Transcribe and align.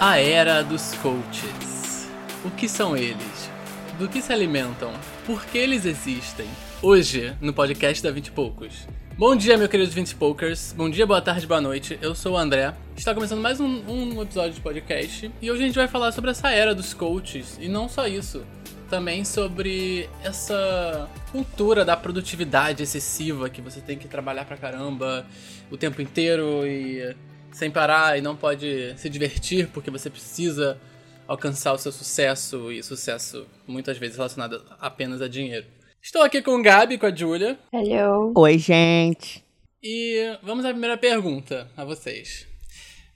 A 0.00 0.16
era 0.20 0.62
dos 0.62 0.94
coaches. 1.02 2.08
O 2.44 2.52
que 2.52 2.68
são 2.68 2.96
eles? 2.96 3.50
Do 3.98 4.08
que 4.08 4.22
se 4.22 4.32
alimentam? 4.32 4.92
Por 5.26 5.44
que 5.44 5.58
eles 5.58 5.84
existem? 5.84 6.46
Hoje, 6.80 7.36
no 7.40 7.52
podcast 7.52 8.00
da 8.00 8.12
20 8.12 8.28
e 8.28 8.30
Poucos. 8.30 8.86
Bom 9.16 9.34
dia, 9.34 9.58
meu 9.58 9.68
querido 9.68 9.90
20 9.90 10.14
Pokers. 10.14 10.72
Bom 10.72 10.88
dia, 10.88 11.04
boa 11.04 11.20
tarde, 11.20 11.48
boa 11.48 11.60
noite. 11.60 11.98
Eu 12.00 12.14
sou 12.14 12.34
o 12.34 12.38
André. 12.38 12.72
Está 12.96 13.12
começando 13.12 13.40
mais 13.40 13.58
um, 13.58 13.66
um 13.88 14.22
episódio 14.22 14.52
de 14.52 14.60
podcast. 14.60 15.32
E 15.42 15.50
hoje 15.50 15.64
a 15.64 15.66
gente 15.66 15.74
vai 15.74 15.88
falar 15.88 16.12
sobre 16.12 16.30
essa 16.30 16.48
era 16.48 16.76
dos 16.76 16.94
coaches. 16.94 17.58
E 17.60 17.66
não 17.66 17.88
só 17.88 18.06
isso. 18.06 18.44
Também 18.88 19.24
sobre 19.24 20.08
essa 20.22 21.10
cultura 21.32 21.84
da 21.84 21.96
produtividade 21.96 22.84
excessiva 22.84 23.50
que 23.50 23.60
você 23.60 23.80
tem 23.80 23.98
que 23.98 24.06
trabalhar 24.06 24.44
pra 24.44 24.56
caramba 24.56 25.26
o 25.68 25.76
tempo 25.76 26.00
inteiro 26.00 26.64
e 26.64 27.16
sem 27.52 27.70
parar 27.70 28.18
e 28.18 28.20
não 28.20 28.36
pode 28.36 28.94
se 28.96 29.08
divertir 29.08 29.68
porque 29.68 29.90
você 29.90 30.08
precisa 30.08 30.78
alcançar 31.26 31.72
o 31.72 31.78
seu 31.78 31.92
sucesso 31.92 32.72
e 32.72 32.82
sucesso 32.82 33.46
muitas 33.66 33.98
vezes 33.98 34.16
relacionado 34.16 34.64
apenas 34.80 35.20
a 35.20 35.28
dinheiro. 35.28 35.66
Estou 36.02 36.22
aqui 36.22 36.40
com 36.40 36.52
o 36.58 36.62
Gabi, 36.62 36.96
com 36.96 37.06
a 37.06 37.14
Julia. 37.14 37.58
Hello. 37.72 38.32
Oi, 38.36 38.58
gente. 38.58 39.44
E 39.82 40.38
vamos 40.42 40.64
à 40.64 40.70
primeira 40.70 40.96
pergunta 40.96 41.70
a 41.76 41.84
vocês. 41.84 42.46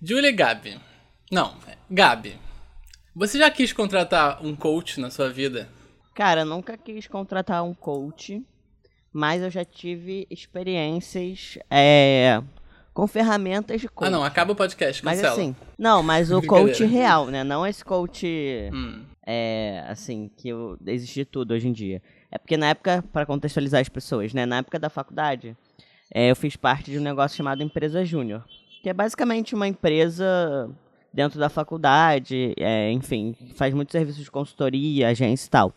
Julia 0.00 0.28
e 0.28 0.32
Gabi. 0.32 0.78
Não, 1.30 1.56
Gabi. 1.90 2.36
Você 3.14 3.38
já 3.38 3.50
quis 3.50 3.72
contratar 3.72 4.44
um 4.44 4.54
coach 4.54 5.00
na 5.00 5.10
sua 5.10 5.30
vida? 5.30 5.68
Cara, 6.14 6.44
nunca 6.44 6.76
quis 6.76 7.06
contratar 7.06 7.64
um 7.64 7.72
coach, 7.72 8.44
mas 9.12 9.42
eu 9.42 9.50
já 9.50 9.64
tive 9.64 10.26
experiências 10.30 11.58
é, 11.70 12.42
com 12.92 13.06
ferramentas 13.06 13.80
de 13.80 13.88
coach. 13.88 14.08
Ah, 14.08 14.10
não, 14.10 14.22
acaba 14.24 14.52
o 14.52 14.56
podcast, 14.56 15.04
Mas 15.04 15.16
cancela. 15.20 15.32
assim, 15.34 15.56
não, 15.78 16.02
mas 16.02 16.30
o 16.30 16.42
coach 16.42 16.84
real, 16.84 17.26
né? 17.26 17.42
Não 17.42 17.66
esse 17.66 17.84
coach, 17.84 18.26
Hum, 18.72 19.04
é, 19.26 19.84
assim, 19.88 20.30
que 20.36 20.48
eu- 20.50 20.76
existe 20.86 21.24
tudo 21.24 21.54
hoje 21.54 21.68
em 21.68 21.72
dia. 21.72 22.02
É 22.30 22.38
porque 22.38 22.56
na 22.56 22.68
época, 22.68 23.02
para 23.12 23.24
contextualizar 23.26 23.80
as 23.80 23.88
pessoas, 23.88 24.34
né? 24.34 24.44
Na 24.46 24.58
época 24.58 24.78
da 24.78 24.90
faculdade, 24.90 25.56
é, 26.12 26.30
eu 26.30 26.36
fiz 26.36 26.54
parte 26.56 26.90
de 26.90 26.98
um 26.98 27.02
negócio 27.02 27.36
chamado 27.36 27.62
Empresa 27.62 28.04
Júnior, 28.04 28.44
que 28.82 28.88
é 28.88 28.92
basicamente 28.92 29.54
uma 29.54 29.66
empresa 29.68 30.70
dentro 31.12 31.38
da 31.38 31.48
faculdade, 31.48 32.54
é, 32.58 32.90
enfim, 32.90 33.34
faz 33.54 33.72
muitos 33.74 33.92
serviços 33.92 34.24
de 34.24 34.30
consultoria, 34.30 35.08
agência 35.08 35.46
e 35.46 35.50
tal. 35.50 35.72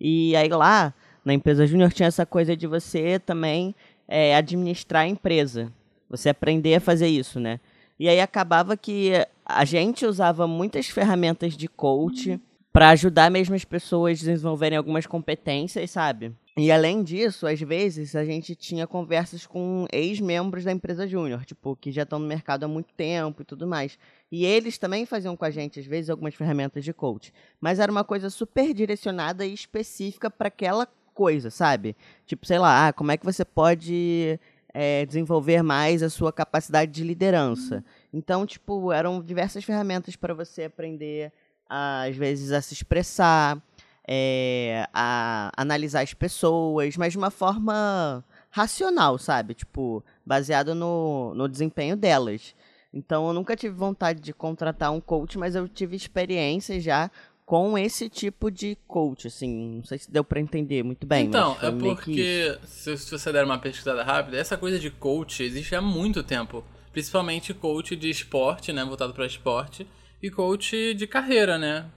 E 0.00 0.36
aí 0.36 0.48
lá, 0.48 0.92
na 1.24 1.32
empresa 1.32 1.66
júnior, 1.66 1.92
tinha 1.92 2.06
essa 2.08 2.26
coisa 2.26 2.56
de 2.56 2.66
você 2.66 3.18
também 3.18 3.74
é, 4.08 4.34
administrar 4.36 5.02
a 5.04 5.08
empresa. 5.08 5.72
Você 6.08 6.28
aprender 6.28 6.74
a 6.74 6.80
fazer 6.80 7.08
isso, 7.08 7.40
né? 7.40 7.60
E 7.98 8.08
aí 8.08 8.20
acabava 8.20 8.76
que 8.76 9.12
a 9.44 9.64
gente 9.64 10.04
usava 10.04 10.46
muitas 10.46 10.86
ferramentas 10.88 11.56
de 11.56 11.68
coach 11.68 12.40
para 12.72 12.90
ajudar 12.90 13.30
mesmo 13.30 13.54
as 13.54 13.64
pessoas 13.64 14.20
a 14.20 14.32
desenvolverem 14.32 14.76
algumas 14.76 15.06
competências, 15.06 15.92
sabe? 15.92 16.32
E 16.56 16.70
além 16.70 17.02
disso, 17.02 17.46
às 17.46 17.60
vezes 17.60 18.14
a 18.14 18.24
gente 18.24 18.54
tinha 18.54 18.86
conversas 18.86 19.46
com 19.46 19.86
ex-membros 19.92 20.64
da 20.64 20.72
empresa 20.72 21.06
júnior, 21.06 21.44
tipo, 21.44 21.76
que 21.76 21.90
já 21.90 22.02
estão 22.02 22.18
no 22.18 22.26
mercado 22.26 22.64
há 22.64 22.68
muito 22.68 22.92
tempo 22.94 23.42
e 23.42 23.44
tudo 23.44 23.66
mais. 23.66 23.98
E 24.30 24.44
eles 24.44 24.78
também 24.78 25.04
faziam 25.04 25.36
com 25.36 25.44
a 25.44 25.50
gente, 25.50 25.80
às 25.80 25.86
vezes, 25.86 26.10
algumas 26.10 26.34
ferramentas 26.34 26.84
de 26.84 26.92
coach. 26.92 27.32
Mas 27.60 27.80
era 27.80 27.90
uma 27.90 28.04
coisa 28.04 28.30
super 28.30 28.72
direcionada 28.72 29.44
e 29.44 29.52
específica 29.52 30.30
para 30.30 30.48
aquela 30.48 30.86
coisa, 31.12 31.50
sabe? 31.50 31.96
Tipo, 32.26 32.46
sei 32.46 32.58
lá, 32.58 32.88
ah, 32.88 32.92
como 32.92 33.10
é 33.10 33.16
que 33.16 33.24
você 33.24 33.44
pode 33.44 34.38
é, 34.74 35.06
desenvolver 35.06 35.62
mais 35.62 36.02
a 36.02 36.10
sua 36.10 36.32
capacidade 36.32 36.90
de 36.90 37.04
liderança. 37.04 37.84
Então, 38.12 38.44
tipo, 38.44 38.92
eram 38.92 39.22
diversas 39.22 39.62
ferramentas 39.62 40.16
para 40.16 40.34
você 40.34 40.64
aprender, 40.64 41.32
a, 41.70 42.02
às 42.02 42.16
vezes, 42.16 42.50
a 42.50 42.60
se 42.60 42.74
expressar, 42.74 43.62
é, 44.06 44.86
a 44.92 45.52
analisar 45.56 46.02
as 46.02 46.12
pessoas, 46.12 46.96
mas 46.96 47.12
de 47.12 47.18
uma 47.18 47.30
forma 47.30 48.24
racional, 48.50 49.16
sabe? 49.16 49.54
Tipo, 49.54 50.04
baseado 50.26 50.74
no, 50.74 51.32
no 51.34 51.48
desempenho 51.48 51.96
delas. 51.96 52.54
Então, 52.92 53.28
eu 53.28 53.32
nunca 53.32 53.56
tive 53.56 53.74
vontade 53.74 54.20
de 54.20 54.32
contratar 54.32 54.92
um 54.92 55.00
coach, 55.00 55.38
mas 55.38 55.54
eu 55.54 55.68
tive 55.68 55.96
experiência 55.96 56.80
já 56.80 57.10
com 57.44 57.76
esse 57.76 58.08
tipo 58.08 58.50
de 58.50 58.76
coach, 58.86 59.26
assim. 59.26 59.76
Não 59.76 59.84
sei 59.84 59.98
se 59.98 60.10
deu 60.10 60.24
pra 60.24 60.40
entender 60.40 60.82
muito 60.82 61.06
bem. 61.06 61.26
então, 61.26 61.56
é 61.60 61.70
porque, 61.70 62.58
se, 62.64 62.96
se 62.96 63.10
você 63.10 63.32
der 63.32 63.44
uma 63.44 63.58
pesquisada 63.58 64.02
rápida, 64.02 64.38
essa 64.38 64.56
coisa 64.56 64.78
de 64.78 64.90
coach 64.90 65.42
existe 65.42 65.74
há 65.74 65.82
muito 65.82 66.22
tempo. 66.22 66.64
Principalmente 66.92 67.52
coach 67.52 67.96
de 67.96 68.08
esporte, 68.08 68.72
né? 68.72 68.84
Voltado 68.84 69.12
para 69.12 69.26
esporte. 69.26 69.86
E 70.22 70.30
coach 70.30 70.94
de 70.94 71.06
carreira, 71.06 71.58
né? 71.58 71.90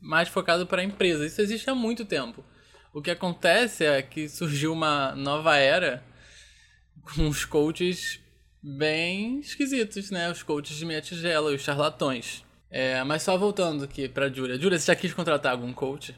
Mais 0.00 0.28
focado 0.28 0.66
para 0.66 0.82
empresa. 0.82 1.26
Isso 1.26 1.40
existe 1.40 1.68
há 1.68 1.74
muito 1.74 2.04
tempo. 2.04 2.42
O 2.94 3.02
que 3.02 3.10
acontece 3.10 3.84
é 3.84 4.00
que 4.00 4.28
surgiu 4.28 4.72
uma 4.72 5.14
nova 5.14 5.56
era 5.56 6.02
com 7.02 7.28
os 7.28 7.44
coaches 7.44 8.20
bem 8.62 9.40
esquisitos, 9.40 10.10
né? 10.10 10.30
Os 10.30 10.42
coaches 10.42 10.76
de 10.76 10.86
meia 10.86 11.02
tigela, 11.02 11.52
os 11.52 11.60
charlatões. 11.60 12.44
É, 12.70 13.02
mas 13.04 13.22
só 13.22 13.36
voltando 13.36 13.84
aqui 13.84 14.08
pra 14.08 14.28
Júlia. 14.28 14.58
Júlia, 14.58 14.78
você 14.78 14.86
já 14.86 14.96
quis 14.96 15.14
contratar 15.14 15.52
algum 15.52 15.72
coach? 15.72 16.14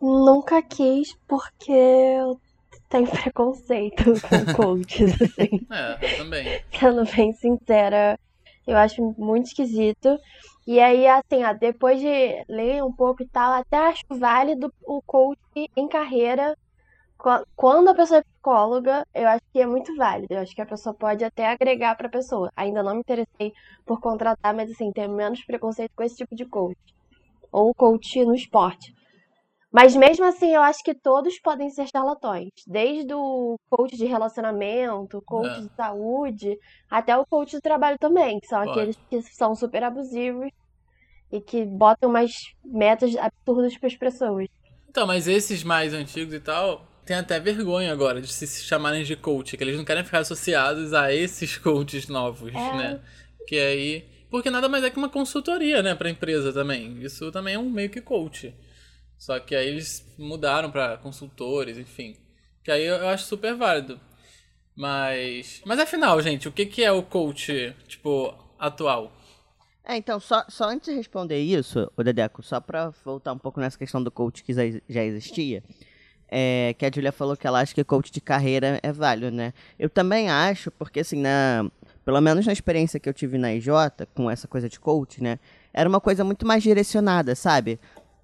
Nunca 0.00 0.62
quis 0.62 1.14
porque 1.28 1.70
eu 1.72 2.40
tenho 2.88 3.06
preconceito 3.10 4.04
com 4.22 4.46
coaches, 4.54 5.12
assim. 5.20 5.66
É, 5.70 5.98
eu 6.02 6.16
também. 6.16 6.60
Sendo 6.72 7.04
bem 7.04 7.32
sincera, 7.34 8.18
eu 8.66 8.76
acho 8.76 9.14
muito 9.18 9.46
esquisito. 9.46 10.18
E 10.66 10.78
aí, 10.80 11.06
assim, 11.06 11.44
ó, 11.44 11.52
depois 11.52 12.00
de 12.00 12.44
ler 12.48 12.82
um 12.82 12.92
pouco 12.92 13.22
e 13.22 13.28
tal, 13.28 13.52
até 13.52 13.76
acho 13.76 14.02
válido 14.08 14.72
o 14.86 15.02
coach 15.02 15.38
em 15.76 15.88
carreira. 15.88 16.56
Qu- 17.22 17.44
Quando 17.56 17.88
a 17.90 17.94
pessoa 17.94 18.18
é 18.20 18.22
psicóloga, 18.22 19.04
eu 19.14 19.28
acho 19.28 19.42
que 19.52 19.60
é 19.60 19.66
muito 19.66 19.94
válido. 19.96 20.34
Eu 20.34 20.40
acho 20.40 20.54
que 20.54 20.62
a 20.62 20.66
pessoa 20.66 20.94
pode 20.94 21.24
até 21.24 21.46
agregar 21.48 21.96
pra 21.96 22.08
pessoa. 22.08 22.50
Ainda 22.56 22.82
não 22.82 22.94
me 22.94 23.00
interessei 23.00 23.52
por 23.86 24.00
contratar, 24.00 24.54
mas 24.54 24.70
assim, 24.70 24.90
tenho 24.92 25.10
menos 25.14 25.44
preconceito 25.44 25.92
com 25.94 26.02
esse 26.02 26.16
tipo 26.16 26.34
de 26.34 26.46
coach. 26.46 26.78
Ou 27.52 27.74
coach 27.74 28.24
no 28.24 28.34
esporte. 28.34 28.92
Mas 29.72 29.94
mesmo 29.94 30.24
assim, 30.24 30.52
eu 30.54 30.62
acho 30.62 30.82
que 30.82 30.94
todos 30.94 31.38
podem 31.40 31.70
ser 31.70 31.86
charlatões. 31.88 32.48
Desde 32.66 33.14
o 33.14 33.56
coach 33.70 33.96
de 33.96 34.04
relacionamento, 34.06 35.22
coach 35.26 35.48
É. 35.58 35.60
de 35.60 35.74
saúde, 35.76 36.58
até 36.90 37.16
o 37.16 37.26
coach 37.26 37.52
de 37.52 37.60
trabalho 37.60 37.98
também, 37.98 38.40
que 38.40 38.48
são 38.48 38.64
Pode. 38.64 38.70
aqueles 38.70 38.96
que 39.08 39.22
são 39.34 39.54
super 39.54 39.84
abusivos 39.84 40.50
e 41.32 41.40
que 41.40 41.64
botam 41.64 42.10
umas 42.10 42.32
metas 42.64 43.14
absurdas 43.16 43.76
para 43.78 43.88
as 43.88 43.96
pessoas. 43.96 44.48
Então, 44.88 45.06
mas 45.06 45.28
esses 45.28 45.62
mais 45.62 45.94
antigos 45.94 46.34
e 46.34 46.40
tal, 46.40 46.89
tem 47.10 47.16
até 47.18 47.40
vergonha 47.40 47.92
agora 47.92 48.20
de 48.22 48.32
se 48.32 48.46
chamarem 48.62 49.02
de 49.02 49.16
coach, 49.16 49.56
que 49.56 49.64
eles 49.64 49.76
não 49.76 49.84
querem 49.84 50.04
ficar 50.04 50.20
associados 50.20 50.94
a 50.94 51.12
esses 51.12 51.58
coaches 51.58 52.06
novos, 52.06 52.54
É. 52.54 52.76
né? 52.76 53.00
Que 53.48 53.58
aí. 53.58 54.04
Porque 54.30 54.48
nada 54.48 54.68
mais 54.68 54.84
é 54.84 54.90
que 54.90 54.96
uma 54.96 55.08
consultoria, 55.08 55.82
né, 55.82 55.92
pra 55.96 56.08
empresa 56.08 56.52
também. 56.52 57.02
Isso 57.02 57.32
também 57.32 57.54
é 57.54 57.58
um 57.58 57.68
meio 57.68 57.90
que 57.90 58.00
coach. 58.00 58.54
Só 59.18 59.40
que 59.40 59.56
aí 59.56 59.66
eles 59.66 60.06
mudaram 60.16 60.70
pra 60.70 60.98
consultores, 60.98 61.76
enfim. 61.78 62.16
Que 62.62 62.70
aí 62.70 62.84
eu 62.84 63.08
acho 63.08 63.24
super 63.24 63.56
válido. 63.56 63.98
Mas. 64.76 65.60
Mas 65.66 65.80
afinal, 65.80 66.22
gente, 66.22 66.46
o 66.46 66.52
que, 66.52 66.64
que 66.64 66.84
é 66.84 66.92
o 66.92 67.02
coach, 67.02 67.74
tipo, 67.88 68.32
atual? 68.56 69.12
É, 69.84 69.96
então, 69.96 70.20
só, 70.20 70.44
só 70.48 70.66
antes 70.68 70.88
de 70.90 70.94
responder 70.96 71.40
isso, 71.40 71.90
o 71.96 72.04
Dedeco, 72.04 72.40
só 72.40 72.60
pra 72.60 72.90
voltar 73.04 73.32
um 73.32 73.38
pouco 73.38 73.58
nessa 73.58 73.76
questão 73.76 74.00
do 74.00 74.12
coach 74.12 74.44
que 74.44 74.52
já 74.88 75.02
existia, 75.04 75.64
é, 76.30 76.74
que 76.78 76.86
a 76.86 76.90
Julia 76.94 77.12
falou 77.12 77.36
que 77.36 77.46
ela 77.46 77.60
acha 77.60 77.74
que 77.74 77.82
coach 77.84 78.10
de 78.10 78.20
carreira 78.20 78.78
é 78.82 78.92
válido, 78.92 79.30
né? 79.30 79.52
Eu 79.78 79.90
também 79.90 80.30
acho, 80.30 80.70
porque 80.70 81.00
assim, 81.00 81.20
na, 81.20 81.68
pelo 82.04 82.20
menos 82.20 82.46
na 82.46 82.52
experiência 82.52 83.00
que 83.00 83.08
eu 83.08 83.14
tive 83.14 83.36
na 83.36 83.52
IJ, 83.54 83.68
com 84.14 84.30
essa 84.30 84.46
coisa 84.46 84.68
de 84.68 84.78
coach, 84.78 85.22
né? 85.22 85.38
Era 85.72 85.88
uma 85.88 86.00
coisa 86.00 86.22
muito 86.24 86.46
mais 86.46 86.62
direcionada, 86.62 87.34
sabe? 87.34 87.78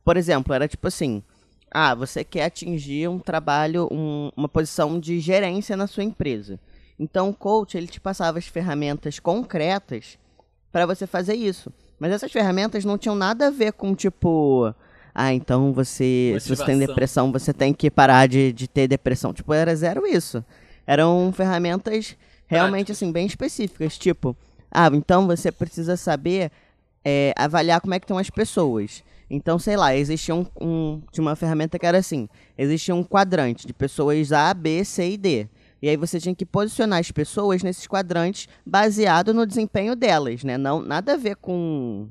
Por 0.04 0.16
exemplo, 0.16 0.54
era 0.54 0.69
tipo 0.69 0.86
assim, 0.86 1.22
ah, 1.70 1.94
você 1.94 2.22
quer 2.25 2.44
atingir 2.44 3.08
um 3.08 3.19
trabalho, 3.19 3.88
um- 3.90 4.30
uma 4.36 4.48
posição 4.48 4.98
de 5.00 5.19
gerência 5.20 5.76
na 5.76 5.86
sua 5.86 6.04
empresa. 6.04 6.58
Então, 6.98 7.28
o 7.28 7.34
coach, 7.34 7.76
ele 7.76 7.86
te 7.86 8.00
passava 8.00 8.38
as 8.38 8.46
ferramentas 8.46 9.19
concretas 9.19 10.19
para 10.72 10.86
você 10.86 11.06
fazer 11.06 11.34
isso. 11.34 11.72
Mas 11.98 12.12
essas 12.12 12.30
ferramentas 12.32 12.84
não 12.84 12.96
tinham 12.98 13.14
nada 13.14 13.48
a 13.48 13.50
ver 13.50 13.72
com, 13.72 13.94
tipo, 13.94 14.75
ah, 15.18 15.32
então 15.32 15.72
você, 15.72 16.36
se 16.40 16.48
você 16.50 16.62
tem 16.66 16.74
depressão, 16.88 17.32
você 17.32 17.52
tem 17.54 17.72
que 17.72 17.90
parar 17.90 18.26
de, 18.28 18.52
de 18.52 18.68
ter 18.68 18.86
depressão. 18.86 19.32
Tipo, 19.32 19.54
era 19.54 19.74
zero 19.74 20.06
isso. 20.06 20.44
Eram 20.86 21.32
ferramentas 21.34 22.14
realmente, 22.46 22.92
assim, 22.92 23.10
bem 23.10 23.26
específicas. 23.26 23.96
Tipo, 23.96 24.36
ah, 24.70 24.90
então 24.92 25.26
você 25.26 25.50
precisa 25.50 25.96
saber 25.96 26.50
é, 27.02 27.32
avaliar 27.34 27.80
como 27.80 27.94
é 27.94 27.98
que 27.98 28.04
estão 28.04 28.18
as 28.18 28.28
pessoas. 28.28 29.02
Então, 29.30 29.58
sei 29.58 29.74
lá, 29.76 29.96
existia 29.96 30.34
um, 30.34 30.44
um- 30.60 31.00
tinha 31.10 31.22
uma 31.22 31.34
ferramenta 31.34 31.78
que 31.78 31.86
era 31.86 31.96
assim, 31.98 32.28
existia 32.58 32.94
um 32.94 33.02
quadrante 33.02 33.66
de 33.66 33.72
pessoas 33.72 34.32
A, 34.32 34.52
B, 34.52 34.84
C 34.84 35.12
e 35.12 35.16
D. 35.16 35.48
E 35.80 35.88
aí 35.88 35.96
você 35.96 36.20
tinha 36.20 36.34
que 36.34 36.44
posicionar 36.44 37.00
as 37.00 37.10
pessoas 37.10 37.62
nesses 37.62 37.86
quadrantes 37.86 38.48
baseado 38.66 39.32
no 39.32 39.46
desempenho 39.46 39.96
delas, 39.96 40.44
né? 40.44 40.58
Não, 40.58 40.80
nada 40.82 41.14
a 41.14 41.16
ver 41.16 41.36
com 41.36 42.06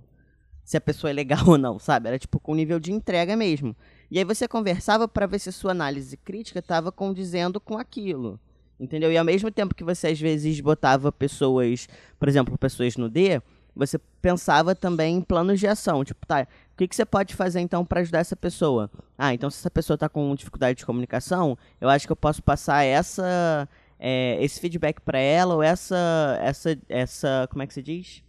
se 0.65 0.75
a 0.75 0.81
pessoa 0.81 1.11
é 1.11 1.13
legal 1.13 1.39
ou 1.47 1.57
não, 1.57 1.79
sabe? 1.79 2.09
Era 2.09 2.19
tipo 2.19 2.39
com 2.39 2.55
nível 2.55 2.79
de 2.79 2.91
entrega 2.91 3.37
mesmo. 3.37 3.75
E 4.09 4.17
aí 4.17 4.25
você 4.25 4.47
conversava 4.47 5.07
para 5.07 5.27
ver 5.27 5.39
se 5.39 5.51
sua 5.51 5.71
análise 5.71 6.17
crítica 6.17 6.59
estava 6.59 6.91
condizendo 6.91 7.61
com 7.61 7.77
aquilo. 7.77 8.39
Entendeu? 8.77 9.11
E 9.11 9.17
ao 9.17 9.23
mesmo 9.23 9.49
tempo 9.49 9.73
que 9.73 9.83
você 9.83 10.07
às 10.07 10.19
vezes 10.19 10.59
botava 10.59 11.11
pessoas, 11.11 11.87
por 12.19 12.27
exemplo, 12.27 12.57
pessoas 12.57 12.97
no 12.97 13.07
D, 13.07 13.41
você 13.75 13.97
pensava 14.21 14.73
também 14.73 15.17
em 15.17 15.21
planos 15.21 15.59
de 15.59 15.67
ação. 15.67 16.03
Tipo, 16.03 16.25
tá, 16.25 16.47
o 16.73 16.77
que, 16.77 16.87
que 16.87 16.95
você 16.95 17.05
pode 17.05 17.35
fazer 17.35 17.59
então 17.59 17.85
para 17.85 18.01
ajudar 18.01 18.19
essa 18.19 18.35
pessoa? 18.35 18.89
Ah, 19.17 19.33
então 19.33 19.49
se 19.49 19.59
essa 19.59 19.71
pessoa 19.71 19.95
está 19.95 20.09
com 20.09 20.33
dificuldade 20.35 20.79
de 20.79 20.85
comunicação, 20.85 21.57
eu 21.79 21.87
acho 21.87 22.05
que 22.05 22.11
eu 22.11 22.17
posso 22.17 22.41
passar 22.41 22.83
essa, 22.83 23.67
é, 23.99 24.37
esse 24.41 24.59
feedback 24.59 24.99
para 25.01 25.19
ela 25.19 25.55
ou 25.55 25.63
essa, 25.63 26.37
essa, 26.41 26.77
essa, 26.89 27.47
como 27.49 27.63
é 27.63 27.67
que 27.67 27.73
se 27.73 27.83
diz? 27.83 28.23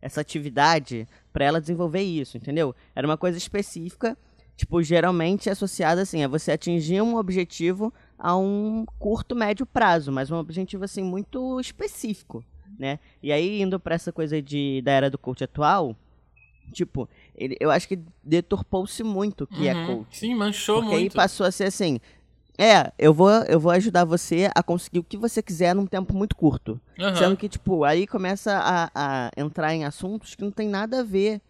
Essa 0.00 0.20
atividade 0.20 1.08
para 1.38 1.44
ela 1.44 1.60
desenvolver 1.60 2.02
isso, 2.02 2.36
entendeu? 2.36 2.74
Era 2.96 3.06
uma 3.06 3.16
coisa 3.16 3.38
específica, 3.38 4.18
tipo, 4.56 4.82
geralmente 4.82 5.48
associada 5.48 6.02
assim, 6.02 6.24
a 6.24 6.26
você 6.26 6.50
atingir 6.50 7.00
um 7.00 7.14
objetivo 7.14 7.94
a 8.18 8.36
um 8.36 8.84
curto, 8.98 9.36
médio 9.36 9.64
prazo, 9.64 10.10
mas 10.10 10.32
um 10.32 10.36
objetivo 10.36 10.84
assim 10.84 11.04
muito 11.04 11.60
específico, 11.60 12.44
né? 12.76 12.98
E 13.22 13.30
aí 13.30 13.62
indo 13.62 13.78
para 13.78 13.94
essa 13.94 14.10
coisa 14.10 14.42
de 14.42 14.82
da 14.82 14.90
era 14.90 15.08
do 15.08 15.16
coach 15.16 15.44
atual, 15.44 15.94
tipo, 16.72 17.08
ele, 17.36 17.56
eu 17.60 17.70
acho 17.70 17.86
que 17.86 18.00
deturpou-se 18.24 19.04
muito 19.04 19.44
o 19.44 19.46
que 19.46 19.68
é 19.68 19.74
Uhum. 19.74 19.80
é 19.82 19.86
coach. 19.86 20.18
Sim, 20.18 20.34
manchou 20.34 20.80
Porque 20.80 20.94
aí 20.96 21.00
muito. 21.02 21.14
passou 21.14 21.46
a 21.46 21.52
ser 21.52 21.64
assim, 21.66 22.00
é, 22.58 22.92
eu 22.98 23.14
vou, 23.14 23.30
eu 23.30 23.60
vou 23.60 23.70
ajudar 23.70 24.04
você 24.04 24.50
a 24.52 24.62
conseguir 24.64 24.98
o 24.98 25.04
que 25.04 25.16
você 25.16 25.40
quiser 25.40 25.74
num 25.76 25.86
tempo 25.86 26.12
muito 26.12 26.34
curto. 26.34 26.80
Aham. 26.98 27.14
Sendo 27.14 27.36
que, 27.36 27.48
tipo, 27.48 27.84
aí 27.84 28.04
começa 28.04 28.52
a, 28.52 28.90
a 28.92 29.30
entrar 29.36 29.72
em 29.74 29.84
assuntos 29.84 30.34
que 30.34 30.42
não 30.42 30.50
tem 30.50 30.68
nada 30.68 31.00
a 31.00 31.04
ver 31.04 31.40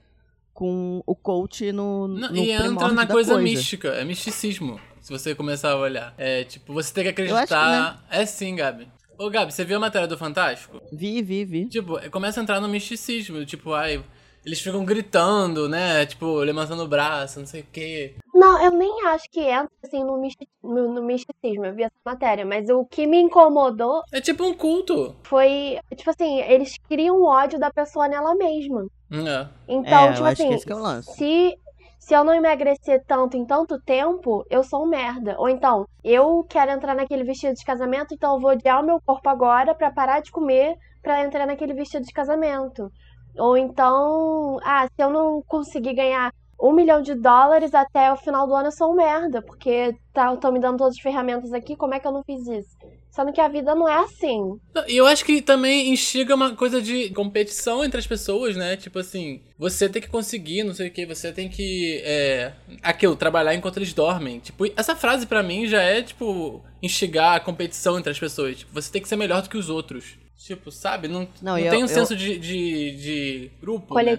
com 0.52 1.02
o 1.06 1.14
coach 1.14 1.72
no, 1.72 2.08
Não, 2.08 2.28
no 2.31 2.37
e 2.37 2.50
entra 2.50 2.93
na 2.93 3.05
da 3.05 3.14
coisa, 3.14 3.38
mística, 3.38 3.88
é 3.88 4.05
misticismo. 4.05 4.78
Se 5.00 5.10
você 5.10 5.34
começar 5.34 5.70
a 5.70 5.76
olhar. 5.76 6.12
É 6.19 6.44
tipo, 6.44 6.75
você 6.75 6.93
tem 6.93 7.11
que 7.14 7.22
Eu 7.22 7.37
acho 7.37 7.46
que, 7.46 7.54
né? 7.54 7.61
acreditar. 7.61 8.04
É 8.11 8.26
sim, 8.26 8.54
Gabi. 8.54 8.88
Ô, 9.16 9.31
Gabi, 9.31 9.52
você 9.52 9.64
viu 9.64 9.78
a 9.78 9.81
matéria 9.81 10.06
do 10.06 10.19
Fantástico? 10.19 10.82
Vi, 10.93 11.22
vi, 11.22 11.44
vi. 11.44 11.66
Tipo, 11.66 11.99
começa 12.11 12.38
a 12.38 12.43
entrar 12.43 12.61
no 12.61 12.69
misticismo. 12.69 13.46
Tipo, 13.46 13.72
ai. 13.72 14.04
Eles 14.44 14.61
ficam 14.61 14.84
gritando, 14.84 15.69
né? 15.69 16.04
Tipo, 16.06 16.38
levantando 16.38 16.82
o 16.82 16.88
braço, 16.88 17.38
não 17.38 17.46
sei 17.46 17.62
o 17.62 17.66
quê. 17.72 18.14
Não, 18.58 18.64
eu 18.64 18.70
nem 18.72 19.06
acho 19.06 19.25
que 19.31 19.40
entra 19.40 19.69
assim 19.84 20.05
no, 20.05 20.19
misti- 20.19 20.49
no- 20.62 20.93
no 20.94 21.02
misticismo. 21.02 21.64
Eu 21.66 21.75
vi 21.75 21.82
essa 21.84 21.94
matéria, 22.05 22.44
mas 22.44 22.69
o 22.69 22.84
que 22.84 23.06
me 23.06 23.20
incomodou 23.20 24.02
É 24.12 24.20
tipo 24.20 24.44
um 24.44 24.55
culto. 24.55 25.14
foi, 25.25 25.78
tipo 25.96 26.10
assim, 26.10 26.40
eles 26.40 26.75
criam 26.88 27.22
ódio 27.22 27.58
da 27.58 27.70
pessoa 27.70 28.08
nela 28.08 28.34
mesma. 28.34 28.87
É. 29.10 29.49
Então, 29.69 30.05
É, 30.08 30.12
tipo 30.12 30.25
assim, 30.26 30.52
é 30.52 30.75
o 30.75 31.02
se 31.02 31.58
se 31.99 32.14
eu 32.14 32.25
não 32.25 32.32
emagrecer 32.32 33.02
tanto 33.06 33.37
em 33.37 33.44
tanto 33.44 33.78
tempo, 33.82 34.43
eu 34.49 34.62
sou 34.62 34.84
um 34.84 34.88
merda. 34.88 35.37
Ou 35.38 35.49
então, 35.49 35.84
eu 36.02 36.43
quero 36.49 36.70
entrar 36.70 36.94
naquele 36.94 37.22
vestido 37.22 37.54
de 37.54 37.64
casamento, 37.64 38.14
então 38.14 38.34
eu 38.34 38.40
vou 38.40 38.52
odiar 38.52 38.82
o 38.82 38.87
meu 38.87 38.99
corpo 39.04 39.28
agora 39.28 39.75
pra 39.75 39.90
parar 39.90 40.20
de 40.20 40.31
comer 40.31 40.75
pra 41.02 41.22
entrar 41.22 41.46
naquele 41.46 41.75
vestido 41.75 42.04
de 42.06 42.12
casamento. 42.12 42.88
Ou 43.37 43.56
então, 43.58 44.58
ah, 44.64 44.87
se 44.87 45.02
eu 45.02 45.11
não 45.11 45.43
conseguir 45.46 45.93
ganhar 45.94 46.32
um 46.60 46.72
milhão 46.72 47.00
de 47.02 47.14
dólares 47.14 47.72
até 47.75 48.12
o 48.12 48.16
final 48.16 48.46
do 48.46 48.55
ano, 48.55 48.69
eu 48.69 48.72
sou 48.72 48.93
um 48.93 48.96
merda, 48.96 49.40
porque 49.43 49.94
tá, 50.12 50.32
estão 50.34 50.50
me 50.52 50.58
dando 50.60 50.78
todas 50.78 50.94
as 50.96 51.00
ferramentas 51.00 51.52
aqui, 51.52 51.76
como 51.76 51.94
é 51.94 52.00
que 52.00 52.06
eu 52.06 52.12
não 52.12 52.22
fiz 52.25 52.46
isso? 52.46 52.76
Sendo 53.10 53.32
que 53.32 53.40
a 53.40 53.49
vida 53.49 53.75
não 53.75 53.88
é 53.88 53.96
assim. 53.99 54.58
E 54.87 54.96
eu 54.96 55.06
acho 55.06 55.25
que 55.25 55.40
também 55.43 55.90
instiga 55.93 56.34
uma 56.34 56.55
coisa 56.55 56.81
de 56.81 57.10
competição 57.10 57.84
entre 57.84 57.99
as 57.99 58.06
pessoas, 58.06 58.55
né? 58.56 58.76
Tipo 58.76 58.99
assim, 59.00 59.43
você 59.58 59.88
tem 59.88 60.00
que 60.00 60.08
conseguir, 60.08 60.62
não 60.62 60.72
sei 60.75 60.88
o 60.88 60.90
que, 60.93 61.05
você 61.06 61.32
tem 61.32 61.49
que. 61.49 62.00
É, 62.05 62.52
aquilo, 62.82 63.16
trabalhar 63.16 63.54
enquanto 63.54 63.78
eles 63.78 63.93
dormem. 63.93 64.38
Tipo, 64.38 64.66
essa 64.76 64.94
frase 64.94 65.26
pra 65.26 65.43
mim 65.43 65.66
já 65.66 65.82
é, 65.82 66.00
tipo, 66.02 66.62
instigar 66.81 67.34
a 67.37 67.40
competição 67.40 67.99
entre 67.99 68.11
as 68.12 68.19
pessoas. 68.20 68.58
Tipo, 68.58 68.72
você 68.72 68.93
tem 68.93 69.02
que 69.02 69.08
ser 69.08 69.16
melhor 69.16 69.43
do 69.43 69.49
que 69.49 69.56
os 69.56 69.69
outros. 69.69 70.16
Tipo, 70.37 70.70
sabe? 70.70 71.08
Não, 71.08 71.20
não, 71.22 71.28
Não, 71.43 71.58
eu- 71.58 71.70
tem 71.70 71.81
um 71.81 71.87
eu- 71.87 71.88
senso 71.88 72.14
de, 72.14 72.38
de, 72.38 72.90
de 72.96 73.50
grupo. 73.61 73.94
né? 73.94 74.16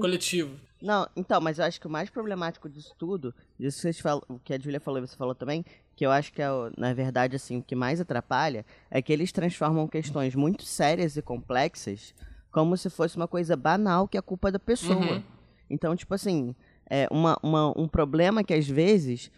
Coletivo. 0.00 0.50
Não, 0.82 1.08
então, 1.14 1.40
mas 1.40 1.58
eu 1.58 1.64
acho 1.64 1.80
que 1.80 1.86
o 1.86 1.90
mais 1.90 2.10
problemático 2.10 2.68
disso 2.68 2.92
tudo, 2.98 3.32
disso 3.58 3.76
que, 3.76 3.82
vocês 3.82 4.00
falam, 4.00 4.22
o 4.28 4.38
que 4.38 4.52
a 4.52 4.58
Julia 4.58 4.80
falou 4.80 4.98
e 5.02 5.06
você 5.06 5.16
falou 5.16 5.34
também, 5.34 5.64
que 5.94 6.04
eu 6.04 6.10
acho 6.10 6.32
que 6.32 6.42
é, 6.42 6.48
na 6.76 6.92
verdade, 6.92 7.36
assim, 7.36 7.58
o 7.58 7.62
que 7.62 7.76
mais 7.76 8.00
atrapalha 8.00 8.66
é 8.90 9.00
que 9.00 9.12
eles 9.12 9.30
transformam 9.30 9.86
questões 9.86 10.34
muito 10.34 10.64
sérias 10.64 11.16
e 11.16 11.22
complexas 11.22 12.12
como 12.50 12.76
se 12.76 12.90
fosse 12.90 13.16
uma 13.16 13.28
coisa 13.28 13.56
banal 13.56 14.06
que 14.08 14.18
é 14.18 14.20
culpa 14.20 14.50
da 14.50 14.58
pessoa. 14.58 14.96
Uhum. 14.98 15.22
Então, 15.70 15.96
tipo 15.96 16.12
assim, 16.14 16.54
é 16.90 17.08
uma, 17.10 17.38
uma- 17.42 17.72
um 17.80 17.88
problema 17.88 18.42
que 18.44 18.52
às 18.52 18.68
vezes 18.68 19.30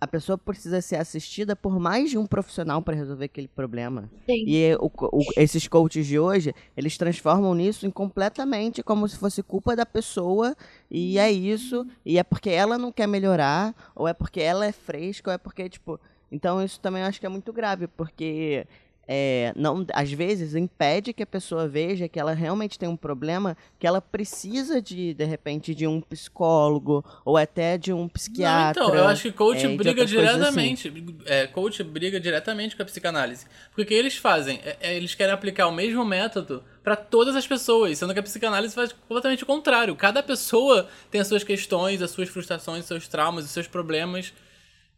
a- 0.00 0.06
pessoa 0.06 0.36
precisa 0.38 0.80
ser 0.80 0.96
assistida 0.96 1.54
por 1.56 1.78
mais 1.78 2.10
de 2.10 2.18
um 2.18 2.26
profissional 2.26 2.80
para 2.82 2.94
resolver 2.96 3.24
aquele 3.26 3.48
problema. 3.48 4.10
Sim. 4.26 4.44
E 4.46 4.62
é, 4.64 4.76
o 4.76 4.90
o- 4.94 5.22
esses 5.36 5.66
coaches 5.68 6.06
de 6.06 6.18
hoje, 6.18 6.54
eles 6.76 6.96
transformam 6.96 7.54
nisso 7.54 7.86
em 7.86 7.90
completamente 7.90 8.82
como 8.82 9.08
se 9.08 9.16
fosse 9.16 9.42
culpa 9.42 9.74
da 9.76 9.84
pessoa, 9.86 10.56
e 10.90 11.18
é 11.18 11.30
isso, 11.30 11.86
e 12.04 12.18
é 12.18 12.22
porque 12.22 12.50
ela 12.50 12.78
não 12.78 12.90
quer 12.92 13.06
melhorar, 13.06 13.74
ou 13.94 14.06
é 14.08 14.14
porque 14.14 14.40
ela 14.40 14.64
é 14.66 14.72
fresca, 14.72 15.30
ou 15.30 15.34
é 15.34 15.38
porque, 15.38 15.68
tipo. 15.68 16.00
Então 16.32 16.62
isso 16.64 16.80
também 16.80 17.02
eu 17.02 17.08
acho 17.08 17.20
que 17.20 17.26
é 17.26 17.28
muito 17.28 17.52
grave, 17.52 17.86
porque 17.86 18.66
é, 19.06 19.52
não, 19.56 19.86
às 19.92 20.10
vezes 20.12 20.54
impede 20.54 21.12
que 21.12 21.22
a 21.22 21.26
pessoa 21.26 21.68
veja 21.68 22.08
que 22.08 22.18
ela 22.18 22.32
realmente 22.32 22.78
tem 22.78 22.88
um 22.88 22.96
problema, 22.96 23.56
que 23.78 23.86
ela 23.86 24.00
precisa 24.00 24.80
de, 24.80 25.14
de 25.14 25.24
repente, 25.24 25.74
de 25.74 25.86
um 25.86 26.00
psicólogo, 26.00 27.04
ou 27.24 27.36
até 27.36 27.76
de 27.78 27.92
um 27.92 28.00
Não, 28.02 28.08
psiquiatra. 28.08 28.82
então, 28.82 28.94
eu 28.94 29.04
acho 29.06 29.22
que 29.22 29.32
coach 29.32 29.64
é, 29.64 29.68
briga 29.76 30.04
assim. 30.04 30.16
diretamente. 30.16 30.92
É, 31.26 31.46
coach 31.46 31.82
briga 31.82 32.18
diretamente 32.20 32.76
com 32.76 32.82
a 32.82 32.86
psicanálise. 32.86 33.46
Porque 33.70 33.82
o 33.82 33.86
que 33.86 33.94
eles 33.94 34.16
fazem? 34.16 34.60
É- 34.64 34.76
é, 34.80 34.96
eles 34.96 35.14
querem 35.14 35.32
aplicar 35.34 35.66
o 35.66 35.72
mesmo 35.72 36.04
método 36.04 36.62
pra 36.82 36.96
todas 36.96 37.34
as 37.36 37.46
pessoas, 37.46 37.98
sendo 37.98 38.12
que 38.12 38.20
a 38.20 38.22
psicanálise 38.22 38.74
faz 38.74 38.92
completamente 38.92 39.42
o 39.42 39.46
contrário. 39.46 39.94
Cada 39.96 40.22
pessoa 40.22 40.88
tem 41.10 41.20
as 41.20 41.26
suas 41.26 41.44
questões, 41.44 42.02
as 42.02 42.10
suas 42.10 42.28
frustrações, 42.28 42.80
os 42.80 42.86
seus 42.86 43.08
traumas, 43.08 43.44
os 43.44 43.50
seus 43.50 43.66
problemas. 43.66 44.32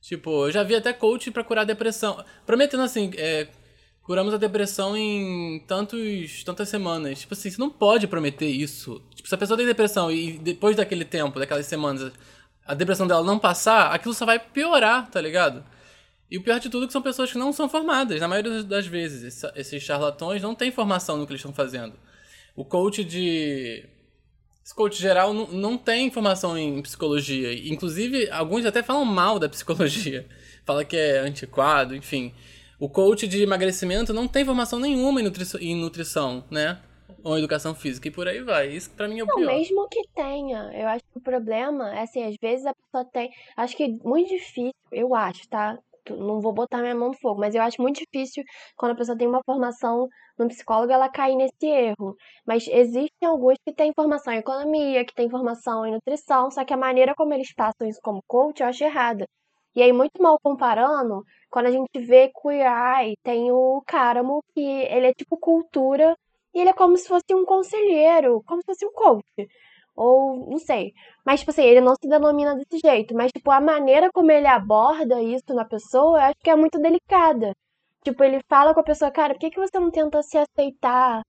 Tipo, 0.00 0.47
eu 0.47 0.52
já 0.52 0.62
vi 0.62 0.75
até 0.76 0.93
coach 0.93 1.31
pra 1.31 1.43
curar 1.43 1.62
a 1.62 1.64
depressão. 1.64 2.25
Prometendo 2.44 2.82
assim, 2.82 3.11
é, 3.17 3.49
curamos 4.06 4.32
a 4.32 4.37
depressão 4.37 4.97
em 4.97 5.59
tantos, 5.66 6.45
tantas 6.45 6.69
semanas. 6.69 7.19
Tipo 7.21 7.35
assim, 7.35 7.50
você 7.50 7.59
não 7.59 7.69
pode 7.69 8.07
prometer 8.07 8.47
isso. 8.47 9.02
Tipo, 9.12 9.28
se 9.28 9.35
a 9.35 9.38
pessoa 9.38 9.57
tem 9.57 9.66
depressão 9.66 10.11
e 10.12 10.38
depois 10.38 10.76
daquele 10.76 11.04
tempo, 11.04 11.40
daquelas 11.40 11.66
semanas, 11.66 12.12
a 12.64 12.73
depressão 12.73 13.04
dela 13.09 13.25
não 13.25 13.37
passar, 13.37 13.92
aquilo 13.92 14.14
só 14.14 14.25
vai 14.25 14.38
piorar, 14.38 15.11
tá 15.11 15.21
ligado? 15.21 15.64
E 16.30 16.38
o 16.38 16.42
pior 16.42 16.61
de 16.61 16.69
tudo 16.71 16.85
é 16.85 16.87
que 16.87 16.92
são 16.92 17.02
pessoas 17.02 17.33
que 17.33 17.38
não 17.38 17.52
são 17.52 17.69
formadas, 17.69 18.21
na 18.21 18.28
maioria 18.28 18.62
das- 18.62 18.87
vezes. 18.87 19.42
Esses 19.57 19.83
charlatões 19.83 20.40
não 20.40 20.54
têm 20.54 20.71
formação 20.71 21.16
no 21.16 21.26
que 21.26 21.33
eles 21.33 21.40
estão 21.40 21.52
fazendo. 21.52 21.95
O 22.54 22.64
coach 22.64 23.02
de. 23.02 23.85
Esse 24.64 24.75
coach 24.75 25.00
geral 25.00 25.33
não, 25.35 25.47
não 25.49 25.78
tem 25.78 26.11
formação 26.12 26.57
em 26.57 26.80
psicologia. 26.83 27.52
Inclusive, 27.69 28.30
alguns 28.30 28.64
até 28.64 28.83
falam 28.85 29.04
mal 29.04 29.38
da 29.40 29.49
psicologia. 29.49 30.26
Fala 30.64 30.85
que 30.85 30.97
é 30.97 31.19
antiquado, 31.19 31.95
enfim. 31.95 32.33
O 32.78 32.88
coach 32.88 33.26
de 33.26 33.42
emagrecimento 33.42 34.12
não 34.12 34.28
tem 34.28 34.45
formação 34.45 34.78
nenhuma 34.78 35.21
em, 35.21 35.25
nutri- 35.25 35.45
em 35.61 35.75
nutrição, 35.75 36.45
né? 36.50 36.78
Ou 37.23 37.38
educação 37.38 37.75
física, 37.75 38.09
e 38.09 38.11
por 38.11 38.28
aí 38.28 38.40
vai. 38.42 38.68
Isso 38.68 38.90
pra 38.90 39.09
mim 39.09 39.18
é 39.21 39.25
o 39.25 39.26
Não, 39.26 39.35
pior. 39.35 39.47
mesmo 39.47 39.88
que 39.88 40.02
tenha, 40.14 40.71
eu 40.75 40.88
acho 40.88 41.04
que 41.12 41.18
o 41.18 41.21
problema 41.23 41.95
é 41.95 42.02
assim, 42.02 42.23
às 42.25 42.37
vezes 42.40 42.66
a 42.66 42.75
pessoa 42.75 43.04
tem. 43.04 43.30
Acho 43.56 43.76
que 43.76 43.85
é 43.85 43.88
muito 44.04 44.28
difícil, 44.28 44.73
eu 44.92 45.14
acho, 45.14 45.49
tá? 45.49 45.78
Não 46.11 46.40
vou 46.40 46.52
botar 46.52 46.78
minha 46.78 46.95
mão 46.95 47.09
no 47.09 47.14
fogo, 47.18 47.40
mas 47.40 47.54
eu 47.54 47.62
acho 47.62 47.83
muito 47.83 47.99
difícil 48.00 48.45
quando 48.76 48.92
a 48.92 48.95
pessoa 48.95 49.18
tem 49.18 49.26
uma 49.26 49.42
formação 49.45 50.09
no 50.38 50.47
psicólogo 50.49 50.92
ela 50.92 51.09
cair 51.09 51.35
nesse 51.37 51.66
erro. 51.66 52.16
Mas 52.47 52.66
existem 52.68 53.28
alguns 53.28 53.56
que 53.66 53.75
têm 53.75 53.92
formação 53.95 54.33
em 54.33 54.38
economia, 54.38 55.04
que 55.04 55.14
têm 55.14 55.28
formação 55.28 55.85
em 55.87 55.92
nutrição, 55.92 56.50
só 56.50 56.64
que 56.64 56.73
a 56.73 56.76
maneira 56.76 57.14
como 57.16 57.35
eles 57.35 57.52
passam 57.54 57.88
isso 57.88 58.00
como 58.02 58.23
coach 58.26 58.61
eu 58.61 58.68
acho 58.68 58.85
errada. 58.85 59.26
E 59.75 59.83
aí, 59.83 59.92
muito 59.92 60.23
mal 60.23 60.38
comparando, 60.42 61.23
quando 61.56 61.68
a 61.68 61.70
gente 61.70 61.98
vê 62.00 62.30
Queer 62.38 62.66
Eye, 62.70 63.16
tem 63.22 63.50
o 63.50 63.82
Cáramo, 63.86 64.44
que 64.52 64.60
ele 64.60 65.06
é 65.06 65.14
tipo 65.14 65.38
cultura, 65.38 66.14
e 66.54 66.60
ele 66.60 66.68
é 66.68 66.75
como 66.75 66.98
se 66.98 67.08
fosse 67.08 67.34
um 67.34 67.46
conselheiro, 67.46 68.42
como 68.46 68.60
se 68.60 68.66
fosse 68.66 68.84
um 68.84 68.92
coach. 68.92 69.25
Ou, 69.96 70.50
não 70.50 70.58
sei. 70.58 70.92
Mas, 71.25 71.40
tipo 71.40 71.52
assim, 71.52 71.62
ele 71.62 71.80
não 71.80 71.94
se 71.94 72.06
denomina 72.06 72.54
desse 72.56 72.78
jeito. 72.84 73.14
Mas, 73.14 73.32
tipo, 73.32 73.50
a 73.50 73.58
maneira 73.58 74.10
como 74.12 74.30
ele 74.30 74.46
aborda 74.46 75.22
isso 75.22 75.54
na 75.54 75.64
pessoa, 75.64 76.18
eu 76.18 76.25
acho 76.25 76.36
que 76.44 76.50
é 76.50 76.56
muito 76.56 76.78
delicada. 76.78 77.52
Tipo, 78.04 78.22
ele 78.25 78.40
fala 78.50 78.75
com 78.75 78.80
a 78.80 78.84
pessoa, 78.84 79.10
cara, 79.10 79.32
por 79.32 79.40
que, 79.40 79.50
que 79.50 79.58
você 79.60 79.80
não 79.80 79.90
tenta 79.90 80.22
se 80.22 80.36
aceitar? 80.36 81.22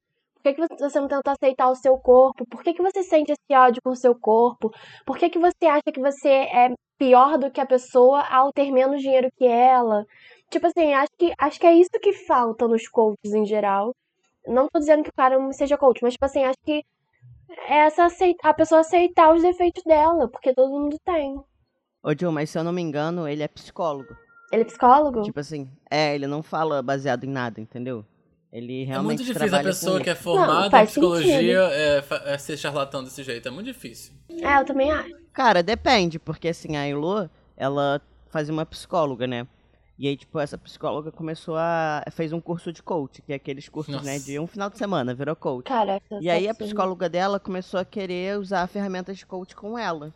Por 0.53 0.67
que, 0.67 0.75
que 0.75 0.83
você 0.83 0.99
não 0.99 1.07
tenta 1.07 1.31
aceitar 1.31 1.69
o 1.69 1.75
seu 1.75 1.97
corpo? 1.97 2.45
Por 2.47 2.63
que, 2.63 2.73
que 2.73 2.81
você 2.81 3.03
sente 3.03 3.31
esse 3.31 3.57
ódio 3.57 3.81
com 3.81 3.89
o 3.91 3.95
seu 3.95 4.15
corpo? 4.15 4.71
Por 5.05 5.17
que, 5.17 5.29
que 5.29 5.39
você 5.39 5.65
acha 5.65 5.91
que 5.93 5.99
você 5.99 6.29
é 6.29 6.73
pior 6.97 7.37
do 7.37 7.51
que 7.51 7.61
a 7.61 7.65
pessoa 7.65 8.21
ao 8.29 8.51
ter 8.51 8.71
menos 8.71 9.01
dinheiro 9.01 9.29
que 9.37 9.45
ela? 9.45 10.05
Tipo 10.49 10.67
assim, 10.67 10.93
acho 10.93 11.11
que, 11.17 11.33
acho 11.37 11.59
que 11.59 11.67
é 11.67 11.73
isso 11.75 11.89
que 12.01 12.13
falta 12.13 12.67
nos 12.67 12.87
coaches 12.87 13.33
em 13.33 13.45
geral. 13.45 13.93
Não 14.47 14.67
tô 14.71 14.79
dizendo 14.79 15.03
que 15.03 15.09
o 15.09 15.13
cara 15.15 15.37
não 15.37 15.51
seja 15.51 15.77
coach, 15.77 16.01
mas, 16.01 16.13
tipo 16.13 16.25
assim, 16.25 16.43
acho 16.45 16.57
que 16.65 16.83
É 17.69 17.85
essa 17.85 18.05
aceitar, 18.05 18.49
a 18.49 18.53
pessoa 18.53 18.81
aceitar 18.81 19.33
os 19.33 19.41
defeitos 19.41 19.83
dela, 19.83 20.27
porque 20.29 20.53
todo 20.53 20.69
mundo 20.69 20.97
tem. 21.03 21.35
Ô, 22.03 22.13
Gil, 22.17 22.31
mas 22.31 22.49
se 22.49 22.57
eu 22.57 22.63
não 22.63 22.71
me 22.73 22.81
engano, 22.81 23.27
ele 23.27 23.43
é 23.43 23.47
psicólogo. 23.47 24.15
Ele 24.51 24.61
é 24.61 24.65
psicólogo? 24.65 25.21
Tipo 25.23 25.39
assim, 25.39 25.69
é, 25.89 26.15
ele 26.15 26.27
não 26.27 26.41
fala 26.41 26.81
baseado 26.81 27.23
em 27.25 27.29
nada, 27.29 27.59
entendeu? 27.59 28.05
Ele 28.51 28.83
É 28.83 28.85
realmente 28.85 29.19
muito 29.19 29.33
difícil 29.33 29.57
a 29.57 29.63
pessoa 29.63 30.01
que 30.01 30.09
é 30.09 30.15
formada 30.15 30.67
em 30.67 30.69
faz 30.71 30.91
psicologia 30.91 31.59
é, 31.71 32.03
é 32.25 32.37
ser 32.37 32.57
charlatão 32.57 33.03
desse 33.03 33.21
jeito. 33.23 33.47
É 33.47 33.51
muito 33.51 33.67
difícil. 33.67 34.13
É, 34.29 34.59
eu 34.59 34.65
também 34.65 34.91
acho. 34.91 35.15
Cara, 35.33 35.61
depende, 35.61 36.17
porque 36.17 36.47
assim, 36.47 36.75
a 36.77 36.87
Elo, 36.87 37.29
ela 37.55 38.01
fazia 38.29 38.53
uma 38.53 38.65
psicóloga, 38.65 39.27
né? 39.27 39.45
E 39.99 40.07
aí, 40.07 40.15
tipo, 40.15 40.39
essa 40.39 40.57
psicóloga 40.57 41.11
começou 41.11 41.55
a. 41.57 42.03
fez 42.11 42.31
um 42.31 42.39
curso 42.39 42.71
de 42.71 42.83
coach, 42.83 43.21
que 43.21 43.33
é 43.33 43.35
aqueles 43.35 43.67
cursos, 43.67 43.93
Nossa. 43.93 44.05
né, 44.05 44.19
de 44.19 44.39
um 44.39 44.45
final 44.45 44.69
de 44.69 44.77
semana, 44.77 45.13
virou 45.13 45.35
coach. 45.35 45.65
Cara, 45.65 45.99
E 46.21 46.29
aí 46.29 46.47
a 46.47 46.51
essa- 46.51 46.59
psicóloga 46.59 47.09
dela 47.09 47.39
começou 47.39 47.79
a 47.79 47.85
querer 47.85 48.37
usar 48.39 48.67
ferramentas 48.67 49.17
de 49.17 49.25
coach 49.25 49.55
com 49.55 49.77
ela. 49.77 50.13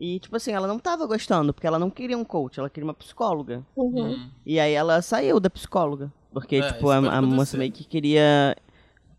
E, 0.00 0.18
tipo 0.18 0.34
assim, 0.34 0.52
ela 0.52 0.66
não 0.66 0.78
tava 0.78 1.06
gostando, 1.06 1.52
porque 1.52 1.66
ela 1.66 1.78
não 1.78 1.90
queria 1.90 2.16
um 2.18 2.24
coach, 2.24 2.58
ela 2.58 2.70
queria 2.70 2.86
uma 2.86 2.94
psicóloga. 2.94 3.62
Uhum. 3.76 4.12
Hum. 4.14 4.30
E 4.44 4.58
aí 4.58 4.72
ela 4.72 5.00
saiu 5.02 5.38
da 5.38 5.48
psicóloga. 5.50 6.10
Porque, 6.32 6.56
É, 6.56 6.72
tipo, 6.72 6.88
a, 6.90 6.96
a 6.96 7.22
moça 7.22 7.56
meio 7.56 7.72
que 7.72 7.84
queria. 7.84 8.56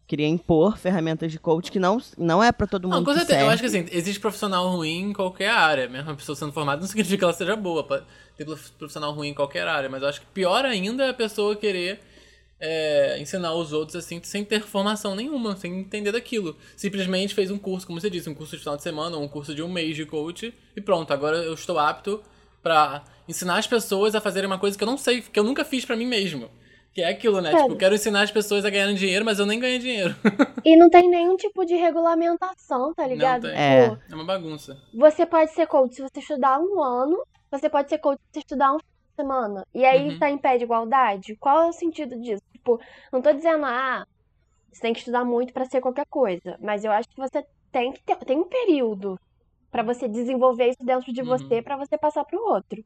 Queria 0.06 0.28
impor 0.28 0.78
ferramentas 0.78 1.32
de 1.32 1.40
coach 1.40 1.72
que 1.72 1.80
não, 1.80 2.00
não 2.18 2.44
é 2.44 2.52
pra 2.52 2.68
todo 2.68 2.84
mundo. 2.84 2.98
Não, 2.98 3.04
com 3.06 3.14
certeza. 3.14 3.40
Eu 3.40 3.50
acho 3.50 3.62
que 3.62 3.68
assim, 3.68 3.86
existe 3.90 4.20
profissional 4.20 4.68
ruim 4.70 5.10
em 5.10 5.14
qualquer 5.14 5.50
área. 5.50 5.88
Mesmo 5.88 6.12
a 6.12 6.16
pessoa 6.16 6.36
sendo 6.36 6.52
formada 6.52 6.82
não 6.82 6.88
significa 6.88 7.18
que 7.18 7.24
ela 7.24 7.34
seja 7.34 7.56
boa. 7.56 8.06
Ter 8.36 8.46
profissional 8.78 9.14
ruim 9.14 9.30
em 9.30 9.34
qualquer 9.34 9.66
área. 9.66 9.90
Mas 9.90 10.04
eu 10.04 10.10
acho 10.10 10.20
que 10.20 10.28
pior 10.28 10.66
ainda 10.66 11.06
é 11.06 11.10
a 11.10 11.14
pessoa 11.14 11.56
querer 11.56 12.02
é, 12.66 13.18
ensinar 13.20 13.54
os 13.54 13.74
outros 13.74 13.98
assim, 13.98 14.22
sem 14.24 14.46
ter 14.46 14.62
formação 14.62 15.16
nenhuma, 15.16 15.58
sem 15.58 15.82
entender 15.82 16.14
daquilo. 16.14 16.56
Simplesmente 16.78 17.36
fez 17.36 17.52
um 17.52 17.58
curso, 17.58 17.86
como 17.86 18.00
você 18.00 18.10
disse, 18.10 18.30
um 18.30 18.34
curso 18.34 18.56
de 18.56 18.60
final 18.60 18.78
de 18.78 18.84
semana, 18.84 19.18
ou 19.18 19.24
um 19.24 19.28
curso 19.28 19.54
de 19.54 19.62
um 19.62 19.70
mês 19.70 19.98
de 19.98 20.06
coach, 20.06 20.54
e 20.74 20.82
pronto, 20.82 21.12
agora 21.12 21.38
eu 21.38 21.54
estou 21.54 21.78
apto 21.78 22.22
pra 22.62 23.04
ensinar 23.28 23.58
as 23.58 23.68
pessoas 23.68 24.16
a 24.16 24.22
fazerem 24.22 24.48
uma 24.48 24.58
coisa 24.58 24.78
que 24.78 24.84
eu 24.84 24.88
não 24.88 24.98
sei, 24.98 25.22
que 25.22 25.38
eu 25.38 25.44
nunca 25.44 25.66
fiz 25.66 25.84
pra 25.84 25.98
mim 25.98 26.06
mesmo. 26.06 26.50
Que 26.94 27.02
é 27.02 27.10
aquilo, 27.10 27.42
né? 27.42 27.50
Cara. 27.52 27.64
Tipo, 27.64 27.74
eu 27.74 27.78
quero 27.78 27.96
ensinar 27.96 28.22
as 28.22 28.32
pessoas 28.32 28.64
a 28.66 28.70
ganharem 28.70 28.94
dinheiro, 28.96 29.26
mas 29.26 29.40
eu 29.40 29.46
nem 29.48 29.60
ganhei 29.60 29.80
dinheiro. 29.80 30.16
E 30.64 30.76
não 30.76 30.90
tem 30.90 31.10
nenhum 31.10 31.36
tipo 31.36 31.66
de 31.66 31.76
regulamentação, 31.76 32.94
tá 32.94 33.08
ligado? 33.08 33.42
tem. 33.44 33.52
É. 33.56 33.90
Tipo, 33.90 34.02
É 34.12 34.16
uma 34.16 34.24
bagunça. 34.26 34.78
você 34.94 35.26
pode 35.26 35.52
ser 35.52 35.66
coach 35.68 35.96
se 35.96 36.02
você 36.02 36.20
estudar 36.20 36.60
um 36.60 36.82
ano, 36.82 37.18
você 37.52 37.68
pode 37.70 37.90
ser 37.90 37.98
coach 37.98 38.20
se 38.20 38.34
você 38.34 38.40
estudar 38.40 38.74
um 38.74 38.78
fim 38.80 38.86
de 38.86 39.16
semana. 39.16 39.66
E 39.74 39.84
aí 39.84 40.10
Uhum. 40.10 40.20
tá 40.20 40.30
em 40.30 40.38
pé 40.38 40.58
de 40.58 40.64
igualdade? 40.66 41.36
Qual 41.38 41.64
é 41.64 41.68
o 41.70 41.74
sentido 41.74 42.16
disso? 42.22 42.44
Tipo, 42.54 42.80
não 43.12 43.22
tô 43.22 43.34
dizendo, 43.34 43.66
ah, 43.66 44.06
você 44.72 44.82
tem 44.82 44.94
que 44.94 45.00
estudar 45.00 45.26
muito 45.26 45.52
pra 45.52 45.66
ser 45.66 45.82
qualquer 45.82 46.06
coisa, 46.08 46.58
mas 46.62 46.84
eu 46.86 46.92
acho 46.92 47.10
que 47.10 47.18
você 47.20 47.44
tem 47.72 47.92
que 47.92 48.04
ter, 48.04 48.16
tem 48.18 48.38
um 48.40 48.48
período 48.48 49.20
pra 49.72 49.82
você 49.82 50.08
desenvolver 50.08 50.70
isso 50.70 50.84
dentro 50.86 51.12
de 51.12 51.22
Uhum. 51.22 51.28
você 51.28 51.60
pra 51.62 51.76
você 51.76 51.98
passar 51.98 52.24
pro 52.24 52.40
outro. 52.40 52.84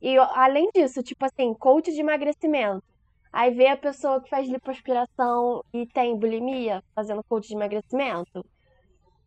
E 0.00 0.16
além 0.16 0.70
disso, 0.72 1.02
tipo 1.02 1.24
assim, 1.24 1.52
coach 1.54 1.92
de 1.92 1.98
emagrecimento. 2.00 2.82
Aí 3.32 3.54
vê 3.54 3.68
a 3.68 3.76
pessoa 3.76 4.20
que 4.20 4.28
faz 4.28 4.48
lipoaspiração 4.48 5.62
e 5.72 5.86
tem 5.86 6.16
bulimia 6.18 6.82
fazendo 6.94 7.22
coach 7.28 7.48
de 7.48 7.54
emagrecimento. 7.54 8.44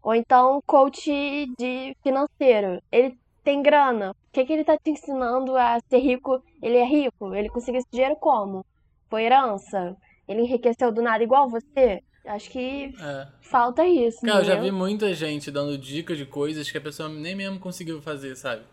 Ou 0.02 0.14
então 0.14 0.62
coach 0.66 1.10
de 1.58 1.96
financeiro. 2.04 2.82
Ele 2.92 3.18
tem 3.44 3.62
grana. 3.62 4.12
O 4.12 4.16
que, 4.34 4.46
que 4.46 4.54
ele 4.54 4.64
tá 4.66 4.78
te 4.78 4.92
ensinando 4.92 5.56
a 5.58 5.80
ser 5.90 6.00
rico? 6.00 6.44
Ele 6.62 6.78
é 6.78 6.86
rico? 6.86 7.34
Ele 7.34 7.50
conseguiu 7.50 7.80
esse 7.80 7.90
dinheiro 7.92 8.16
como? 8.18 8.66
Foi 9.10 9.24
herança? 9.24 9.96
Ele 10.28 10.42
enriqueceu 10.42 10.92
do 10.92 11.02
nada 11.02 11.24
igual 11.24 11.50
você? 11.50 12.02
Acho 12.26 12.50
que 12.50 12.94
É. 13.00 13.28
falta 13.42 13.86
isso, 13.86 14.26
Cara, 14.26 14.40
eu 14.40 14.46
já 14.46 14.56
vi 14.56 14.72
muita 14.72 15.14
gente 15.14 15.52
dando 15.52 15.78
dicas 15.78 16.18
de 16.18 16.26
coisas 16.26 16.72
que 16.72 16.78
a 16.78 16.82
pessoa 16.82 17.10
nem 17.10 17.36
mesmo 17.36 17.60
conseguiu 17.60 18.02
fazer, 18.02 18.36
sabe? 18.36 18.64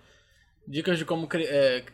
Dicas 0.66 0.98
de 0.98 1.04
como 1.04 1.28
é, 1.34 1.84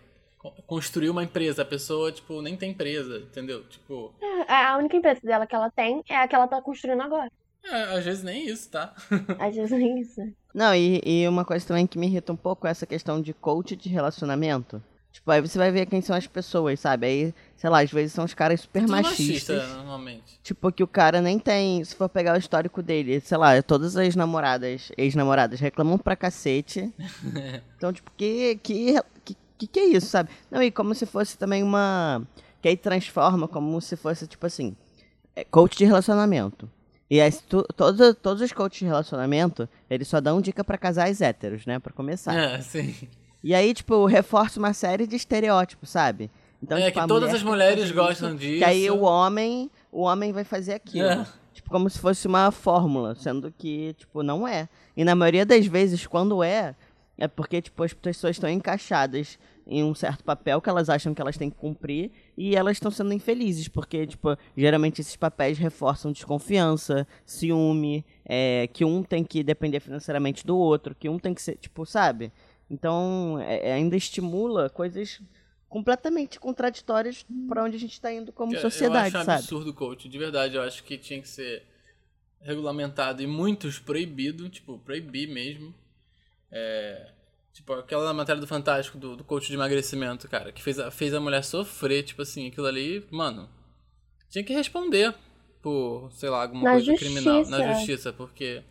construir 0.66 1.10
uma 1.10 1.22
empresa. 1.24 1.62
A 1.62 1.64
pessoa, 1.64 2.10
tipo, 2.12 2.40
nem 2.42 2.56
tem 2.56 2.70
empresa, 2.70 3.18
entendeu? 3.18 3.64
Tipo, 3.64 4.12
É, 4.48 4.52
A 4.64 4.76
única 4.78 4.96
empresa 4.96 5.20
dela 5.22 5.46
que 5.46 5.54
ela 5.54 5.70
tem 5.70 6.02
é 6.08 6.16
a 6.16 6.26
que 6.28 6.34
ela 6.34 6.46
tá 6.48 6.60
construindo 6.62 7.00
agora. 7.02 7.30
é, 7.64 7.82
às 7.98 8.04
vezes 8.04 8.22
nem 8.22 8.46
isso, 8.48 8.70
tá? 8.70 8.94
Às 9.40 9.54
vezes 9.56 9.72
é 9.72 9.78
isso. 10.00 10.20
Não, 10.54 10.74
e, 10.74 11.00
e 11.04 11.28
uma 11.28 11.44
coisa 11.44 11.66
também 11.66 11.86
que 11.86 11.98
me 11.98 12.06
irrita 12.06 12.32
um 12.32 12.36
pouco 12.36 12.66
é 12.66 12.70
essa 12.70 12.86
questão 12.86 13.20
de 13.20 13.32
coach 13.34 13.74
de 13.76 13.88
relacionamento. 13.88 14.82
Tipo, 15.12 15.30
aí 15.30 15.40
você 15.40 15.56
vai 15.56 15.70
ver 15.72 15.86
quem 15.86 16.02
são 16.02 16.14
as 16.14 16.26
pessoas, 16.26 16.78
sabe? 16.78 17.06
Aí, 17.06 17.34
sei 17.56 17.70
lá, 17.70 17.80
às 17.80 17.90
vezes 17.90 18.12
são 18.12 18.24
os 18.24 18.34
caras 18.34 18.60
super 18.60 18.80
Tudo 18.82 18.92
machistas. 18.92 19.56
machista, 19.56 19.76
normalmente. 19.78 20.38
Tipo, 20.42 20.70
que 20.70 20.82
o 20.82 20.86
cara 20.86 21.22
nem 21.22 21.38
tem. 21.38 21.82
Se 21.82 21.94
for 21.94 22.06
pegar 22.08 22.34
o 22.34 22.38
histórico 22.38 22.82
dele, 22.82 23.18
sei 23.20 23.38
lá, 23.38 23.60
todas 23.62 23.96
as 23.96 24.14
namoradas, 24.14 24.92
ex-namoradas 24.96 25.58
reclamam 25.58 25.96
pra 25.98 26.14
cacete. 26.16 26.92
Então, 27.76 27.92
tipo, 27.92 28.10
que, 28.16 28.56
que, 28.62 28.94
que, 29.58 29.66
que 29.66 29.80
é 29.80 29.86
isso, 29.86 30.06
sabe? 30.06 30.30
Não, 30.50 30.62
e 30.62 30.70
como 30.70 30.94
se 30.94 31.06
fosse 31.06 31.36
também 31.36 31.62
uma. 31.62 32.22
Que 32.62 32.68
aí 32.68 32.76
transforma 32.76 33.46
como 33.46 33.80
se 33.80 33.96
fosse, 33.96 34.26
tipo 34.26 34.46
assim, 34.46 34.76
é, 35.34 35.44
coach 35.44 35.76
de 35.76 35.84
relacionamento. 35.84 36.70
E 37.08 37.20
aí, 37.20 37.30
tu, 37.32 37.62
todo, 37.76 38.14
todos 38.14 38.42
os 38.42 38.52
coaches 38.52 38.80
de 38.80 38.86
relacionamento, 38.86 39.68
eles 39.88 40.08
só 40.08 40.20
dão 40.20 40.40
dica 40.40 40.64
pra 40.64 40.76
casais 40.76 41.20
héteros, 41.20 41.64
né? 41.64 41.78
Pra 41.78 41.92
começar. 41.92 42.34
É, 42.34 42.60
sim. 42.60 42.94
E 43.44 43.54
aí, 43.54 43.72
tipo, 43.72 44.06
reforça 44.06 44.58
uma 44.58 44.72
série 44.72 45.06
de 45.06 45.14
estereótipos, 45.14 45.88
sabe? 45.90 46.30
Então, 46.60 46.76
É, 46.76 46.86
tipo, 46.86 47.00
que 47.00 47.06
todas 47.06 47.28
mulher 47.28 47.36
as 47.36 47.42
mulheres 47.44 47.90
gostam 47.92 48.30
isso, 48.30 48.38
disso. 48.38 48.58
Que 48.58 48.64
aí 48.64 48.90
o 48.90 49.02
homem, 49.02 49.70
o 49.92 50.02
homem 50.02 50.32
vai 50.32 50.42
fazer 50.42 50.74
aquilo. 50.74 51.06
É. 51.06 51.26
Tipo, 51.52 51.70
como 51.70 51.88
se 51.88 51.98
fosse 51.98 52.26
uma 52.26 52.50
fórmula, 52.50 53.14
sendo 53.14 53.52
que, 53.56 53.94
tipo, 53.94 54.22
não 54.22 54.46
é. 54.46 54.68
E 54.96 55.04
na 55.04 55.14
maioria 55.14 55.46
das 55.46 55.64
vezes, 55.66 56.06
quando 56.06 56.42
é, 56.42 56.74
é 57.18 57.26
porque, 57.26 57.62
tipo, 57.62 57.82
as 57.82 57.92
pessoas 57.92 58.36
estão 58.36 58.48
encaixadas 58.50 59.38
em 59.66 59.82
um 59.82 59.94
certo 59.94 60.22
papel 60.22 60.60
que 60.60 60.68
elas 60.68 60.88
acham 60.88 61.12
que 61.14 61.20
elas 61.20 61.36
têm 61.36 61.50
que 61.50 61.56
cumprir 61.56 62.10
e 62.36 62.54
elas 62.54 62.76
estão 62.76 62.90
sendo 62.90 63.12
infelizes, 63.12 63.66
porque, 63.68 64.06
tipo, 64.06 64.36
geralmente 64.56 65.00
esses 65.00 65.16
papéis 65.16 65.58
reforçam 65.58 66.12
desconfiança, 66.12 67.06
ciúme, 67.24 68.04
é, 68.24 68.68
que 68.72 68.84
um 68.84 69.02
tem 69.02 69.24
que 69.24 69.42
depender 69.42 69.80
financeiramente 69.80 70.46
do 70.46 70.56
outro, 70.56 70.94
que 70.94 71.08
um 71.08 71.18
tem 71.18 71.34
que 71.34 71.42
ser, 71.42 71.56
tipo, 71.56 71.84
sabe? 71.86 72.30
Então, 72.70 73.38
é- 73.40 73.70
é- 73.70 73.72
ainda 73.72 73.96
estimula 73.96 74.68
coisas 74.70 75.20
completamente 75.68 76.38
contraditórias 76.38 77.26
para 77.48 77.64
onde 77.64 77.76
a 77.76 77.80
gente 77.80 77.92
está 77.92 78.12
indo 78.12 78.32
como 78.32 78.54
Eu- 78.54 78.60
sociedade, 78.60 79.14
eu 79.14 79.20
acho 79.20 79.26
sabe? 79.26 79.38
absurdo, 79.40 79.74
coach. 79.74 80.08
De 80.08 80.18
verdade, 80.18 80.54
eu 80.56 80.62
acho 80.62 80.84
que 80.84 80.96
tinha 80.96 81.20
que 81.20 81.28
ser 81.28 81.64
regulamentado 82.40 83.22
e 83.22 83.26
muitos 83.26 83.78
proibido, 83.78 84.48
tipo, 84.48 84.78
proibir 84.78 85.28
mesmo. 85.28 85.74
É, 86.58 87.06
tipo, 87.52 87.72
aquela 87.74 88.12
matéria 88.14 88.40
do 88.40 88.46
Fantástico, 88.46 88.96
do, 88.96 89.14
do 89.16 89.22
coach 89.24 89.48
de 89.48 89.54
emagrecimento, 89.54 90.26
cara, 90.28 90.50
que 90.52 90.62
fez 90.62 90.78
a, 90.78 90.90
fez 90.90 91.12
a 91.12 91.20
mulher 91.20 91.44
sofrer, 91.44 92.02
tipo 92.02 92.22
assim, 92.22 92.48
aquilo 92.48 92.66
ali, 92.66 93.06
mano, 93.10 93.48
tinha 94.30 94.42
que 94.42 94.54
responder 94.54 95.14
por, 95.62 96.10
sei 96.12 96.30
lá, 96.30 96.42
alguma 96.42 96.62
Na 96.62 96.70
coisa 96.72 96.94
criminal. 96.96 97.34
Na 97.34 97.42
justiça. 97.42 97.74
justiça, 97.74 98.12
porque 98.12 98.62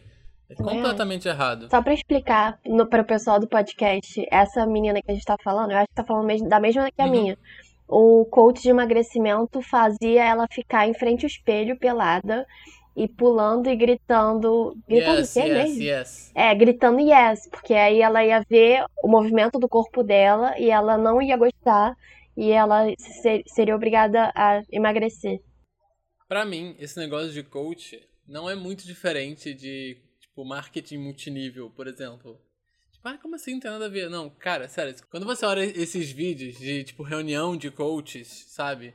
é 0.49 0.55
completamente 0.55 1.27
errado. 1.27 1.67
Só 1.69 1.81
pra 1.81 1.93
explicar 1.93 2.59
no, 2.65 2.87
para 2.87 3.01
o 3.01 3.05
pessoal 3.05 3.39
do 3.39 3.47
podcast, 3.47 4.25
essa 4.31 4.65
menina 4.65 5.01
que 5.01 5.11
a 5.11 5.13
gente 5.13 5.25
tá 5.25 5.35
falando, 5.43 5.71
eu 5.71 5.77
acho 5.77 5.87
que 5.89 5.95
tá 5.95 6.03
falando 6.03 6.25
mesmo- 6.25 6.49
da 6.49 6.59
mesma 6.59 6.89
que 6.91 7.01
a 7.01 7.05
Uhum. 7.05 7.11
minha. 7.11 7.37
O 7.87 8.25
coach 8.25 8.63
de 8.63 8.69
emagrecimento 8.69 9.61
fazia 9.61 10.23
ela 10.23 10.47
ficar 10.51 10.87
em 10.87 10.93
frente 10.95 11.23
ao 11.23 11.27
espelho, 11.27 11.77
pelada, 11.77 12.47
e 12.95 13.07
pulando 13.07 13.69
e 13.69 13.75
gritando. 13.75 14.75
Gritando 14.87 15.19
Yes, 15.19 15.29
o 15.29 15.33
quê 15.33 15.39
yes, 15.41 15.53
mesmo? 15.53 15.81
yes. 15.81 16.31
É, 16.35 16.55
gritando 16.55 16.99
yes, 16.99 17.47
porque 17.49 17.73
aí 17.73 18.01
ela 18.01 18.23
ia 18.25 18.43
ver 18.49 18.85
o 19.03 19.07
movimento 19.07 19.57
do 19.59 19.69
corpo 19.69 20.03
dela 20.03 20.57
e 20.59 20.69
ela 20.69 20.97
não 20.97 21.21
ia 21.21 21.37
gostar 21.37 21.95
e 22.35 22.51
ela 22.51 22.85
ser- 22.97 23.43
seria 23.47 23.75
obrigada 23.75 24.31
a 24.35 24.61
emagrecer. 24.71 25.39
Pra 26.27 26.43
mim, 26.45 26.75
esse 26.79 26.97
negócio 26.97 27.31
de 27.31 27.43
coach 27.43 28.01
não 28.27 28.49
é 28.49 28.55
muito 28.55 28.85
diferente 28.85 29.53
de, 29.53 29.97
tipo, 30.19 30.43
marketing 30.43 30.97
multinível, 30.97 31.69
por 31.69 31.87
exemplo. 31.87 32.39
Tipo, 32.91 33.07
ah, 33.07 33.17
como 33.17 33.35
assim? 33.35 33.53
Não 33.53 33.59
tem 33.59 33.71
nada 33.71 33.85
a 33.85 33.89
ver. 33.89 34.09
Não, 34.09 34.29
cara, 34.29 34.67
sério, 34.67 34.95
quando 35.09 35.25
você 35.25 35.45
olha 35.45 35.63
esses 35.63 36.11
vídeos 36.11 36.57
de, 36.57 36.83
tipo, 36.83 37.03
reunião 37.03 37.55
de 37.55 37.69
coaches, 37.69 38.45
sabe? 38.49 38.93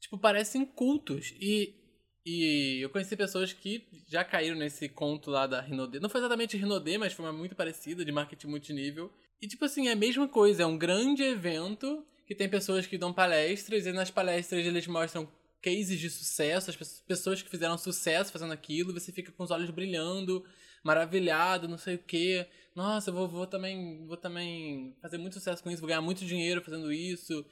Tipo, 0.00 0.18
parecem 0.18 0.64
cultos. 0.64 1.32
E, 1.40 1.74
e 2.24 2.78
eu 2.80 2.90
conheci 2.90 3.16
pessoas 3.16 3.52
que 3.52 3.84
já 4.08 4.24
caíram 4.24 4.56
nesse 4.56 4.88
conto 4.88 5.30
lá 5.30 5.46
da 5.46 5.60
Rinodê. 5.60 5.98
Não 6.00 6.08
foi 6.08 6.20
exatamente 6.20 6.56
Rinodê, 6.56 6.96
mas 6.98 7.12
foi 7.12 7.24
uma 7.24 7.32
muito 7.32 7.54
parecida, 7.56 8.04
de 8.04 8.12
marketing 8.12 8.46
multinível. 8.46 9.10
E, 9.40 9.48
tipo 9.48 9.64
assim, 9.64 9.88
é 9.88 9.92
a 9.92 9.96
mesma 9.96 10.28
coisa. 10.28 10.62
É 10.62 10.66
um 10.66 10.78
grande 10.78 11.22
evento 11.22 12.04
que 12.26 12.34
tem 12.34 12.48
pessoas 12.48 12.86
que 12.86 12.96
dão 12.96 13.12
palestras 13.12 13.86
e 13.86 13.92
nas 13.92 14.10
palestras 14.10 14.64
eles 14.64 14.86
mostram 14.86 15.28
cases 15.60 15.98
de 15.98 16.08
sucesso, 16.10 16.70
as 16.70 16.76
pe- 16.76 17.02
pessoas 17.06 17.42
que 17.42 17.48
fizeram 17.48 17.76
sucesso 17.78 18.32
fazendo 18.32 18.52
aquilo, 18.52 18.92
você 18.92 19.12
fica 19.12 19.30
com 19.30 19.44
os 19.44 19.50
olhos 19.50 19.70
brilhando, 19.70 20.44
maravilhado, 20.82 21.68
não 21.68 21.78
sei 21.78 21.94
o 21.94 21.98
quê. 21.98 22.46
Nossa, 22.74 23.10
eu 23.10 23.14
vou, 23.14 23.28
vou 23.28 23.46
também 23.46 24.04
vou 24.06 24.16
também 24.16 24.94
fazer 25.00 25.18
muito 25.18 25.34
sucesso 25.34 25.62
com 25.62 25.70
isso, 25.70 25.80
vou 25.80 25.88
ganhar 25.88 26.00
muito 26.00 26.24
dinheiro 26.24 26.62
fazendo 26.62 26.92
isso. 26.92 27.44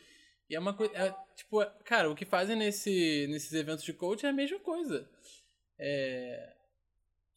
E 0.51 0.57
é 0.57 0.59
uma 0.59 0.75
coisa, 0.75 0.93
é, 0.97 1.15
tipo, 1.37 1.65
cara, 1.85 2.11
o 2.11 2.15
que 2.17 2.25
fazem 2.25 2.57
nesse, 2.57 3.29
nesses 3.31 3.53
eventos 3.53 3.85
de 3.85 3.93
coach 3.93 4.27
é 4.27 4.31
a 4.31 4.33
mesma 4.33 4.59
coisa. 4.59 5.09
É, 5.79 6.57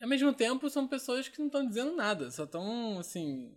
ao 0.02 0.10
mesmo 0.10 0.34
tempo 0.34 0.68
são 0.68 0.88
pessoas 0.88 1.30
que 1.30 1.38
não 1.38 1.46
estão 1.46 1.68
dizendo 1.68 1.96
nada, 1.96 2.32
só 2.32 2.46
estão 2.46 2.98
assim. 2.98 3.56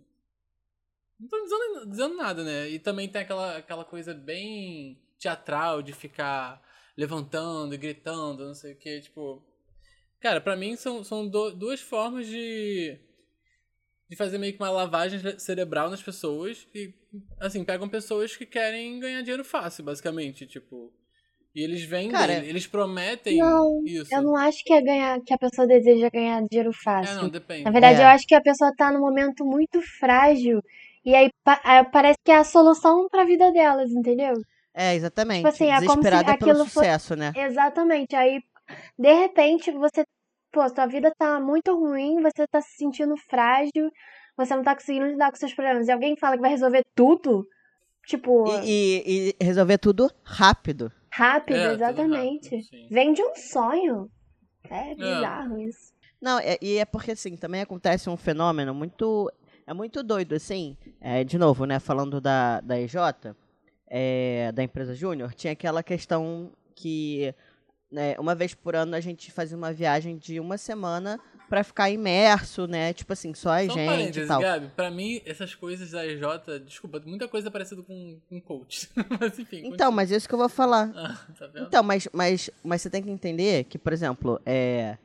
Não 1.19 1.25
estão 1.25 1.43
dizendo, 1.43 1.89
dizendo 1.89 2.15
nada, 2.15 2.43
né? 2.43 2.69
E 2.69 2.77
também 2.77 3.09
tem 3.09 3.23
aquela, 3.23 3.57
aquela 3.57 3.83
coisa 3.83 4.13
bem 4.13 5.01
teatral 5.17 5.81
de 5.81 5.91
ficar 5.91 6.61
levantando 6.95 7.73
e 7.73 7.77
gritando, 7.77 8.45
não 8.45 8.53
sei 8.53 8.73
o 8.73 8.77
que, 8.77 9.01
tipo. 9.01 9.43
Cara, 10.19 10.39
pra 10.39 10.55
mim 10.55 10.75
são, 10.75 11.03
são 11.03 11.27
do, 11.27 11.49
duas 11.49 11.81
formas 11.81 12.27
de. 12.27 12.99
De 14.09 14.15
fazer 14.15 14.37
meio 14.37 14.53
que 14.53 14.59
uma 14.61 14.69
lavagem 14.69 15.19
cerebral 15.39 15.89
nas 15.89 16.01
pessoas 16.01 16.67
e, 16.73 16.93
assim, 17.39 17.63
pegam 17.63 17.89
pessoas 17.89 18.35
que 18.35 18.45
querem 18.45 18.99
ganhar 18.99 19.21
dinheiro 19.21 19.43
fácil, 19.43 19.83
basicamente, 19.83 20.45
tipo. 20.45 20.91
E 21.53 21.63
eles 21.63 21.81
vendem, 21.83 22.11
Cara, 22.11 22.33
eles 22.45 22.67
prometem 22.67 23.37
não, 23.37 23.83
isso. 23.83 24.13
Eu 24.13 24.21
não 24.21 24.35
acho 24.35 24.63
que 24.63 24.71
é 24.71 24.81
ganhar, 24.81 25.19
que 25.21 25.33
a 25.33 25.37
pessoa 25.39 25.67
deseja 25.67 26.07
ganhar 26.09 26.43
dinheiro 26.43 26.71
fácil. 26.71 27.17
É, 27.17 27.21
não, 27.21 27.29
depende. 27.29 27.63
Na 27.63 27.71
verdade, 27.71 27.99
é. 27.99 28.03
eu 28.03 28.07
acho 28.07 28.27
que 28.27 28.35
a 28.35 28.41
pessoa 28.41 28.71
tá 28.77 28.91
num 28.91 28.99
momento 28.99 29.43
muito 29.43 29.81
frágil 29.81 30.61
e 31.03 31.15
aí 31.15 31.29
parece 31.91 32.17
que 32.23 32.31
é 32.31 32.35
a 32.35 32.43
solução 32.43 33.07
pra 33.09 33.23
vida 33.23 33.49
delas, 33.51 33.89
entendeu? 33.91 34.33
É, 34.73 34.93
exatamente. 34.93 35.37
Tipo 35.37 35.47
assim, 35.47 35.71
é 35.71 35.77
como 35.77 35.81
se 35.81 35.87
Desesperada 35.87 36.37
pelo 36.37 36.51
aquilo 36.51 36.65
sucesso, 36.65 37.07
foi... 37.07 37.17
né? 37.17 37.31
Exatamente. 37.35 38.15
Aí, 38.15 38.41
de 38.99 39.13
repente, 39.13 39.71
você. 39.71 40.05
Pô, 40.51 40.67
sua 40.69 40.85
vida 40.85 41.11
tá 41.17 41.39
muito 41.39 41.77
ruim, 41.77 42.21
você 42.21 42.47
tá 42.47 42.61
se 42.61 42.77
sentindo 42.77 43.15
frágil, 43.17 43.91
você 44.35 44.55
não 44.55 44.63
tá 44.63 44.73
conseguindo 44.75 45.07
lidar 45.07 45.29
com 45.31 45.37
seus 45.37 45.53
problemas. 45.53 45.87
E 45.87 45.91
alguém 45.91 46.15
fala 46.17 46.35
que 46.35 46.41
vai 46.41 46.51
resolver 46.51 46.83
tudo, 46.95 47.47
tipo. 48.05 48.47
E, 48.63 48.63
e- 48.65 49.35
e 49.39 49.43
resolver 49.43 49.77
tudo 49.77 50.09
rápido. 50.23 50.91
Rápido, 51.11 51.57
É, 51.57 51.67
tudo 51.69 51.75
exatamente. 51.75 52.55
rápido. 52.55 52.87
Vem 52.89 53.13
de 53.13 53.21
um 53.23 53.35
sonho. 53.35 54.09
É 54.69 54.95
bizarro 54.95 55.59
isso. 55.59 55.93
Não, 56.21 56.39
é- 56.39 56.57
e 56.61 56.77
é 56.77 56.85
porque, 56.85 57.11
assim, 57.11 57.35
também 57.37 57.61
acontece 57.61 58.09
um 58.09 58.17
fenômeno 58.17 58.73
muito. 58.73 59.31
É 59.65 59.73
muito 59.73 60.01
doido, 60.01 60.33
assim. 60.35 60.77
É, 61.01 61.23
de 61.23 61.37
novo, 61.37 61.65
né? 61.65 61.79
Falando 61.79 62.19
da, 62.21 62.61
da 62.61 62.79
EJ, 62.79 62.95
é, 63.87 64.51
da 64.53 64.63
empresa 64.63 64.95
Júnior, 64.95 65.33
tinha 65.33 65.53
aquela 65.53 65.83
questão 65.83 66.51
que 66.75 67.33
né, 67.91 68.15
uma 68.19 68.35
vez 68.35 68.53
por 68.53 68.75
ano 68.75 68.95
a 68.95 68.99
gente 68.99 69.31
fazia 69.31 69.57
uma 69.57 69.71
viagem 69.71 70.17
de 70.17 70.39
uma 70.39 70.57
semana 70.57 71.19
pra 71.49 71.63
ficar 71.63 71.89
imerso, 71.89 72.67
né? 72.67 72.93
Tipo 72.93 73.13
assim, 73.13 73.33
só 73.33 73.51
a 73.51 73.65
Só 73.65 73.73
um 73.73 73.75
gente 73.75 74.19
e 74.19 74.27
tal. 74.27 74.41
Gabi, 74.41 74.71
pra 74.75 74.91
mim, 74.91 75.21
essas 75.25 75.55
coisas 75.55 75.91
da 75.91 76.05
EJ, 76.05 76.21
desculpa, 76.65 77.01
muita 77.05 77.27
coisa 77.27 77.49
parecida 77.49 77.81
com, 77.81 78.19
com 78.29 78.41
coach. 78.41 78.89
mas 79.19 79.39
enfim. 79.39 79.59
Então, 79.59 79.69
continua. 79.69 79.91
mas 79.91 80.11
isso 80.11 80.27
que 80.27 80.33
eu 80.33 80.39
vou 80.39 80.49
falar. 80.49 80.91
Ah, 80.95 81.17
tá 81.37 81.47
vendo? 81.47 81.67
Então, 81.67 81.83
mas, 81.83 82.07
mas, 82.11 82.49
mas 82.63 82.81
você 82.81 82.89
tem 82.89 83.01
que 83.01 83.09
entender 83.09 83.63
que, 83.65 83.77
por 83.77 83.93
exemplo, 83.93 84.41
é, 84.45 84.97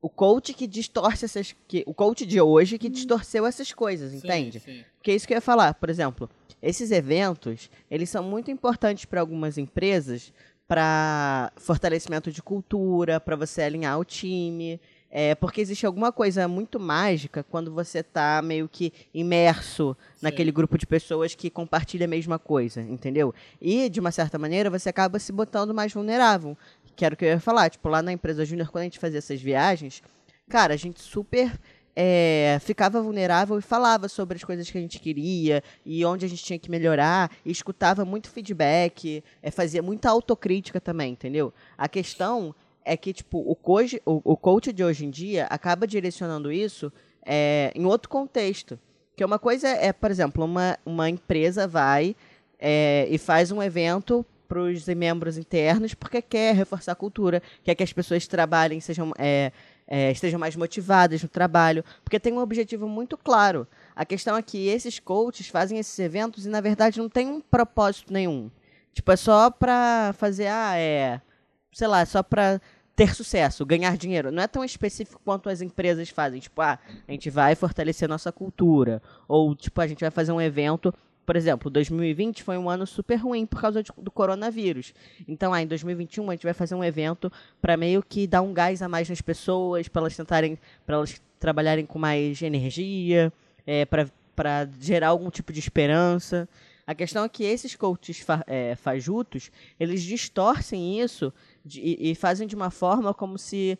o 0.00 0.08
coach 0.08 0.54
que 0.54 0.66
distorce 0.66 1.24
essas. 1.24 1.54
Que, 1.68 1.84
o 1.86 1.94
coach 1.94 2.24
de 2.24 2.40
hoje 2.40 2.78
que 2.78 2.88
distorceu 2.88 3.46
essas 3.46 3.72
coisas, 3.72 4.12
Sim, 4.12 4.18
entende? 4.18 4.60
sim. 4.60 4.84
Porque 4.96 5.10
é 5.10 5.14
isso 5.14 5.26
que 5.26 5.34
eu 5.34 5.36
ia 5.36 5.42
falar. 5.42 5.74
Por 5.74 5.90
exemplo, 5.90 6.30
esses 6.62 6.90
eventos, 6.90 7.70
eles 7.90 8.08
são 8.08 8.22
muito 8.22 8.50
importantes 8.50 9.04
para 9.04 9.20
algumas 9.20 9.58
empresas 9.58 10.32
para 10.66 11.52
fortalecimento 11.56 12.30
de 12.30 12.42
cultura, 12.42 13.20
para 13.20 13.36
você 13.36 13.62
alinhar 13.62 13.98
o 13.98 14.04
time. 14.04 14.80
É, 15.16 15.32
porque 15.36 15.60
existe 15.60 15.86
alguma 15.86 16.10
coisa 16.10 16.48
muito 16.48 16.80
mágica 16.80 17.44
quando 17.44 17.72
você 17.72 18.00
está 18.00 18.42
meio 18.42 18.68
que 18.68 18.92
imerso 19.14 19.96
naquele 20.20 20.50
grupo 20.50 20.76
de 20.76 20.86
pessoas 20.86 21.36
que 21.36 21.48
compartilha 21.48 22.04
a 22.04 22.08
mesma 22.08 22.36
coisa, 22.36 22.80
entendeu? 22.80 23.32
E, 23.60 23.88
de 23.88 24.00
uma 24.00 24.10
certa 24.10 24.38
maneira, 24.38 24.68
você 24.68 24.88
acaba 24.88 25.20
se 25.20 25.30
botando 25.30 25.72
mais 25.72 25.92
vulnerável. 25.92 26.58
Que 26.96 27.04
era 27.04 27.14
o 27.14 27.16
que 27.16 27.24
eu 27.24 27.28
ia 27.28 27.38
falar. 27.38 27.70
Tipo, 27.70 27.88
lá 27.88 28.02
na 28.02 28.12
empresa 28.12 28.44
Júnior, 28.44 28.70
quando 28.70 28.82
a 28.82 28.84
gente 28.84 28.98
fazia 28.98 29.18
essas 29.18 29.40
viagens, 29.40 30.02
cara, 30.48 30.74
a 30.74 30.76
gente 30.76 31.00
super 31.00 31.52
é, 31.96 32.58
ficava 32.60 33.00
vulnerável 33.00 33.58
e 33.58 33.62
falava 33.62 34.08
sobre 34.08 34.36
as 34.36 34.44
coisas 34.44 34.70
que 34.70 34.76
a 34.76 34.80
gente 34.80 34.98
queria 34.98 35.62
e 35.84 36.04
onde 36.04 36.26
a 36.26 36.28
gente 36.28 36.42
tinha 36.42 36.58
que 36.58 36.70
melhorar, 36.70 37.30
e 37.44 37.50
escutava 37.50 38.04
muito 38.04 38.30
feedback, 38.30 39.22
é, 39.42 39.50
fazia 39.50 39.82
muita 39.82 40.10
autocrítica 40.10 40.80
também, 40.80 41.12
entendeu? 41.12 41.52
A 41.78 41.88
questão 41.88 42.54
é 42.84 42.96
que, 42.96 43.12
tipo, 43.12 43.38
o 43.38 43.54
coach, 43.54 44.00
o, 44.04 44.20
o 44.24 44.36
coach 44.36 44.72
de 44.72 44.84
hoje 44.84 45.06
em 45.06 45.10
dia 45.10 45.46
acaba 45.46 45.86
direcionando 45.86 46.52
isso 46.52 46.92
é, 47.24 47.72
em 47.74 47.84
outro 47.84 48.08
contexto. 48.08 48.78
Que 49.16 49.24
uma 49.24 49.38
coisa 49.38 49.68
é, 49.68 49.92
por 49.92 50.10
exemplo, 50.10 50.44
uma, 50.44 50.78
uma 50.84 51.08
empresa 51.08 51.66
vai 51.66 52.14
é, 52.58 53.06
e 53.08 53.16
faz 53.16 53.50
um 53.50 53.62
evento 53.62 54.26
para 54.48 54.60
os 54.60 54.86
membros 54.86 55.38
internos 55.38 55.94
porque 55.94 56.20
quer 56.20 56.54
reforçar 56.54 56.92
a 56.92 56.96
cultura, 56.96 57.42
quer 57.62 57.74
que 57.74 57.82
as 57.82 57.92
pessoas 57.92 58.26
trabalhem, 58.26 58.80
sejam, 58.80 59.12
é, 59.18 59.52
é, 59.86 60.10
estejam 60.10 60.38
mais 60.38 60.56
motivadas 60.56 61.22
no 61.22 61.28
trabalho, 61.28 61.84
porque 62.02 62.20
tem 62.20 62.32
um 62.32 62.38
objetivo 62.38 62.88
muito 62.88 63.16
claro. 63.16 63.66
A 63.94 64.04
questão 64.04 64.36
é 64.36 64.42
que 64.42 64.68
esses 64.68 64.98
coaches 64.98 65.48
fazem 65.48 65.78
esses 65.78 65.98
eventos 65.98 66.46
e, 66.46 66.48
na 66.48 66.60
verdade, 66.60 66.98
não 66.98 67.08
tem 67.08 67.28
um 67.28 67.40
propósito 67.40 68.12
nenhum. 68.12 68.50
Tipo, 68.92 69.12
é 69.12 69.16
só 69.16 69.50
para 69.50 70.14
fazer, 70.16 70.46
ah, 70.46 70.76
é, 70.76 71.20
sei 71.72 71.88
lá, 71.88 72.06
só 72.06 72.22
para 72.22 72.60
ter 72.96 73.14
sucesso, 73.14 73.66
ganhar 73.66 73.96
dinheiro. 73.96 74.30
Não 74.30 74.42
é 74.42 74.46
tão 74.46 74.64
específico 74.64 75.20
quanto 75.24 75.48
as 75.48 75.60
empresas 75.60 76.08
fazem. 76.08 76.40
Tipo, 76.40 76.62
ah, 76.62 76.78
a 77.06 77.10
gente 77.10 77.28
vai 77.28 77.54
fortalecer 77.54 78.08
nossa 78.08 78.30
cultura. 78.30 79.02
Ou, 79.26 79.54
tipo, 79.54 79.80
a 79.80 79.86
gente 79.86 80.00
vai 80.00 80.10
fazer 80.10 80.32
um 80.32 80.40
evento. 80.40 80.94
Por 81.24 81.36
exemplo, 81.36 81.70
2020 81.70 82.42
foi 82.42 82.58
um 82.58 82.68
ano 82.68 82.86
super 82.86 83.16
ruim 83.16 83.46
por 83.46 83.60
causa 83.60 83.82
de- 83.82 83.90
do 83.96 84.10
coronavírus. 84.10 84.92
Então, 85.26 85.52
ah, 85.52 85.62
em 85.62 85.66
2021 85.66 86.30
a 86.30 86.34
gente 86.34 86.44
vai 86.44 86.52
fazer 86.54 86.74
um 86.74 86.84
evento 86.84 87.32
para 87.62 87.76
meio 87.76 88.02
que 88.02 88.26
dar 88.26 88.42
um 88.42 88.52
gás 88.52 88.82
a 88.82 88.88
mais 88.88 89.08
nas 89.08 89.20
pessoas, 89.20 89.88
para 89.88 90.02
elas 90.02 90.16
tentarem, 90.16 90.58
para 90.84 90.96
elas 90.96 91.20
trabalharem 91.40 91.86
com 91.86 91.98
mais 91.98 92.40
energia, 92.42 93.32
é, 93.66 93.84
para 93.84 94.68
gerar 94.80 95.08
algum 95.08 95.30
tipo 95.30 95.52
de 95.52 95.60
esperança. 95.60 96.48
A 96.86 96.94
questão 96.94 97.24
é 97.24 97.28
que 97.30 97.44
esses 97.44 97.74
coaches 97.74 98.18
fa 98.20 98.44
é, 98.46 98.74
fajutos, 98.74 99.50
eles 99.80 100.02
distorcem 100.02 101.00
isso 101.00 101.32
de- 101.64 101.80
e, 101.80 102.10
e 102.10 102.14
fazem 102.14 102.46
de 102.46 102.54
uma 102.54 102.70
forma 102.70 103.14
como 103.14 103.38
se, 103.38 103.78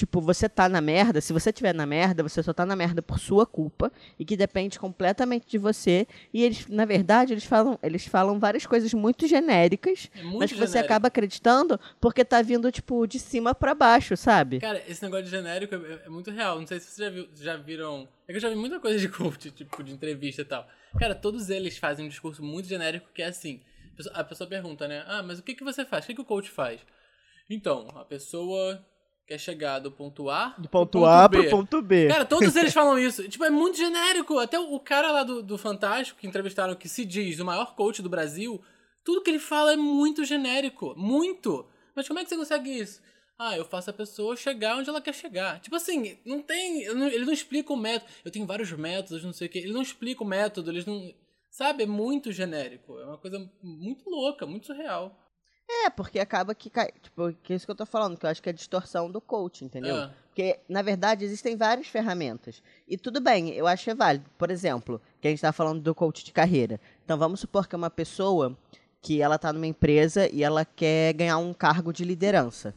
tipo, 0.00 0.18
você 0.20 0.48
tá 0.48 0.66
na 0.68 0.80
merda, 0.80 1.20
se 1.20 1.30
você 1.32 1.52
tiver 1.52 1.74
na 1.74 1.84
merda, 1.84 2.22
você 2.22 2.42
só 2.42 2.52
tá 2.54 2.64
na 2.64 2.74
merda 2.74 3.02
por 3.02 3.18
sua 3.18 3.44
culpa 3.44 3.92
e 4.18 4.24
que 4.24 4.34
depende 4.36 4.78
completamente 4.78 5.46
de 5.46 5.58
você. 5.58 6.06
E 6.32 6.42
eles, 6.42 6.66
na 6.68 6.86
verdade, 6.86 7.34
eles 7.34 7.44
falam, 7.44 7.78
eles 7.82 8.06
falam 8.06 8.38
várias 8.38 8.64
coisas 8.64 8.94
muito 8.94 9.26
genéricas, 9.26 10.08
É 10.14 10.22
muito 10.22 10.38
mas 10.38 10.50
que 10.50 10.56
você 10.58 10.66
genérico. 10.68 10.92
acaba 10.92 11.08
acreditando 11.08 11.78
porque 12.00 12.24
tá 12.24 12.40
vindo, 12.40 12.72
tipo, 12.72 13.06
de 13.06 13.18
cima 13.18 13.54
pra 13.54 13.74
baixo, 13.74 14.16
sabe? 14.16 14.58
Cara, 14.60 14.82
esse 14.88 15.02
negócio 15.02 15.24
de 15.26 15.30
genérico 15.30 15.74
é, 15.74 16.02
é 16.06 16.08
muito 16.08 16.30
real. 16.30 16.58
Não 16.58 16.66
sei 16.66 16.80
se 16.80 16.86
vocês 16.92 17.06
já, 17.08 17.14
viu- 17.14 17.28
já 17.34 17.56
viram. 17.56 18.08
É 18.26 18.32
que 18.32 18.36
eu 18.38 18.40
já 18.40 18.48
vi 18.48 18.54
muita 18.56 18.80
coisa 18.80 18.98
de 18.98 19.08
coach, 19.08 19.50
tipo, 19.52 19.82
de 19.82 19.92
entrevista 19.92 20.40
e 20.42 20.44
tal. 20.46 20.66
Cara, 20.98 21.14
todos 21.14 21.50
eles 21.50 21.76
fazem 21.76 22.06
um 22.06 22.08
discurso 22.08 22.42
muito 22.42 22.66
genérico 22.68 23.08
que 23.14 23.20
é 23.22 23.26
assim. 23.26 23.60
a 23.92 23.96
pessoa- 23.96 24.16
A 24.16 24.24
pessoa 24.24 24.48
pergunta, 24.48 24.88
né? 24.88 25.04
Ah, 25.06 25.22
mas 25.22 25.38
o 25.38 25.42
que, 25.42 25.54
que 25.54 25.62
você 25.62 25.84
faz? 25.84 26.04
O 26.04 26.06
que, 26.06 26.14
que 26.14 26.20
o 26.22 26.24
coach 26.24 26.48
faz? 26.50 26.80
Então, 27.48 27.88
a 27.96 28.04
pessoa 28.04 28.82
quer 29.30 29.38
chegar 29.38 29.78
do 29.78 29.92
ponto 29.92 30.28
A 30.28 30.56
Do 30.58 30.68
pro 30.68 30.80
ponto 30.80 31.06
A 31.06 31.28
B. 31.28 31.38
pro 31.38 31.50
ponto 31.50 31.80
B. 31.80 32.08
Cara, 32.08 32.24
todos 32.24 32.56
eles 32.56 32.72
falam 32.74 32.98
isso. 32.98 33.28
Tipo, 33.28 33.44
é 33.44 33.50
muito 33.50 33.78
genérico. 33.78 34.40
Até 34.40 34.58
o 34.58 34.80
cara 34.80 35.12
lá 35.12 35.22
do, 35.22 35.40
do 35.40 35.56
Fantástico, 35.56 36.18
que 36.18 36.26
entrevistaram, 36.26 36.74
que 36.74 36.88
se 36.88 37.04
diz 37.04 37.38
o 37.38 37.44
maior 37.44 37.76
coach 37.76 38.02
do 38.02 38.08
Brasil, 38.08 38.60
tudo 39.04 39.22
que 39.22 39.30
ele 39.30 39.38
fala 39.38 39.72
é 39.72 39.76
muito 39.76 40.24
genérico. 40.24 40.94
Muito. 40.96 41.64
Mas 41.94 42.08
como 42.08 42.18
é 42.18 42.24
que 42.24 42.28
você 42.28 42.36
consegue 42.36 42.76
isso? 42.76 43.00
Ah, 43.38 43.56
eu 43.56 43.64
faço 43.64 43.88
a 43.88 43.92
pessoa 43.92 44.36
chegar 44.36 44.76
onde 44.76 44.90
ela 44.90 45.00
quer 45.00 45.14
chegar. 45.14 45.60
Tipo 45.60 45.76
assim, 45.76 46.18
não 46.26 46.42
tem. 46.42 46.82
Ele 46.82 47.24
não 47.24 47.32
explica 47.32 47.72
o 47.72 47.76
método. 47.76 48.10
Eu 48.24 48.32
tenho 48.32 48.46
vários 48.46 48.72
métodos, 48.72 49.22
não 49.22 49.32
sei 49.32 49.46
o 49.46 49.50
quê. 49.50 49.60
Ele 49.60 49.72
não 49.72 49.82
explica 49.82 50.24
o 50.24 50.26
método, 50.26 50.72
eles 50.72 50.84
não. 50.84 51.14
Sabe? 51.52 51.84
É 51.84 51.86
muito 51.86 52.32
genérico. 52.32 52.98
É 52.98 53.04
uma 53.04 53.18
coisa 53.18 53.48
muito 53.62 54.10
louca, 54.10 54.44
muito 54.44 54.66
surreal. 54.66 55.16
É, 55.72 55.88
porque 55.90 56.18
acaba 56.18 56.54
que 56.54 56.68
cai. 56.68 56.90
Tipo, 57.00 57.32
que 57.42 57.52
é 57.52 57.56
isso 57.56 57.64
que 57.64 57.70
eu 57.70 57.76
tô 57.76 57.86
falando, 57.86 58.18
que 58.18 58.26
eu 58.26 58.30
acho 58.30 58.42
que 58.42 58.48
é 58.48 58.52
a 58.52 58.54
distorção 58.54 59.10
do 59.10 59.20
coach, 59.20 59.64
entendeu? 59.64 59.96
É. 59.96 60.10
Porque, 60.26 60.58
na 60.68 60.82
verdade, 60.82 61.24
existem 61.24 61.56
várias 61.56 61.86
ferramentas. 61.86 62.60
E 62.88 62.98
tudo 62.98 63.20
bem, 63.20 63.50
eu 63.50 63.66
acho 63.66 63.84
que 63.84 63.90
é 63.90 63.94
válido. 63.94 64.28
Por 64.36 64.50
exemplo, 64.50 65.00
que 65.20 65.28
a 65.28 65.30
gente 65.30 65.40
tá 65.40 65.52
falando 65.52 65.80
do 65.80 65.94
coach 65.94 66.24
de 66.24 66.32
carreira. 66.32 66.80
Então 67.04 67.16
vamos 67.16 67.40
supor 67.40 67.68
que 67.68 67.74
é 67.74 67.78
uma 67.78 67.90
pessoa 67.90 68.56
que 69.00 69.22
ela 69.22 69.38
tá 69.38 69.52
numa 69.52 69.66
empresa 69.66 70.28
e 70.32 70.42
ela 70.42 70.64
quer 70.64 71.12
ganhar 71.14 71.38
um 71.38 71.54
cargo 71.54 71.92
de 71.92 72.04
liderança. 72.04 72.74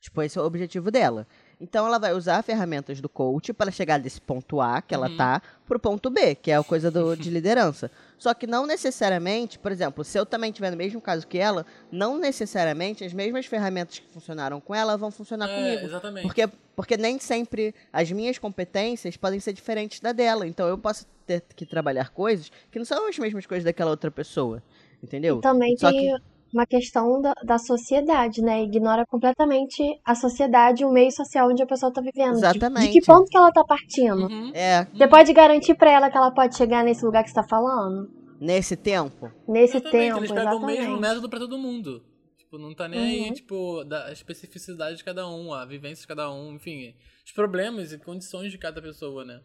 Tipo, 0.00 0.22
esse 0.22 0.38
é 0.38 0.42
o 0.42 0.44
objetivo 0.44 0.90
dela. 0.90 1.26
Então 1.58 1.86
ela 1.86 1.98
vai 1.98 2.12
usar 2.12 2.42
ferramentas 2.42 3.00
do 3.00 3.08
coach 3.08 3.50
para 3.54 3.70
chegar 3.70 3.98
desse 3.98 4.20
ponto 4.20 4.60
A, 4.60 4.82
que 4.82 4.94
ela 4.94 5.08
Uhum. 5.08 5.16
tá, 5.16 5.40
pro 5.66 5.78
ponto 5.78 6.10
B, 6.10 6.34
que 6.34 6.50
é 6.50 6.56
a 6.56 6.62
coisa 6.62 6.90
do, 6.90 7.16
de 7.16 7.30
liderança. 7.30 7.90
Só 8.18 8.34
que 8.34 8.46
não 8.46 8.66
necessariamente, 8.66 9.58
por 9.58 9.72
exemplo, 9.72 10.04
se 10.04 10.18
eu 10.18 10.26
também 10.26 10.52
tiver 10.52 10.70
no 10.70 10.76
mesmo 10.76 11.00
caso 11.00 11.26
que 11.26 11.38
ela, 11.38 11.64
não 11.90 12.18
necessariamente 12.18 13.04
as 13.04 13.12
mesmas 13.14 13.46
ferramentas 13.46 13.98
que 13.98 14.06
funcionaram 14.08 14.60
com 14.60 14.74
ela 14.74 14.98
vão 14.98 15.10
funcionar 15.10 15.48
É, 15.48 15.54
comigo. 15.54 15.86
exatamente. 15.86 16.22
Porque, 16.24 16.46
porque 16.74 16.96
nem 16.98 17.18
sempre 17.18 17.74
as 17.90 18.12
minhas 18.12 18.36
competências 18.38 19.16
podem 19.16 19.40
ser 19.40 19.54
diferentes 19.54 20.00
da 20.00 20.12
dela. 20.12 20.46
Então 20.46 20.68
eu 20.68 20.76
posso 20.76 21.06
ter 21.26 21.42
que 21.54 21.64
trabalhar 21.64 22.10
coisas 22.10 22.52
que 22.70 22.78
não 22.78 22.84
são 22.84 23.08
as 23.08 23.18
mesmas 23.18 23.46
coisas 23.46 23.64
daquela 23.64 23.90
outra 23.90 24.10
pessoa. 24.10 24.62
Entendeu? 25.02 25.38
E 25.38 25.40
também 25.42 25.76
Só 25.78 25.90
tem, 25.90 26.16
uma 26.52 26.64
questão 26.66 27.20
da, 27.20 27.34
da 27.44 27.58
sociedade, 27.58 28.40
né? 28.40 28.62
Ignora 28.62 29.04
completamente 29.06 29.82
a 30.04 30.14
sociedade, 30.14 30.84
o 30.84 30.90
meio 30.90 31.10
social 31.12 31.48
onde 31.50 31.62
a 31.62 31.66
pessoa 31.66 31.92
tá 31.92 32.00
vivendo. 32.00 32.32
De- 32.34 32.38
Exatamente. 32.38 32.86
De, 32.86 32.92
que 33.00 33.04
ponto 33.06 33.26
que 33.28 33.36
ela 33.36 33.52
tá 33.52 33.62
partindo? 33.64 34.26
Uhum. 34.26 34.50
É, 34.54 34.84
Você 34.84 35.08
pode 35.08 35.32
garantir 35.32 35.74
pra 35.74 35.90
ela 35.90 36.10
que 36.10 36.16
ela 36.16 36.30
pode 36.30 36.56
chegar 36.56 36.84
nesse 36.84 37.04
lugar 37.04 37.22
que 37.24 37.30
você 37.30 37.34
tá 37.34 37.44
falando? 37.48 38.08
nesse 38.38 38.76
tempo. 38.76 39.30
Nesse 39.48 39.78
Exatamente, 39.78 40.06
tempo, 40.08 40.18
eles 40.18 40.30
pegam 40.30 40.56
o 40.58 40.60
mesmo 40.66 40.72
exatamente. 40.82 41.00
método 41.00 41.28
pra 41.30 41.38
todo 41.38 41.56
mundo. 41.56 42.04
Tipo, 42.36 42.58
não 42.58 42.74
tá 42.74 42.86
nem 42.86 43.00
aí, 43.00 43.28
Uhum. 43.28 43.32
tipo, 43.32 43.84
da 43.84 44.12
especificidade 44.12 44.98
de 44.98 45.04
cada 45.04 45.26
um, 45.26 45.54
a 45.54 45.64
vivência 45.64 46.02
de 46.02 46.06
cada 46.06 46.30
um, 46.30 46.52
enfim, 46.54 46.94
os 47.24 47.32
problemas 47.32 47.92
e 47.92 47.98
condições 47.98 48.52
de 48.52 48.58
cada 48.58 48.80
pessoa, 48.82 49.24
né? 49.24 49.40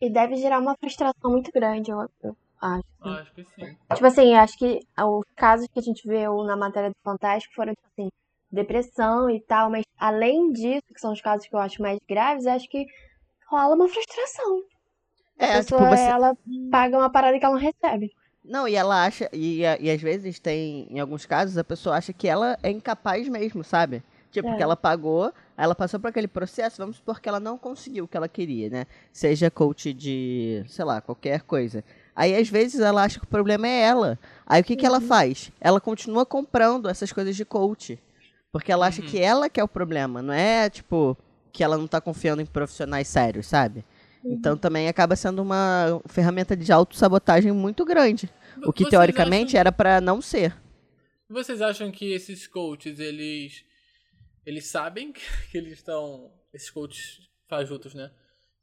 E 0.00 0.10
deve 0.10 0.36
gerar 0.36 0.58
uma 0.58 0.74
frustração 0.80 1.30
muito 1.30 1.50
grande, 1.52 1.90
eu, 1.90 1.98
acho. 2.64 2.84
Acho 3.02 3.34
que 3.34 3.44
sim. 3.44 3.76
Tipo 3.94 4.06
assim, 4.06 4.32
eu 4.34 4.40
acho 4.40 4.58
que 4.58 4.80
os 4.98 5.24
casos 5.36 5.66
que 5.72 5.78
a 5.78 5.82
gente 5.82 6.06
viu 6.08 6.42
na 6.44 6.56
matéria 6.56 6.90
do 6.90 6.96
Fantástico 7.04 7.54
foram, 7.54 7.72
tipo 7.74 7.86
assim, 7.88 8.08
depressão 8.50 9.28
e 9.30 9.40
tal, 9.42 9.70
mas 9.70 9.84
além 9.98 10.52
disso, 10.52 10.82
que 10.92 11.00
são 11.00 11.12
os 11.12 11.20
casos 11.20 11.46
que 11.46 11.54
eu 11.54 11.60
acho 11.60 11.82
mais 11.82 11.98
graves, 12.08 12.46
acho 12.46 12.68
que 12.68 12.86
rola 13.50 13.74
uma 13.74 13.88
frustração. 13.88 14.62
A 15.38 15.44
É, 15.44 15.62
tipo, 15.62 15.76
pessoa, 15.76 15.88
você. 15.96 16.02
ela 16.04 16.36
paga 16.70 16.96
uma 16.98 17.10
parada 17.10 17.38
que 17.38 17.44
ela 17.44 17.54
não 17.54 17.60
recebe. 17.60 18.10
Não, 18.44 18.68
e 18.68 18.74
ela 18.74 19.04
acha, 19.04 19.28
e, 19.32 19.64
a- 19.64 19.78
e 19.80 19.90
às 19.90 20.00
vezes 20.02 20.38
tem, 20.38 20.86
em 20.90 21.00
alguns 21.00 21.24
casos, 21.24 21.56
a 21.56 21.64
pessoa 21.64 21.96
acha 21.96 22.12
que 22.12 22.28
ela 22.28 22.58
é 22.62 22.70
incapaz 22.70 23.26
mesmo, 23.28 23.64
sabe? 23.64 24.02
Tipo, 24.30 24.48
É. 24.50 24.56
que 24.56 24.62
ela 24.62 24.76
pagou, 24.76 25.32
ela 25.56 25.74
passou 25.74 25.98
por 25.98 26.08
aquele 26.08 26.28
processo, 26.28 26.76
vamos 26.78 26.96
supor 26.96 27.20
que 27.20 27.28
ela 27.28 27.40
não 27.40 27.56
conseguiu 27.56 28.04
o 28.04 28.08
que 28.08 28.16
ela 28.16 28.28
queria, 28.28 28.68
né? 28.68 28.86
Seja 29.12 29.50
coach 29.50 29.92
de, 29.94 30.62
sei 30.68 30.84
lá, 30.84 31.00
qualquer 31.00 31.42
coisa. 31.42 31.82
Aí, 32.16 32.34
às 32.36 32.48
vezes, 32.48 32.80
ela 32.80 33.02
acha 33.02 33.18
que 33.18 33.24
o 33.24 33.28
problema 33.28 33.66
é 33.66 33.80
ela. 33.80 34.18
Aí, 34.46 34.60
o 34.60 34.64
que, 34.64 34.76
que 34.76 34.86
ela 34.86 35.00
faz? 35.00 35.50
Ela 35.60 35.80
continua 35.80 36.24
comprando 36.24 36.88
essas 36.88 37.12
coisas 37.12 37.34
de 37.34 37.44
coach. 37.44 37.98
Porque 38.52 38.70
ela 38.70 38.86
acha 38.86 39.02
Uhum. 39.02 39.08
que 39.08 39.18
ela 39.18 39.48
que 39.48 39.58
é 39.58 39.64
o 39.64 39.68
problema, 39.68 40.22
não 40.22 40.32
é, 40.32 40.70
tipo, 40.70 41.16
que 41.52 41.64
ela 41.64 41.76
não 41.76 41.88
tá 41.88 42.00
confiando 42.00 42.40
em 42.40 42.46
profissionais 42.46 43.08
sérios, 43.08 43.46
sabe? 43.48 43.84
Então, 44.24 44.56
também 44.56 44.88
acaba 44.88 45.16
sendo 45.16 45.42
uma 45.42 46.00
ferramenta 46.06 46.56
de 46.56 46.72
autossabotagem 46.72 47.50
muito 47.52 47.84
grande. 47.84 48.30
O 48.64 48.72
que 48.72 48.84
Vocês 48.84 48.90
teoricamente 48.90 49.50
acham- 49.50 49.60
era 49.60 49.72
pra 49.72 50.00
não 50.00 50.22
ser. 50.22 50.54
Vocês 51.28 51.60
acham 51.60 51.90
que 51.90 52.12
esses 52.12 52.46
coaches, 52.46 52.98
eles. 53.00 53.64
Eles 54.46 54.68
sabem 54.70 55.12
que 55.50 55.58
eles 55.58 55.72
estão. 55.74 56.30
Esses 56.54 56.70
coaches 56.70 57.18
fajutos, 57.48 57.92
né? 57.94 58.10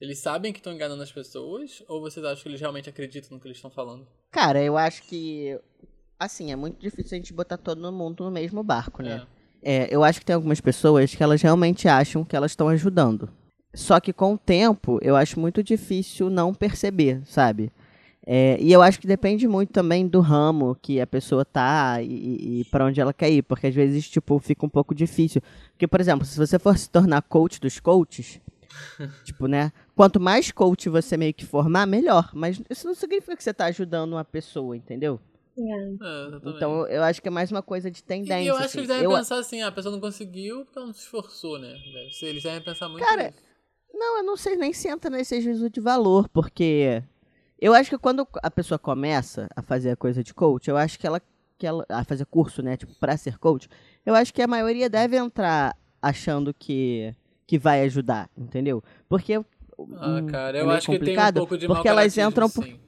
Eles 0.02 0.18
sabem 0.18 0.52
que 0.52 0.58
estão 0.58 0.74
enganando 0.74 1.04
as 1.04 1.12
pessoas? 1.12 1.84
Ou 1.88 2.02
vocês 2.02 2.26
acham 2.26 2.42
que 2.42 2.50
eles 2.50 2.60
realmente 2.60 2.90
acreditam 2.90 3.30
no 3.32 3.40
que 3.40 3.48
eles 3.48 3.60
estão 3.60 3.70
falando? 3.70 4.08
Cara, 4.32 4.60
eu 4.62 4.76
acho 4.76 5.04
que. 5.04 5.60
Assim, 6.20 6.52
é 6.52 6.56
muito 6.56 6.80
difícil 6.80 7.16
a 7.16 7.18
gente 7.18 7.32
botar 7.32 7.58
todo 7.58 7.92
mundo 7.92 8.24
no 8.24 8.32
mesmo 8.32 8.64
barco, 8.64 9.04
né? 9.04 9.26
É, 9.62 9.88
eu 9.92 10.04
acho 10.04 10.20
que 10.20 10.26
tem 10.26 10.36
algumas 10.36 10.60
pessoas 10.60 11.14
que 11.14 11.22
elas 11.22 11.40
realmente 11.40 11.88
acham 11.88 12.24
que 12.24 12.36
elas 12.36 12.52
estão 12.52 12.68
ajudando. 12.68 13.30
Só 13.76 14.00
que 14.00 14.12
com 14.12 14.34
o 14.34 14.38
tempo, 14.38 14.98
eu 15.04 15.16
acho 15.16 15.40
muito 15.40 15.64
difícil 15.64 16.32
não 16.32 16.54
perceber, 16.54 17.22
sabe? 17.26 17.72
É, 18.26 18.58
e 18.60 18.72
eu 18.72 18.82
acho 18.82 19.00
que 19.00 19.08
depende 19.08 19.48
muito 19.48 19.72
também 19.72 20.08
do 20.08 20.20
ramo 20.20 20.76
que 20.82 21.00
a 21.00 21.08
pessoa 21.08 21.46
tá 21.46 22.02
e, 22.02 22.62
e 22.62 22.66
para 22.66 22.86
onde 22.86 23.00
ela 23.00 23.14
quer 23.14 23.30
ir, 23.32 23.44
porque 23.44 23.68
às 23.68 23.74
vezes, 23.76 24.10
tipo, 24.10 24.38
fica 24.40 24.66
um 24.66 24.70
pouco 24.70 24.94
difícil. 24.94 25.42
Porque, 25.72 25.88
por 25.88 26.00
exemplo, 26.00 26.26
se 26.26 26.38
você 26.38 26.58
for 26.60 26.78
se 26.78 26.90
tornar 26.90 27.22
coach 27.24 27.60
dos 27.60 27.80
coaches, 27.80 28.40
tipo, 29.24 29.48
né? 29.48 29.72
Quanto 29.96 30.20
mais 30.20 30.52
coach 30.52 30.90
você 30.90 31.18
meio 31.18 31.34
que 31.34 31.46
formar, 31.46 31.86
melhor. 31.86 32.30
Mas 32.34 32.62
isso 32.70 32.88
não 32.88 32.96
significa 32.96 33.36
que 33.36 33.44
você 33.44 33.54
tá 33.54 33.66
ajudando 33.66 34.14
uma 34.14 34.26
pessoa, 34.26 34.76
entendeu? 34.76 35.20
É. 35.58 35.62
É. 35.62 36.50
Então, 36.50 36.88
eu 36.88 37.04
acho 37.04 37.22
que 37.22 37.28
é 37.28 37.32
mais 37.32 37.52
uma 37.52 37.62
coisa 37.62 37.92
de 37.92 38.04
tendência. 38.04 38.42
E 38.44 38.48
eu 38.48 38.56
acho 38.56 38.66
assim. 38.66 38.72
que 38.74 38.78
eles 38.80 38.88
devem 38.88 39.04
Eu- 39.04 39.12
pensar 39.12 39.38
assim, 39.38 39.62
ah, 39.62 39.68
a 39.68 39.72
pessoa 39.72 39.92
não 39.92 40.00
conseguiu 40.00 40.64
porque 40.66 40.78
ela 40.78 40.88
não 40.88 40.94
se 40.94 41.02
esforçou, 41.02 41.60
né? 41.60 41.76
Eles 42.22 42.44
devem 42.44 42.62
pensar 42.62 42.88
muito 42.88 43.04
Cara, 43.04 43.26
nisso. 43.26 43.40
Não, 43.94 44.18
eu 44.18 44.24
não 44.24 44.38
sei 44.38 44.56
nem 44.56 44.74
se 44.74 44.88
entra 44.88 45.10
nesse 45.12 45.42
juízo 45.42 45.70
de 45.70 45.80
valor, 45.82 46.28
porque 46.30 47.04
eu 47.60 47.74
acho 47.74 47.90
que 47.90 47.98
quando 47.98 48.28
a 48.42 48.50
pessoa 48.50 48.80
começa 48.80 49.48
a 49.56 49.62
fazer 49.62 49.92
a 49.92 49.96
coisa 49.96 50.24
de 50.24 50.34
coach, 50.34 50.70
eu 50.70 50.78
acho 50.78 50.98
que 50.98 51.06
ela, 51.06 51.22
que 51.58 51.68
ela 51.68 51.86
a 51.90 52.04
fazer 52.04 52.26
curso, 52.26 52.64
né, 52.64 52.78
tipo, 52.78 52.96
pra 52.96 53.16
ser 53.18 53.38
coach, 53.38 53.68
eu 54.06 54.16
acho 54.16 54.34
que 54.34 54.42
a 54.42 54.48
maioria 54.48 54.90
deve 54.90 55.18
entrar 55.18 55.78
achando 56.02 56.52
que 56.54 57.14
que 57.52 57.60
vai 57.60 57.82
ajudar, 57.84 58.30
entendeu? 58.38 58.82
Porque 59.10 59.34
Ah, 59.36 59.44
hum, 59.78 60.26
cara, 60.28 60.58
é 60.58 60.62
eu 60.62 60.66
meio 60.68 60.78
acho 60.78 60.86
que 60.86 60.92
tem 60.92 60.98
um 60.98 61.00
complicado, 61.02 61.36
pouco 61.36 61.58
de 61.58 61.68
porque 61.68 61.86
elas 61.90 62.18
entram 62.18 62.50
por 62.50 62.64
sim. 62.64 62.80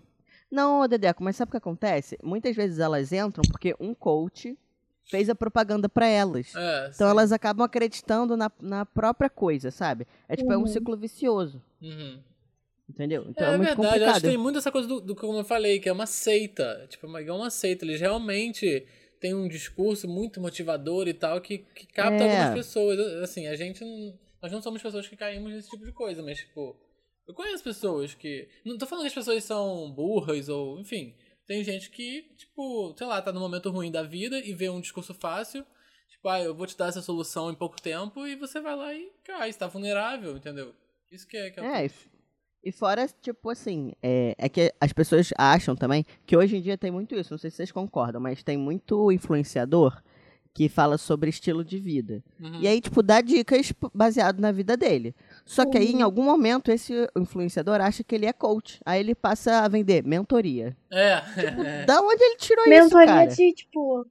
Não, 0.50 0.88
Dedeco, 0.88 1.22
mas 1.22 1.36
sabe 1.36 1.50
o 1.50 1.52
que 1.52 1.58
acontece? 1.58 2.18
Muitas 2.24 2.56
vezes 2.56 2.80
elas 2.80 3.12
entram 3.12 3.46
porque 3.46 3.76
um 3.78 3.94
coach 3.94 4.58
fez 5.04 5.28
a 5.30 5.36
propaganda 5.36 5.90
pra 5.90 6.08
elas. 6.08 6.56
É, 6.56 6.92
Então 6.96 7.08
sim. 7.08 7.12
elas 7.12 7.34
acabam 7.34 7.66
acreditando 7.66 8.38
na, 8.38 8.50
na 8.62 8.86
própria 8.86 9.30
coisa, 9.30 9.70
sabe? 9.70 10.08
É 10.30 10.38
tipo, 10.38 10.54
é 10.54 10.58
um 10.58 10.62
Uhum. 10.62 10.68
ciclo 10.68 10.96
vicioso, 10.96 11.62
Uhum. 11.82 12.20
entendeu? 12.90 13.26
Então 13.28 13.46
É, 13.48 13.54
é, 13.56 13.58
muito 13.58 13.68
verdade, 13.68 13.82
eu 13.82 13.84
acho 13.92 13.96
complicado. 13.98 14.22
que 14.22 14.28
tem 14.30 14.38
muito 14.38 14.60
essa 14.60 14.72
coisa 14.72 14.88
do, 14.88 15.02
do 15.02 15.14
como 15.14 15.40
eu 15.40 15.44
falei, 15.44 15.78
que 15.78 15.90
é 15.90 15.92
uma 15.92 16.06
seita. 16.06 16.86
Tipo, 16.88 17.06
uma- 17.08 17.20
é 17.22 17.32
uma 17.34 17.50
seita. 17.50 17.84
Eles 17.84 18.00
realmente 18.00 18.86
têm 19.20 19.34
um 19.36 19.46
discurso 19.50 20.08
muito 20.08 20.40
motivador 20.40 21.06
e 21.10 21.14
tal, 21.14 21.42
que, 21.42 21.58
que 21.58 21.86
capta 21.86 22.24
É. 22.24 22.30
algumas 22.30 22.54
pessoas. 22.54 22.98
Assim, 23.22 23.46
a 23.48 23.58
gente. 23.58 23.84
não- 23.84 24.14
Nós 24.44 24.52
não 24.52 24.62
somos 24.62 24.82
pessoas 24.82 25.08
que 25.08 25.16
caímos 25.16 25.54
nesse 25.54 25.70
tipo 25.70 25.86
de 25.86 25.94
coisa, 25.94 26.22
mas, 26.22 26.38
tipo, 26.38 26.78
eu 27.26 27.34
conheço 27.34 27.64
pessoas 27.64 28.14
que. 28.14 28.50
Não 28.66 28.78
tô 28.78 28.86
falando 28.86 29.04
que 29.04 29.08
as 29.08 29.14
pessoas 29.14 29.42
são 29.46 29.90
burras 29.90 30.50
ou. 30.50 30.82
Enfim. 30.82 31.16
Tem 31.48 31.64
gente 31.64 31.90
que, 31.90 32.24
tipo, 32.38 32.94
sei 32.98 33.08
lá, 33.08 33.22
tá 33.22 33.32
num 33.32 33.40
momento 33.40 33.70
ruim 33.70 33.90
da 33.90 34.04
vida 34.04 34.40
e 34.40 34.54
vê 34.54 34.70
um 34.70 34.82
discurso 34.82 35.14
fácil. 35.14 35.66
Tipo, 36.10 36.28
ah, 36.28 36.42
eu 36.42 36.54
vou 36.54 36.68
te 36.68 36.78
dar 36.78 36.88
essa 36.88 37.02
solução 37.02 37.52
em 37.52 37.56
pouco 37.56 37.82
tempo 37.82 38.28
e 38.28 38.36
você 38.36 38.60
vai 38.60 38.76
lá 38.76 38.94
e 38.94 39.12
cai, 39.24 39.50
está 39.50 39.68
vulnerável, 39.68 40.36
entendeu? 40.36 40.74
Isso 41.12 41.28
que 41.28 41.38
é, 41.38 41.50
que 41.50 41.60
é 41.60 41.64
o 41.64 41.66
É, 41.66 41.86
e 41.86 41.92
e 42.64 42.72
fora, 42.72 43.06
tipo 43.22 43.50
assim, 43.50 43.92
é, 44.02 44.34
é 44.38 44.48
que 44.48 44.74
as 44.80 44.94
pessoas 44.94 45.32
acham 45.38 45.76
também 45.76 46.06
que 46.26 46.38
hoje 46.38 46.56
em 46.56 46.62
dia 46.62 46.78
tem 46.78 46.92
muito 46.92 47.14
isso, 47.14 47.34
não 47.34 47.38
sei 47.38 47.50
se 47.50 47.58
vocês 47.58 47.74
concordam, 47.74 48.22
mas 48.22 48.42
tem 48.42 48.58
muito 48.58 49.12
influenciador 49.12 50.02
que 50.54 50.70
fala 50.70 50.98
sobre 50.98 51.30
estilo 51.30 51.64
de 51.66 51.80
vida. 51.80 52.24
Uhum. 52.40 52.60
E 52.62 52.68
aí, 52.68 52.80
tipo, 52.80 53.02
dá 53.02 53.22
dicas 53.22 53.74
baseado 53.94 54.40
na 54.40 54.52
vida 54.52 54.78
dele. 54.78 55.16
Só 55.44 55.66
que 55.66 55.78
aí, 55.78 55.92
em 55.92 56.02
algum 56.04 56.24
momento, 56.24 56.72
esse 56.72 56.94
influenciador 57.18 57.82
acha 57.82 58.04
que 58.04 58.14
ele 58.14 58.28
é 58.28 58.34
coach. 58.34 58.80
Aí 58.86 59.00
ele 59.00 59.16
passa 59.16 59.62
a 59.62 59.68
vender 59.68 60.04
mentoria. 60.06 60.78
É. 60.92 61.86
Da 61.86 62.02
onde 62.02 62.24
ele 62.24 62.36
tirou 62.38 62.64
isso, 62.66 62.84
Mentoria 62.84 63.06
cara? 63.08 63.26
de, 63.28 63.54
tipo, 63.54 64.06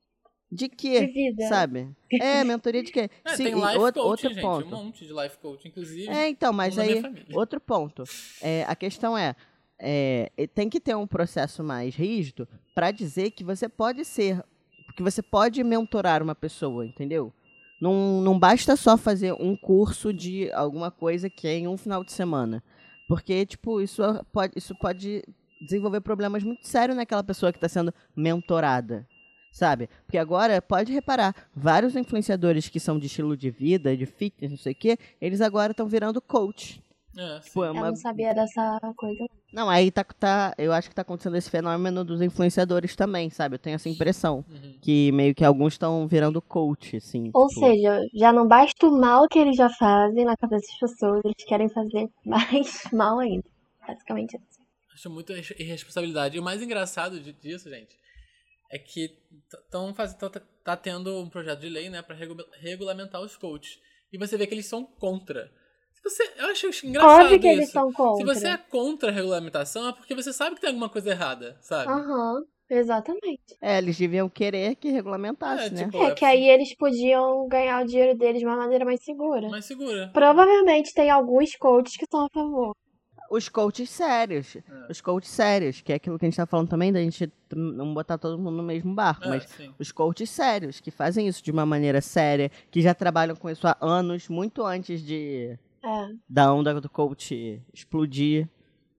De 0.51 0.69
de 0.69 0.69
quê? 0.69 1.07
vida. 1.07 1.47
Sabe? 1.49 1.89
É, 2.21 2.43
mentoria 2.43 2.83
de 2.83 2.91
quê? 2.91 3.09
É, 3.25 3.37
Sim, 3.37 3.45
tem 3.45 3.55
life 3.55 3.79
outro, 3.79 4.03
coach, 4.03 4.11
outro 4.11 4.29
gente, 4.31 4.43
ponto. 4.43 4.67
um 4.67 4.85
monte 4.87 5.07
de 5.07 5.13
life 5.13 5.39
coach, 5.39 5.69
inclusive. 5.69 6.09
É, 6.09 6.29
então, 6.29 6.53
mas 6.53 6.77
aí, 6.77 7.01
outro 7.35 7.61
ponto. 7.61 8.03
É, 8.41 8.65
a 8.67 8.75
questão 8.75 9.17
é, 9.17 9.37
é, 9.79 10.29
tem 10.55 10.69
que 10.69 10.81
ter 10.81 10.97
um 10.97 11.07
processo 11.07 11.63
mais 11.63 11.95
rígido 11.95 12.49
para 12.75 12.91
dizer 12.91 13.31
que 13.31 13.45
você 13.45 13.69
pode 13.69 14.05
ser, 14.05 14.43
que 14.93 15.03
você 15.03 15.23
pode 15.23 15.63
mentorar 15.63 16.23
uma 16.23 16.35
pessoa, 16.35 16.87
entendeu? 16.87 17.33
Não, 17.81 18.21
não 18.21 18.39
basta 18.39 18.77
só 18.77 18.97
fazer 18.97 19.33
um 19.33 19.57
curso 19.57 20.13
de 20.13 20.51
alguma 20.53 20.91
coisa 20.91 21.29
que 21.29 21.49
é 21.49 21.59
em 21.59 21.67
um 21.67 21.77
final 21.77 22.05
de 22.05 22.13
semana. 22.13 22.63
Porque, 23.09 23.45
tipo, 23.45 23.81
isso 23.81 24.03
pode, 24.33 24.53
isso 24.57 24.75
pode 24.77 25.25
desenvolver 25.61 26.01
problemas 26.01 26.43
muito 26.43 26.67
sérios 26.67 26.97
naquela 26.97 27.23
pessoa 27.25 27.53
que 27.53 27.59
está 27.59 27.69
sendo 27.69 27.93
mentorada. 28.15 29.07
Sabe? 29.53 29.89
Porque 30.07 30.17
agora, 30.17 30.63
pode 30.63 30.93
reparar, 30.93 31.35
vários 31.55 31.95
influenciadores 31.95 32.69
que 32.69 32.81
são 32.81 32.99
de 32.99 33.07
estilo 33.07 33.37
de 33.37 33.51
vida, 33.51 33.97
de 33.97 34.07
fitness, 34.07 34.51
não 34.51 34.59
sei 34.59 34.73
o 34.73 34.77
quê, 34.77 34.97
eles 35.21 35.41
agora 35.41 35.73
estão 35.73 35.87
virando 35.87 36.23
coach. 36.23 36.83
É. 37.17 37.41
Tipo, 37.41 37.65
é 37.65 37.69
Eu 37.69 37.73
uma... 37.73 37.89
não 37.89 37.97
sabia 37.97 38.35
dessa 38.35 38.81
coisa. 38.97 39.27
Não, 39.53 39.69
aí 39.69 39.91
tá, 39.91 40.03
tá. 40.03 40.55
Eu 40.57 40.73
acho 40.73 40.89
que 40.89 40.95
tá 40.95 41.03
acontecendo 41.03 41.37
esse 41.37 41.51
fenômeno 41.51 42.05
dos 42.05 42.23
influenciadores 42.23 42.97
também, 42.97 43.29
sabe? 43.29 43.57
Eu 43.57 43.59
tenho 43.59 43.75
essa 43.75 43.89
impressão. 43.89 44.45
Uhum. 44.49 44.79
Que 44.81 45.13
meio 45.13 45.35
que 45.35 45.45
alguns 45.45 45.75
estão 45.75 46.07
virando 46.09 46.41
coach, 46.41 46.97
assim. 46.97 47.31
Ou 47.35 47.49
tipo, 47.49 47.61
seja, 47.61 48.01
já 48.15 48.33
não 48.33 48.49
basta 48.49 48.87
o 48.87 48.99
mal 48.99 49.29
que 49.29 49.39
eles 49.39 49.57
já 49.57 49.69
fazem 49.69 50.25
na 50.25 50.37
cabeça 50.37 50.67
das 50.69 50.79
pessoas, 50.91 51.21
eles 51.25 51.45
querem 51.47 51.69
fazer 51.69 52.09
mais 52.25 52.85
mal 52.93 53.19
ainda. 53.19 53.45
Basicamente 53.87 54.37
isso. 54.37 54.61
Acho 54.95 55.11
muita 55.11 55.33
irre- 55.35 55.57
irresponsabilidade. 55.59 56.37
E 56.37 56.41
o 56.41 56.43
mais 56.43 56.63
engraçado 56.63 57.21
de- 57.21 57.33
disso, 57.35 57.69
gente, 57.69 57.95
é 58.71 58.79
que 58.79 59.11
estão 59.65 59.93
tá, 59.93 60.09
tá 60.65 60.77
tendo 60.77 61.21
um 61.23 61.29
projeto 61.29 61.61
de 61.61 61.69
lei, 61.69 61.91
né, 61.91 62.01
pra 62.01 62.17
regu- 62.17 62.37
regulamentar 62.61 63.21
os 63.21 63.37
coaches. 63.37 63.79
E 64.11 64.17
você 64.19 64.37
vê 64.39 64.47
que 64.47 64.55
eles 64.55 64.67
são 64.67 64.85
contra. 64.85 65.51
Se 66.03 66.11
você, 66.11 66.33
eu 66.37 66.47
acho 66.47 66.87
engraçado 66.87 67.23
Óbvio 67.23 67.41
que 67.41 67.49
isso. 67.49 67.59
eles 67.61 67.71
são 67.71 67.89
Se 67.91 67.97
contra. 67.97 68.35
você 68.35 68.47
é 68.49 68.57
contra 68.57 69.09
a 69.11 69.13
regulamentação, 69.13 69.89
é 69.89 69.93
porque 69.93 70.15
você 70.15 70.33
sabe 70.33 70.57
que 70.57 70.61
tem 70.61 70.69
alguma 70.69 70.89
coisa 70.89 71.11
errada, 71.11 71.57
sabe? 71.61 71.91
Aham, 71.93 72.43
exatamente. 72.69 73.57
É, 73.61 73.79
eles 73.79 73.97
deviam 73.97 74.29
querer 74.29 74.75
que 74.75 74.91
regulamentasse, 74.91 75.67
É, 75.67 75.71
né? 75.71 75.85
tipo, 75.85 76.03
É 76.03 76.11
que 76.15 76.25
aí 76.25 76.49
eles 76.49 76.75
podiam 76.77 77.47
ganhar 77.49 77.83
o 77.83 77.87
dinheiro 77.87 78.19
deles 78.19 78.41
de 78.41 78.47
uma 78.47 78.57
maneira 78.57 78.85
mais 78.85 79.03
segura. 79.05 79.49
Mais 79.49 79.65
segura. 79.65 80.11
Provavelmente 80.13 80.93
tem 80.93 81.09
alguns 81.09 81.55
coaches 81.57 81.97
que 81.97 82.07
são 82.11 82.25
a 82.27 82.29
favor. 82.35 82.75
Os 83.31 83.49
coaches 83.49 83.89
sérios. 83.89 84.57
É. 84.57 84.63
Os 84.91 85.01
coaches 85.01 85.31
sérios, 85.31 85.81
que 85.81 85.93
é 85.93 85.95
aquilo 85.97 86.19
que 86.19 86.27
a 86.27 86.29
gente 86.29 86.37
tá 86.37 86.45
falando 86.47 86.69
também, 86.69 86.93
da 86.93 87.01
gente 87.01 87.33
não 87.55 87.95
botar 87.95 88.19
todo 88.19 88.37
mundo 88.37 88.57
no 88.59 88.63
mesmo 88.63 88.93
barco, 88.95 89.25
É, 89.25 89.29
mas 89.29 89.45
sim. 89.45 89.73
os 89.79 89.91
coaches 89.93 90.29
sérios, 90.29 90.81
que 90.81 90.91
fazem 90.91 91.27
isso 91.29 91.43
de 91.43 91.51
uma 91.51 91.65
maneira 91.65 92.01
séria, 92.03 92.51
que 92.71 92.83
já 92.83 92.93
trabalham 92.93 93.35
com 93.37 93.49
isso 93.49 93.67
há 93.67 93.77
anos, 93.81 94.29
muito 94.29 94.63
antes 94.67 95.01
de 95.01 95.57
É. 95.85 96.09
da 96.29 96.53
onda 96.53 96.81
do 96.81 96.89
coach 96.89 97.61
explodir. 97.73 98.49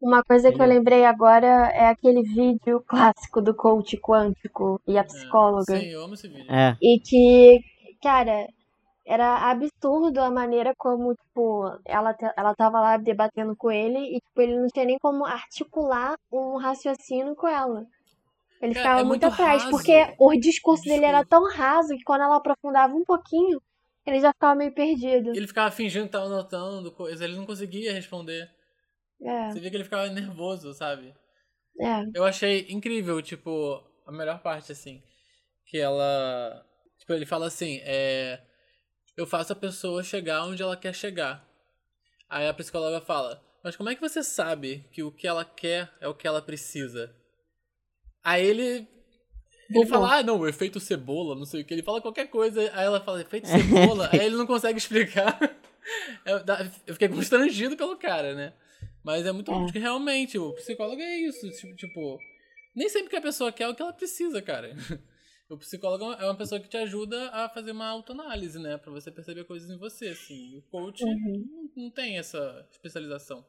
Uma 0.02 0.22
coisa 0.22 0.52
que 0.52 0.62
eu 0.62 0.66
lembrei 0.66 1.06
agora 1.06 1.48
é 1.48 1.88
aquele 1.88 2.24
vídeo 2.24 2.84
clássico 2.86 3.42
do 3.42 3.56
coach 3.56 3.98
quântico 3.98 4.82
e 4.86 4.98
a 4.98 5.04
psicóloga. 5.04 5.76
É. 5.76 5.80
Sim, 5.80 5.88
eu 5.88 6.04
amo 6.04 6.14
esse 6.14 6.28
vídeo. 6.28 6.52
É. 6.52 6.76
E 6.82 7.00
que, 7.00 7.62
cara, 8.02 8.48
era 9.06 9.50
absurdo 9.50 10.20
a 10.20 10.30
maneira 10.30 10.74
como, 10.78 11.16
tipo, 11.16 11.80
ela, 11.86 12.14
ela 12.36 12.54
tava 12.54 12.82
lá 12.82 12.98
debatendo 12.98 13.56
com 13.56 13.72
ele 13.72 14.00
e, 14.00 14.20
tipo, 14.20 14.42
ele 14.42 14.60
não 14.60 14.68
tinha 14.68 14.86
nem 14.86 14.98
como 15.02 15.26
articular 15.26 16.16
um 16.32 16.58
raciocínio 16.58 17.34
com 17.36 17.48
ela. 17.48 17.86
Ele 18.62 18.74
Cara, 18.74 18.84
ficava 18.84 19.02
é 19.02 19.04
muito 19.04 19.24
muito 19.24 19.34
atrás, 19.34 19.64
raso 19.64 19.72
porque 19.72 20.16
o 20.18 20.34
discurso 20.36 20.84
o 20.84 20.86
dele 20.86 21.06
era 21.06 21.26
tão 21.26 21.44
raso 21.50 21.96
que 21.96 22.04
quando 22.04 22.22
ela 22.22 22.38
aprofundava 22.38 22.94
um 22.94 23.04
pouquinho, 23.04 23.62
ele 24.06 24.20
já 24.20 24.34
ficava 24.34 24.56
meio 24.56 24.74
perdido. 24.74 25.32
Ele 25.36 25.48
ficava 25.48 25.72
fingindo 25.72 26.06
que 26.06 26.12
tava 26.12 26.26
anotando 26.26 26.92
coisas, 26.92 27.22
ele 27.22 27.36
não 27.36 27.46
conseguia 27.46 27.94
responder. 27.94 28.50
É, 29.22 29.50
Você 29.50 29.60
via 29.60 29.70
que 29.70 29.78
ele 29.78 29.84
ficava 29.84 30.08
nervoso, 30.10 30.74
sabe? 30.74 31.14
é. 31.80 32.04
Eu 32.14 32.24
achei 32.26 32.68
incrível, 32.70 33.22
tipo, 33.22 33.82
a 34.06 34.12
melhor 34.12 34.42
parte, 34.42 34.72
assim. 34.72 35.02
Que 35.66 35.78
ela. 35.78 36.66
Tipo, 37.00 37.14
ele 37.14 37.26
fala 37.26 37.48
assim: 37.48 37.80
é. 37.84 38.42
Eu 39.16 39.26
faço 39.26 39.54
a 39.54 39.56
pessoa 39.56 40.04
chegar 40.04 40.44
onde 40.46 40.62
ela 40.62 40.76
quer 40.76 40.94
chegar. 40.94 41.48
Aí 42.30 42.48
a 42.48 42.54
psicóloga 42.54 43.00
fala: 43.02 43.42
Mas 43.64 43.76
como 43.76 43.90
é 43.90 43.96
que 43.96 44.02
você 44.02 44.24
sabe 44.24 44.88
que 44.92 45.04
o 45.04 45.12
que 45.12 45.28
ela 45.28 45.46
quer 45.46 45.92
é 46.02 46.08
o 46.08 46.16
que 46.16 46.28
ela 46.28 46.42
precisa? 46.42 47.16
Aí 48.24 48.46
ele. 48.46 48.88
Ele 49.70 49.86
fala, 49.86 50.18
ah, 50.18 50.24
não, 50.24 50.40
o 50.40 50.48
efeito 50.48 50.80
cebola, 50.80 51.36
não 51.36 51.46
sei 51.46 51.62
o 51.62 51.66
que. 51.66 51.74
Ele 51.74 51.84
fala 51.84 52.02
qualquer 52.02 52.28
coisa, 52.28 52.62
aí 52.74 52.86
ela 52.86 53.00
fala, 53.02 53.22
efeito 53.22 53.48
cebola, 53.48 54.10
aí 54.14 54.20
ele 54.20 54.36
não 54.36 54.46
consegue 54.46 54.78
explicar. 54.78 55.38
Eu, 56.26 56.94
fiquei 56.94 57.10
constrangido 57.10 57.76
pelo 57.76 57.98
cara, 57.98 58.34
né? 58.34 58.54
Mas 59.04 59.26
é 59.26 59.32
muito 59.34 59.52
É. 59.52 59.54
bom, 59.54 59.66
porque 59.66 59.80
realmente, 59.80 60.38
o 60.38 60.54
psicólogo 60.54 61.02
é 61.02 61.18
isso, 61.18 61.50
tipo, 61.52 61.76
tipo, 61.76 62.18
nem 62.74 62.88
sempre 62.88 63.10
que 63.10 63.18
a 63.18 63.22
pessoa 63.22 63.52
quer 63.52 63.66
é 63.66 63.68
o 63.70 63.76
que 63.76 63.82
ela 63.82 63.94
precisa, 63.94 64.42
cara. 64.42 64.74
O 65.50 65.58
psicólogo 65.58 66.14
é 66.14 66.24
uma 66.26 66.38
pessoa 66.38 66.60
que 66.60 66.70
te 66.70 66.78
ajuda 66.78 67.30
a 67.30 67.48
fazer 67.50 67.72
uma 67.74 67.86
autoanálise, 67.86 68.58
né? 68.58 68.78
Pra 68.78 68.92
você 68.92 69.12
perceber 69.12 69.44
coisas 69.44 69.70
em 69.70 69.78
você, 69.78 70.08
assim. 70.08 70.58
O 70.58 70.62
coach 70.64 71.04
Uhum. 71.04 71.70
não, 71.76 71.84
não 71.84 71.92
tem 71.92 72.18
essa 72.18 72.66
especialização. 72.72 73.46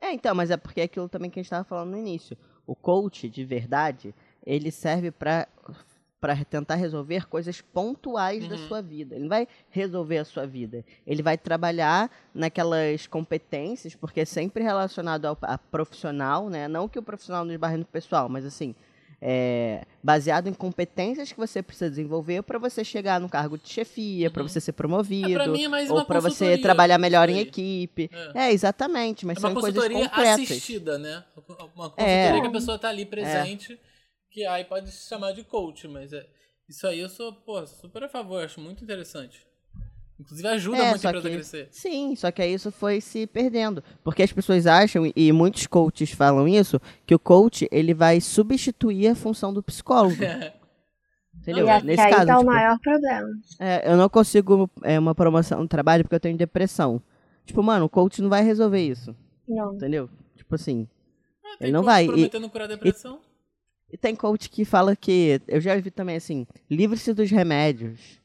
É, 0.00 0.12
então, 0.12 0.34
mas 0.34 0.50
é 0.50 0.56
porque 0.56 0.80
é 0.80 0.84
aquilo 0.84 1.08
também 1.10 1.30
que 1.30 1.38
a 1.38 1.42
gente 1.42 1.46
estava 1.48 1.64
falando 1.64 1.90
no 1.90 1.98
início. 1.98 2.38
O 2.66 2.74
coach, 2.74 3.28
de 3.28 3.44
verdade, 3.44 4.14
ele 4.44 4.70
serve 4.70 5.10
para 5.10 5.46
para 6.20 6.36
tentar 6.44 6.76
resolver 6.76 7.26
coisas 7.26 7.60
pontuais 7.60 8.46
da 8.48 8.54
Uhum. 8.54 8.68
sua 8.68 8.80
vida. 8.80 9.16
Ele 9.16 9.22
não 9.24 9.28
vai 9.28 9.48
resolver 9.70 10.18
a 10.18 10.24
sua 10.24 10.46
vida. 10.46 10.84
Ele 11.04 11.20
vai 11.20 11.36
trabalhar 11.36 12.08
naquelas 12.32 13.08
competências, 13.08 13.96
porque 13.96 14.20
é 14.20 14.24
sempre 14.24 14.62
relacionado 14.62 15.24
ao 15.26 15.36
a 15.42 15.58
profissional, 15.58 16.48
né? 16.48 16.68
Não 16.68 16.88
que 16.88 16.96
o 16.96 17.02
profissional 17.02 17.44
nos 17.44 17.56
barre 17.56 17.76
no 17.76 17.84
pessoal, 17.84 18.28
mas 18.28 18.44
assim, 18.44 18.72
é, 19.20 19.84
baseado 20.00 20.46
em 20.48 20.52
competências 20.54 21.32
que 21.32 21.38
você 21.38 21.60
precisa 21.60 21.90
desenvolver 21.90 22.42
para 22.44 22.56
você 22.56 22.84
chegar 22.84 23.18
no 23.20 23.28
cargo 23.28 23.58
de 23.58 23.68
chefia, 23.68 24.30
para 24.30 24.42
Uhum. 24.42 24.48
você 24.48 24.60
ser 24.60 24.70
É, 24.70 24.74
promovido, 24.74 25.32
pra 25.34 25.48
mim 25.48 25.64
é 25.64 25.68
mais 25.68 25.90
ou 25.90 25.96
uma 25.96 26.04
para 26.04 26.20
você 26.20 26.28
consultoria, 26.28 26.62
trabalhar 26.62 26.98
melhor 26.98 27.28
em 27.28 27.38
equipe. 27.40 28.08
É. 28.34 28.46
É, 28.46 28.52
exatamente, 28.52 29.26
mas 29.26 29.38
É 29.38 29.40
uma 29.40 29.48
são 29.50 29.60
coisas 29.60 29.74
consultoria 29.82 30.08
concretas. 30.08 30.40
assistida, 30.50 30.98
né? 30.98 31.24
Uma 31.74 31.90
consultoria 31.90 32.06
É. 32.36 32.40
que 32.40 32.46
a 32.46 32.50
pessoa 32.52 32.78
tá 32.78 32.88
ali 32.90 33.04
presente, 33.04 33.76
que 34.32 34.44
aí 34.46 34.64
pode 34.64 34.90
se 34.90 35.08
chamar 35.08 35.32
de 35.32 35.44
coach, 35.44 35.86
mas 35.86 36.12
é, 36.12 36.26
isso 36.68 36.86
aí 36.86 37.00
eu 37.00 37.08
sou, 37.08 37.32
pô, 37.32 37.64
super 37.66 38.04
a 38.04 38.08
favor, 38.08 38.42
acho 38.44 38.60
muito 38.60 38.82
interessante. 38.82 39.46
Inclusive 40.20 40.48
ajuda 40.48 40.76
É, 40.78 40.90
muito 40.90 41.06
a 41.06 41.10
empresa 41.10 41.26
a 41.26 41.30
que- 41.30 41.36
crescer. 41.36 41.68
Sim, 41.72 42.14
só 42.14 42.30
que 42.30 42.40
aí 42.42 42.54
isso 42.54 42.70
foi 42.70 43.00
se 43.00 43.26
perdendo. 43.26 43.82
Porque 44.04 44.22
as 44.22 44.32
pessoas 44.32 44.66
acham, 44.68 45.04
e- 45.06 45.12
e 45.16 45.32
muitos 45.32 45.66
coaches 45.66 46.12
falam 46.12 46.46
isso, 46.46 46.80
que 47.04 47.14
o 47.14 47.18
coach 47.18 47.66
ele 47.72 47.92
vai 47.92 48.20
substituir 48.20 49.08
a 49.08 49.14
função 49.16 49.52
do 49.52 49.62
psicólogo. 49.62 50.14
Entendeu? 51.34 51.66
E 51.66 51.82
Nesse 51.82 52.00
aí 52.02 52.12
caso, 52.12 52.26
tá 52.26 52.36
o 52.36 52.40
tipo, 52.40 52.52
maior 52.52 52.78
problema. 52.78 53.28
é, 53.58 53.90
eu 53.90 53.96
não 53.96 54.08
consigo 54.08 54.70
é, 54.82 54.98
uma 54.98 55.14
promoção 55.14 55.60
no 55.60 55.66
trabalho 55.68 56.04
porque 56.04 56.14
eu 56.14 56.20
tenho 56.20 56.36
depressão. 56.36 57.02
Tipo, 57.44 57.62
mano, 57.62 57.86
o 57.86 57.88
coach 57.88 58.22
não 58.22 58.28
vai 58.28 58.44
resolver 58.44 58.80
isso. 58.80 59.16
Não. 59.48 59.74
Entendeu? 59.74 60.08
Tipo 60.36 60.54
assim. 60.54 60.86
Tem 61.58 61.66
Ele 61.68 61.72
não 61.72 61.80
coach 61.80 61.86
vai, 61.92 62.04
e- 62.04 62.06
prometendo 62.06 62.48
curar 62.50 62.64
a 62.66 62.68
depressão. 62.68 63.18
E 63.18 63.31
tem 63.96 64.14
coach 64.14 64.48
que 64.48 64.64
fala 64.64 64.96
que. 64.96 65.40
Eu 65.46 65.60
já 65.60 65.76
vi 65.76 65.90
também 65.90 66.16
assim: 66.16 66.46
livre-se 66.70 67.12
dos 67.12 67.30
remédios. 67.30 68.20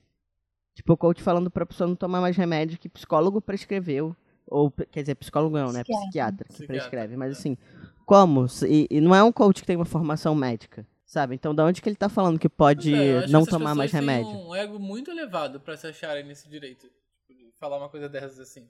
Tipo, 0.73 0.93
o 0.93 0.97
coach 0.97 1.21
falando 1.23 1.49
pra 1.49 1.65
pessoa 1.65 1.88
não 1.88 1.95
tomar 1.95 2.21
mais 2.21 2.38
remédio 2.38 2.77
que 2.77 2.88
psicólogo 2.88 3.41
prescreveu. 3.41 4.15
Ou, 4.45 4.71
quer 4.71 5.01
dizer, 5.01 5.15
psicólogo 5.15 5.58
não, 5.58 5.71
né? 5.71 5.84
Psiquiatra. 5.84 6.06
Psiquiatra 6.06 6.45
que 6.45 6.53
Psiquiatra, 6.53 6.67
prescreve. 6.67 7.17
Mas 7.17 7.38
assim, 7.38 7.58
como? 8.06 8.45
E, 8.65 8.88
e 8.89 9.01
não 9.01 9.13
é 9.13 9.21
um 9.23 9.32
coach 9.32 9.62
que 9.62 9.67
tem 9.67 9.75
uma 9.75 9.86
formação 9.86 10.34
médica. 10.34 10.88
Sabe? 11.06 11.36
Então, 11.36 11.56
da 11.56 11.65
onde 11.65 11.82
que 11.82 11.88
ele 11.88 11.95
tá 11.95 12.10
falando 12.10 12.38
que 12.38 12.49
pode 12.49 12.93
é, 12.93 13.27
não 13.27 13.43
que 13.43 13.49
tomar 13.49 13.73
mais 13.73 13.91
pessoas 13.91 14.06
têm 14.06 14.15
remédio? 14.17 14.47
um 14.47 14.53
ego 14.53 14.77
muito 14.77 15.10
elevado 15.10 15.60
pra 15.60 15.75
se 15.75 15.88
acharem 15.88 16.25
nesse 16.25 16.49
direito. 16.49 16.89
Tipo, 17.25 17.34
de 17.34 17.51
falar 17.58 17.77
uma 17.77 17.89
coisa 17.89 18.10
dessas 18.10 18.39
assim. 18.39 18.67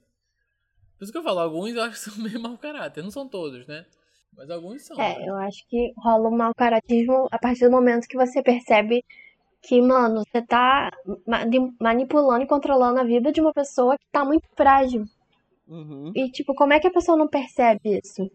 Por 0.96 1.04
isso 1.04 1.12
que 1.12 1.18
eu 1.18 1.22
falo, 1.22 1.40
alguns 1.40 1.74
eu 1.74 1.82
acho 1.82 1.92
que 1.92 2.10
são 2.10 2.16
meio 2.22 2.40
mau 2.40 2.56
caráter. 2.56 3.02
Não 3.02 3.10
são 3.10 3.28
todos, 3.28 3.66
né? 3.66 3.84
Mas 4.38 4.48
alguns 4.50 4.82
são. 4.82 4.96
É, 5.00 5.18
né? 5.18 5.24
eu 5.26 5.36
acho 5.36 5.66
que 5.68 5.92
rola 5.98 6.28
um 6.28 6.36
mau 6.36 6.54
caratismo 6.54 7.26
a 7.28 7.38
partir 7.38 7.64
do 7.64 7.72
momento 7.72 8.06
que 8.06 8.16
você 8.16 8.40
percebe 8.40 9.04
que, 9.60 9.82
mano, 9.82 10.22
você 10.24 10.40
tá 10.40 10.92
mani- 11.26 11.74
manipulando 11.80 12.44
e 12.44 12.46
controlando 12.46 13.00
a 13.00 13.04
vida 13.04 13.32
de 13.32 13.40
uma 13.40 13.52
pessoa 13.52 13.98
que 13.98 14.06
tá 14.12 14.24
muito 14.24 14.46
frágil. 14.56 15.04
Uhum. 15.66 16.12
E, 16.14 16.30
tipo, 16.30 16.54
como 16.54 16.72
é 16.72 16.78
que 16.78 16.86
a 16.86 16.92
pessoa 16.92 17.18
não 17.18 17.26
percebe 17.26 17.98
isso? 17.98 18.30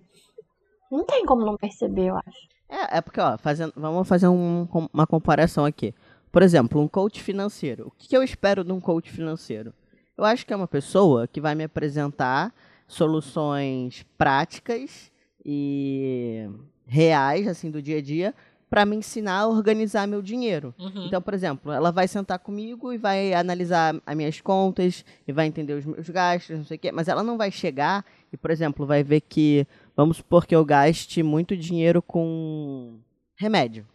Não 0.92 1.06
tem 1.06 1.26
como 1.26 1.46
não 1.46 1.56
perceber, 1.56 2.10
eu 2.10 2.18
acho. 2.18 2.48
É, 2.68 2.98
é 2.98 3.02
porque, 3.02 3.22
ó, 3.22 3.38
fazendo, 3.38 3.72
vamos 3.78 4.06
fazer 4.08 4.28
um- 4.28 4.68
uma 4.94 5.08
comparação 5.08 5.64
aqui. 5.64 5.96
Por 6.34 6.42
exemplo, 6.44 6.82
um 6.82 6.88
coach 6.88 7.24
financeiro. 7.24 7.88
O 7.88 7.92
que 7.92 8.10
que 8.10 8.18
eu 8.18 8.22
espero 8.22 8.62
de 8.64 8.74
um 8.74 8.82
coach 8.82 9.10
financeiro? 9.10 9.74
Eu 10.18 10.26
acho 10.26 10.46
que 10.46 10.52
é 10.52 10.56
uma 10.56 10.68
pessoa 10.68 11.28
que 11.28 11.40
vai 11.40 11.56
me 11.56 11.64
apresentar 11.64 12.54
soluções 12.88 14.06
práticas 14.18 15.13
e 15.46 16.50
reais, 16.86 17.48
assim, 17.48 17.72
do 17.72 17.82
dia 17.82 17.98
a 17.98 18.02
dia, 18.02 18.34
para 18.70 18.86
me 18.86 18.96
ensinar 18.96 19.42
a 19.42 19.48
organizar 19.48 20.08
meu 20.08 20.20
dinheiro. 20.22 20.74
Uhum. 20.80 21.06
Então, 21.06 21.22
por 21.22 21.34
exemplo, 21.34 21.72
ela 21.72 21.92
vai 21.92 22.08
sentar 22.08 22.40
comigo 22.40 22.92
e 22.92 22.98
vai 22.98 23.34
analisar 23.34 23.96
as 24.04 24.16
minhas 24.16 24.42
contas 24.42 25.06
e 25.28 25.32
vai 25.32 25.46
entender 25.46 25.74
os 25.74 25.86
meus 25.86 26.10
gastos, 26.10 26.58
não 26.58 26.66
sei 26.66 26.78
o 26.78 26.80
quê, 26.80 26.92
mas 26.92 27.08
ela 27.08 27.22
não 27.22 27.38
vai 27.38 27.52
chegar 27.52 28.04
e, 28.32 28.38
por 28.38 28.50
exemplo, 28.50 28.86
vai 28.86 29.04
ver 29.04 29.22
que, 29.22 29.68
vamos 29.96 30.18
supor 30.18 30.48
que 30.48 30.56
eu 30.56 30.66
gaste 30.66 31.22
muito 31.22 31.56
dinheiro 31.56 32.02
com 32.02 32.98
remédio. 33.36 33.86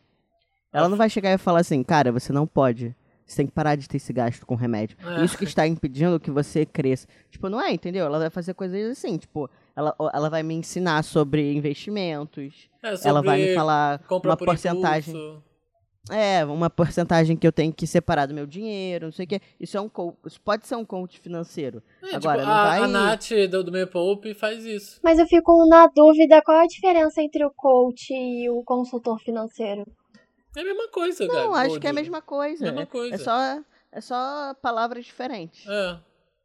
Ela 0.73 0.89
não 0.89 0.97
vai 0.97 1.11
chegar 1.11 1.33
e 1.33 1.39
falar 1.39 1.61
assim, 1.61 1.83
cara, 1.83 2.13
você 2.13 2.33
não 2.33 2.47
pode. 2.47 2.95
Você 3.29 3.37
tem 3.37 3.47
que 3.47 3.53
parar 3.53 3.77
de 3.77 3.87
ter 3.87 3.99
esse 3.99 4.11
gasto 4.11 4.47
com 4.47 4.55
remédio. 4.55 4.97
É. 5.05 5.23
Isso 5.23 5.37
que 5.37 5.45
está 5.45 5.67
impedindo 5.67 6.19
que 6.19 6.31
você 6.31 6.65
cresça. 6.65 7.07
Tipo, 7.31 7.51
não 7.51 7.61
é, 7.61 7.71
entendeu? 7.71 8.07
Ela 8.07 8.19
vai 8.19 8.31
fazer 8.31 8.55
coisas 8.55 8.91
assim, 8.91 9.19
tipo, 9.19 9.51
ela, 9.77 9.95
ela 10.15 10.31
vai 10.31 10.43
me 10.43 10.55
ensinar 10.55 11.05
sobre 11.05 11.53
investimentos. 11.53 12.71
É, 12.83 12.95
ela 13.05 13.21
vai 13.21 13.37
me 13.37 13.43
sobre 13.45 13.55
falar 13.55 13.99
compra 14.09 14.31
uma 14.31 14.37
por 14.37 14.47
porcentagem. 14.47 15.15
impulso. 15.15 15.43
É, 16.11 16.43
uma 16.47 16.71
porcentagem 16.71 17.37
que 17.37 17.47
eu 17.47 17.53
tenho 17.53 17.71
que 17.71 17.87
separar 17.87 18.25
do 18.25 18.33
meu 18.33 18.47
dinheiro, 18.47 19.07
não 19.07 19.13
sei 19.13 19.27
o 19.27 19.29
quê. 19.29 19.43
Isso 19.61 19.77
é 19.77 19.81
um 19.81 19.91
isso 20.25 20.41
pode 20.41 20.67
ser 20.67 20.77
um 20.77 20.85
coach 20.85 21.21
financeiro. 21.21 21.83
É, 22.03 22.17
Agora, 22.17 22.39
tipo, 22.39 22.51
não 22.51 22.59
a, 22.59 22.65
vai. 22.65 22.83
a 22.83 22.89
Nath 22.89 23.29
do, 23.51 23.63
do 23.63 23.71
Meio 23.71 23.87
Poupe 23.87 24.33
faz 24.33 24.65
isso. 24.65 24.99
Mas 25.03 25.19
eu 25.19 25.27
fico 25.27 25.53
na 25.69 25.87
dúvida 25.95 26.41
qual 26.43 26.57
é 26.57 26.65
a 26.65 26.67
diferença 26.67 27.21
entre 27.21 27.45
o 27.45 27.51
coach 27.55 28.11
e 28.11 28.49
o 28.49 28.63
consultor 28.65 29.21
financeiro. 29.21 29.85
É 30.57 30.61
a 30.61 30.65
mesma 30.65 30.89
coisa. 30.89 31.27
Não, 31.27 31.55
acho 31.55 31.79
que 31.81 31.87
é 31.87 31.91
a 31.91 31.93
mesma 31.93 32.23
coisa. 32.23 32.65
Mesma 32.65 32.83
É- 32.83 32.87
coisa. 32.87 33.15
É 33.15 33.19
só, 33.19 33.65
é 33.93 34.01
só 34.01 34.55
palavras 34.63 35.05
diferentes. 35.05 35.67
É. 35.67 36.01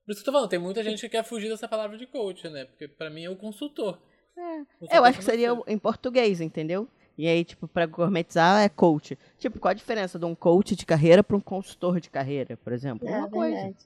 Por 0.05 0.11
isso 0.11 0.21
que 0.21 0.29
eu 0.29 0.33
tô 0.33 0.37
falando, 0.37 0.49
tem 0.49 0.59
muita 0.59 0.83
gente 0.83 0.99
que 1.01 1.09
quer 1.09 1.23
fugir 1.23 1.49
dessa 1.49 1.67
palavra 1.67 1.97
de 1.97 2.05
coach, 2.05 2.47
né? 2.49 2.65
Porque 2.65 2.87
pra 2.87 3.09
mim 3.09 3.23
é 3.23 3.29
o 3.29 3.35
consultor. 3.37 3.99
Consultor 4.35 4.97
Eu 4.97 5.05
acho 5.05 5.19
que 5.19 5.23
seria 5.23 5.49
em 5.67 5.77
português, 5.77 6.41
entendeu? 6.41 6.87
E 7.17 7.27
aí, 7.27 7.45
tipo, 7.45 7.67
pra 7.67 7.85
gourmetizar 7.85 8.61
é 8.63 8.67
coach. 8.69 9.17
Tipo, 9.37 9.59
qual 9.59 9.71
a 9.71 9.75
diferença 9.75 10.17
de 10.19 10.25
um 10.25 10.33
coach 10.35 10.75
de 10.75 10.85
carreira 10.85 11.23
para 11.23 11.37
um 11.37 11.39
consultor 11.39 11.99
de 11.99 12.09
carreira, 12.09 12.57
por 12.57 12.73
exemplo? 12.73 13.07
É 13.07 13.17
uma 13.19 13.29
coisa. 13.29 13.55
verdade. 13.55 13.85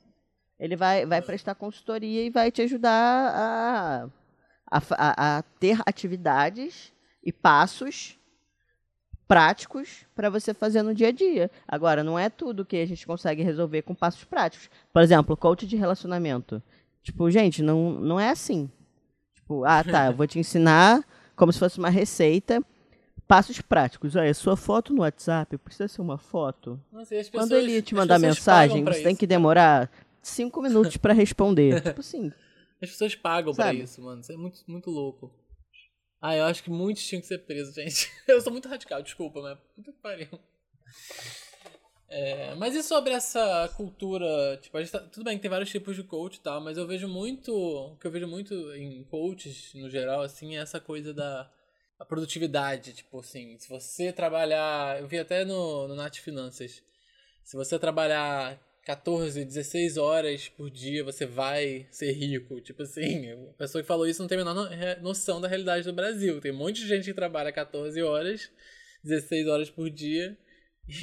Ele 0.59 0.75
vai, 0.75 1.05
vai 1.05 1.21
prestar 1.21 1.53
consultoria 1.53 2.23
e 2.23 2.29
vai 2.31 2.49
te 2.49 2.63
ajudar 2.63 3.31
a, 3.35 4.09
a, 4.71 5.37
a 5.37 5.41
ter 5.59 5.79
atividades 5.85 6.91
e 7.23 7.31
passos 7.31 8.16
práticos 9.27 10.05
para 10.15 10.29
você 10.29 10.53
fazer 10.53 10.81
no 10.81 10.93
dia 10.95 11.09
a 11.09 11.11
dia. 11.11 11.51
Agora, 11.67 12.03
não 12.03 12.17
é 12.17 12.29
tudo 12.29 12.65
que 12.65 12.77
a 12.77 12.85
gente 12.85 13.05
consegue 13.05 13.43
resolver 13.43 13.81
com 13.81 13.93
passos 13.93 14.23
práticos. 14.23 14.69
Por 14.93 15.01
exemplo, 15.01 15.35
coach 15.35 15.67
de 15.67 15.75
relacionamento. 15.75 16.61
Tipo, 17.03 17.29
gente, 17.29 17.61
não, 17.61 17.91
não 17.91 18.19
é 18.19 18.29
assim. 18.29 18.69
Tipo, 19.35 19.63
ah, 19.65 19.83
tá, 19.83 20.07
eu 20.07 20.13
vou 20.13 20.27
te 20.27 20.39
ensinar 20.39 21.03
como 21.35 21.51
se 21.51 21.59
fosse 21.59 21.77
uma 21.77 21.89
receita. 21.89 22.61
Passos 23.27 23.59
práticos. 23.59 24.15
Olha, 24.15 24.33
sua 24.33 24.55
foto 24.55 24.93
no 24.93 25.01
WhatsApp 25.01 25.57
precisa 25.57 25.89
ser 25.89 26.01
uma 26.01 26.17
foto. 26.17 26.79
Nossa, 26.91 27.13
e 27.13 27.19
as 27.19 27.29
Quando 27.29 27.49
pessoas- 27.49 27.63
ele 27.63 27.81
te 27.81 27.93
mandar 27.93 28.15
pessoas 28.15 28.37
mensagem, 28.37 28.83
você 28.85 29.03
tem 29.03 29.11
isso. 29.11 29.19
que 29.19 29.27
demorar 29.27 29.91
cinco 30.21 30.61
minutos 30.61 30.95
pra 30.95 31.13
responder. 31.13 31.81
tipo 31.83 31.99
assim. 31.99 32.31
As 32.81 32.89
pessoas 32.89 33.15
pagam 33.15 33.53
Sabe? 33.53 33.79
isso, 33.81 34.01
mano. 34.01 34.21
Isso 34.21 34.31
é 34.31 34.37
muito, 34.37 34.59
muito 34.67 34.89
louco. 34.89 35.29
Ah, 36.21 36.35
eu 36.35 36.45
acho 36.45 36.63
que 36.63 36.69
muitos 36.69 37.05
tinham 37.05 37.21
que 37.21 37.27
ser 37.27 37.39
presos, 37.39 37.75
gente. 37.75 38.11
Eu 38.27 38.41
sou 38.41 38.51
muito 38.51 38.67
radical, 38.67 39.01
desculpa, 39.03 39.41
mas 39.41 39.57
puta 39.75 39.91
que 39.91 39.99
pariu. 39.99 40.27
É, 42.09 42.55
mas 42.55 42.73
e 42.73 42.81
sobre 42.81 43.11
essa 43.13 43.67
cultura? 43.75 44.57
Tipo, 44.61 44.83
tá- 44.87 44.99
tudo 44.99 45.25
bem 45.25 45.35
que 45.37 45.41
tem 45.41 45.51
vários 45.51 45.69
tipos 45.69 45.95
de 45.95 46.03
coach 46.03 46.37
e 46.37 46.39
tal, 46.41 46.61
mas 46.61 46.77
eu 46.77 46.87
vejo 46.87 47.07
muito. 47.07 47.53
O 47.53 47.97
que 47.97 48.07
eu 48.07 48.11
vejo 48.11 48.27
muito 48.27 48.53
em 48.75 49.03
coaches, 49.05 49.73
no 49.75 49.89
geral, 49.89 50.21
assim, 50.21 50.55
é 50.55 50.61
essa 50.61 50.79
coisa 50.79 51.13
da 51.13 51.49
produtividade. 52.07 52.93
Tipo 52.93 53.19
assim, 53.19 53.57
se 53.59 53.69
você 53.69 54.11
trabalhar. 54.13 54.99
Eu 54.99 55.07
vi 55.07 55.19
até 55.19 55.43
no, 55.45 55.87
no 55.87 55.95
Nath 55.95 56.15
Finanças. 56.17 56.81
Se 57.43 57.55
você 57.55 57.77
trabalhar 57.79 58.59
14, 58.87 59.43
16 59.43 59.97
horas 59.97 60.47
por 60.47 60.69
dia, 60.71 61.03
você 61.03 61.25
vai 61.25 61.85
ser 61.91 62.13
rico. 62.13 62.61
Tipo 62.61 62.83
assim, 62.83 63.29
a 63.29 63.53
pessoa 63.57 63.81
que 63.81 63.87
falou 63.87 64.07
isso 64.07 64.21
não 64.21 64.29
tem 64.29 64.39
a 64.39 64.45
menor 64.45 64.69
noção 65.01 65.41
da 65.41 65.47
realidade 65.49 65.83
do 65.83 65.91
Brasil. 65.91 66.39
Tem 66.39 66.53
um 66.53 66.57
monte 66.57 66.77
de 66.81 66.87
gente 66.87 67.03
que 67.03 67.13
trabalha 67.13 67.51
14 67.51 68.01
horas, 68.01 68.49
16 69.03 69.45
horas 69.47 69.69
por 69.69 69.89
dia. 69.89 70.37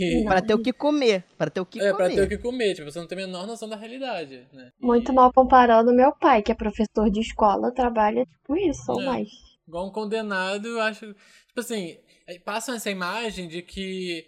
E, 0.01 0.25
Pra 0.25 0.41
ter 0.41 0.55
o 0.55 0.63
que 0.63 0.73
comer. 0.73 1.25
Pra 1.37 1.51
ter 1.51 1.61
o 1.61 1.67
que 1.67 1.79
é, 1.79 1.91
comer. 1.93 1.97
pra 1.97 2.09
ter 2.09 2.23
o 2.23 2.29
que 2.29 2.39
comer. 2.39 2.75
Tipo, 2.75 2.91
você 2.91 2.99
não 2.99 3.07
tem 3.07 3.19
a 3.19 3.27
menor 3.27 3.47
noção 3.47 3.69
da 3.69 3.77
realidade, 3.77 4.49
né? 4.51 4.71
Muito 4.81 5.13
mal 5.13 5.31
comparando 5.31 5.93
meu 5.93 6.11
pai, 6.17 6.43
que 6.43 6.51
é 6.51 6.55
professor 6.55 7.11
de 7.11 7.21
escola, 7.21 7.71
trabalha 7.71 8.25
tipo 8.25 8.57
isso 8.57 8.91
ou 8.91 9.03
É. 9.03 9.05
mais. 9.05 9.29
Igual 9.69 9.89
um 9.89 9.93
condenado, 9.93 10.67
eu 10.69 10.81
acho. 10.81 11.09
Tipo 11.49 11.61
assim, 11.61 11.99
passam 12.47 12.75
essa 12.75 12.91
imagem 12.91 13.47
de 13.47 13.61
que 13.61 14.25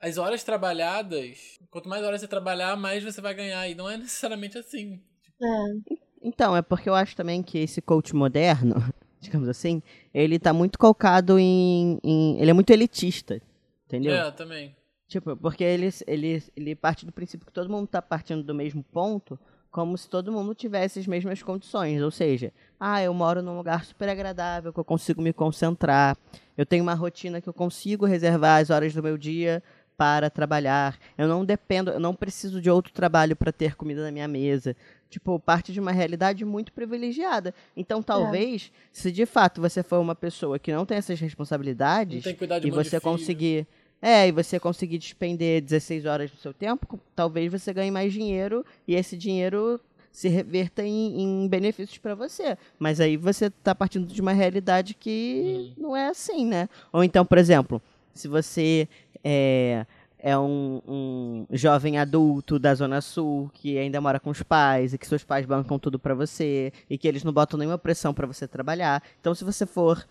as 0.00 0.16
horas 0.18 0.44
trabalhadas, 0.44 1.58
quanto 1.70 1.88
mais 1.88 2.04
horas 2.04 2.20
você 2.20 2.28
trabalhar, 2.28 2.76
mais 2.76 3.02
você 3.02 3.20
vai 3.20 3.34
ganhar. 3.34 3.68
E 3.68 3.74
não 3.74 3.88
é 3.88 3.96
necessariamente 3.96 4.56
assim. 4.58 5.00
É. 5.42 5.96
Então, 6.22 6.56
é 6.56 6.62
porque 6.62 6.88
eu 6.88 6.94
acho 6.94 7.16
também 7.16 7.42
que 7.42 7.58
esse 7.58 7.80
coach 7.80 8.14
moderno, 8.14 8.76
digamos 9.20 9.48
assim, 9.48 9.82
ele 10.12 10.38
tá 10.38 10.52
muito 10.52 10.78
calcado 10.78 11.38
em. 11.38 11.98
em- 12.02 12.40
ele 12.40 12.50
é 12.50 12.54
muito 12.54 12.70
elitista. 12.70 13.40
Entendeu? 13.86 14.14
É, 14.14 14.30
também. 14.30 14.76
Tipo, 15.06 15.34
porque 15.36 15.64
ele, 15.64 15.88
ele, 16.06 16.42
ele 16.54 16.74
parte 16.74 17.06
do 17.06 17.12
princípio 17.12 17.46
que 17.46 17.52
todo 17.52 17.70
mundo 17.70 17.86
tá 17.88 18.02
partindo 18.02 18.42
do 18.42 18.54
mesmo 18.54 18.82
ponto, 18.84 19.38
como 19.70 19.96
se 19.96 20.06
todo 20.06 20.30
mundo 20.30 20.54
tivesse 20.54 20.98
as 20.98 21.06
mesmas 21.06 21.42
condições. 21.42 22.02
Ou 22.02 22.10
seja, 22.10 22.52
ah, 22.78 23.02
eu 23.02 23.14
moro 23.14 23.40
num 23.40 23.56
lugar 23.56 23.86
super 23.86 24.10
agradável, 24.10 24.70
que 24.70 24.78
eu 24.78 24.84
consigo 24.84 25.22
me 25.22 25.32
concentrar, 25.32 26.14
eu 26.58 26.66
tenho 26.66 26.82
uma 26.82 26.92
rotina 26.92 27.40
que 27.40 27.48
eu 27.48 27.54
consigo 27.54 28.04
reservar 28.04 28.60
as 28.60 28.68
horas 28.68 28.92
do 28.92 29.02
meu 29.02 29.16
dia 29.16 29.62
para 29.98 30.30
trabalhar. 30.30 30.96
Eu 31.18 31.26
não 31.26 31.44
dependo, 31.44 31.90
eu 31.90 31.98
não 31.98 32.14
preciso 32.14 32.60
de 32.60 32.70
outro 32.70 32.92
trabalho 32.92 33.34
para 33.34 33.50
ter 33.52 33.74
comida 33.74 34.00
na 34.00 34.12
minha 34.12 34.28
mesa. 34.28 34.76
Tipo, 35.10 35.40
parte 35.40 35.72
de 35.72 35.80
uma 35.80 35.90
realidade 35.90 36.44
muito 36.44 36.72
privilegiada. 36.72 37.52
Então, 37.76 38.00
talvez, 38.02 38.70
se 38.92 39.10
de 39.10 39.26
fato 39.26 39.60
você 39.60 39.82
for 39.82 39.98
uma 39.98 40.14
pessoa 40.14 40.58
que 40.58 40.72
não 40.72 40.86
tem 40.86 40.98
essas 40.98 41.18
responsabilidades 41.18 42.22
tem 42.22 42.32
que 42.32 42.38
cuidar 42.38 42.60
de 42.60 42.68
e 42.68 42.70
você 42.70 43.00
conseguir 43.00 43.66
é, 44.00 44.28
e 44.28 44.32
você 44.32 44.60
conseguir 44.60 44.98
despender 44.98 45.60
16 45.60 46.06
horas 46.06 46.30
do 46.30 46.36
seu 46.36 46.54
tempo, 46.54 47.00
talvez 47.16 47.50
você 47.50 47.72
ganhe 47.72 47.90
mais 47.90 48.12
dinheiro 48.12 48.64
e 48.86 48.94
esse 48.94 49.16
dinheiro 49.16 49.80
se 50.12 50.28
reverta 50.28 50.84
em, 50.84 51.20
em 51.22 51.48
benefícios 51.48 51.98
para 51.98 52.14
você. 52.14 52.56
Mas 52.78 53.00
aí 53.00 53.16
você 53.16 53.50
tá 53.50 53.74
partindo 53.74 54.06
de 54.06 54.20
uma 54.20 54.32
realidade 54.32 54.94
que 54.94 55.72
Hum. 55.76 55.82
não 55.82 55.96
é 55.96 56.08
assim, 56.08 56.46
né? 56.46 56.68
Ou 56.92 57.02
então, 57.02 57.24
por 57.26 57.38
exemplo, 57.38 57.82
se 58.14 58.28
você 58.28 58.88
é, 59.22 59.86
é 60.18 60.36
um, 60.38 60.82
um 60.86 61.46
jovem 61.50 61.98
adulto 61.98 62.58
da 62.58 62.74
Zona 62.74 63.00
Sul 63.00 63.50
que 63.54 63.78
ainda 63.78 64.00
mora 64.00 64.18
com 64.18 64.30
os 64.30 64.42
pais 64.42 64.92
e 64.92 64.98
que 64.98 65.06
seus 65.06 65.24
pais 65.24 65.46
bancam 65.46 65.78
tudo 65.78 65.98
para 65.98 66.14
você 66.14 66.72
e 66.88 66.98
que 66.98 67.06
eles 67.06 67.24
não 67.24 67.32
botam 67.32 67.58
nenhuma 67.58 67.78
pressão 67.78 68.12
para 68.12 68.26
você 68.26 68.48
trabalhar. 68.48 69.02
Então, 69.20 69.34
se 69.34 69.44
você 69.44 69.64
for 69.64 70.06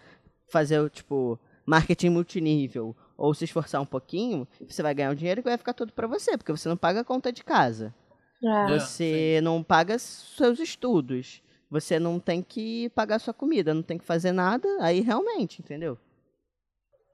fazer, 0.50 0.80
o 0.80 0.90
tipo, 0.90 1.40
marketing 1.66 2.10
multinível 2.10 2.96
ou 3.18 3.34
se 3.34 3.46
esforçar 3.46 3.82
um 3.82 3.86
pouquinho, 3.86 4.48
você 4.68 4.82
vai 4.82 4.94
ganhar 4.94 5.12
um 5.12 5.16
dinheiro 5.16 5.42
que 5.42 5.50
vai 5.50 5.58
ficar 5.58 5.74
tudo 5.74 5.92
para 5.92 6.08
você, 6.08 6.38
porque 6.38 6.52
você 6.52 6.70
não 6.70 6.78
paga 6.78 7.02
a 7.02 7.06
conta 7.06 7.32
de 7.32 7.44
casa. 7.44 7.94
É. 8.44 8.48
É, 8.48 8.80
Você 8.80 9.40
não 9.44 9.64
paga 9.64 9.98
seus 9.98 10.60
estudos. 10.60 11.42
Você 11.70 12.00
não 12.00 12.18
tem 12.20 12.42
que 12.42 12.90
pagar 12.90 13.20
sua 13.20 13.34
comida, 13.34 13.74
não 13.74 13.82
tem 13.82 13.98
que 13.98 14.06
fazer 14.06 14.32
nada, 14.32 14.68
aí 14.80 15.02
realmente, 15.02 15.62
entendeu? 15.62 15.98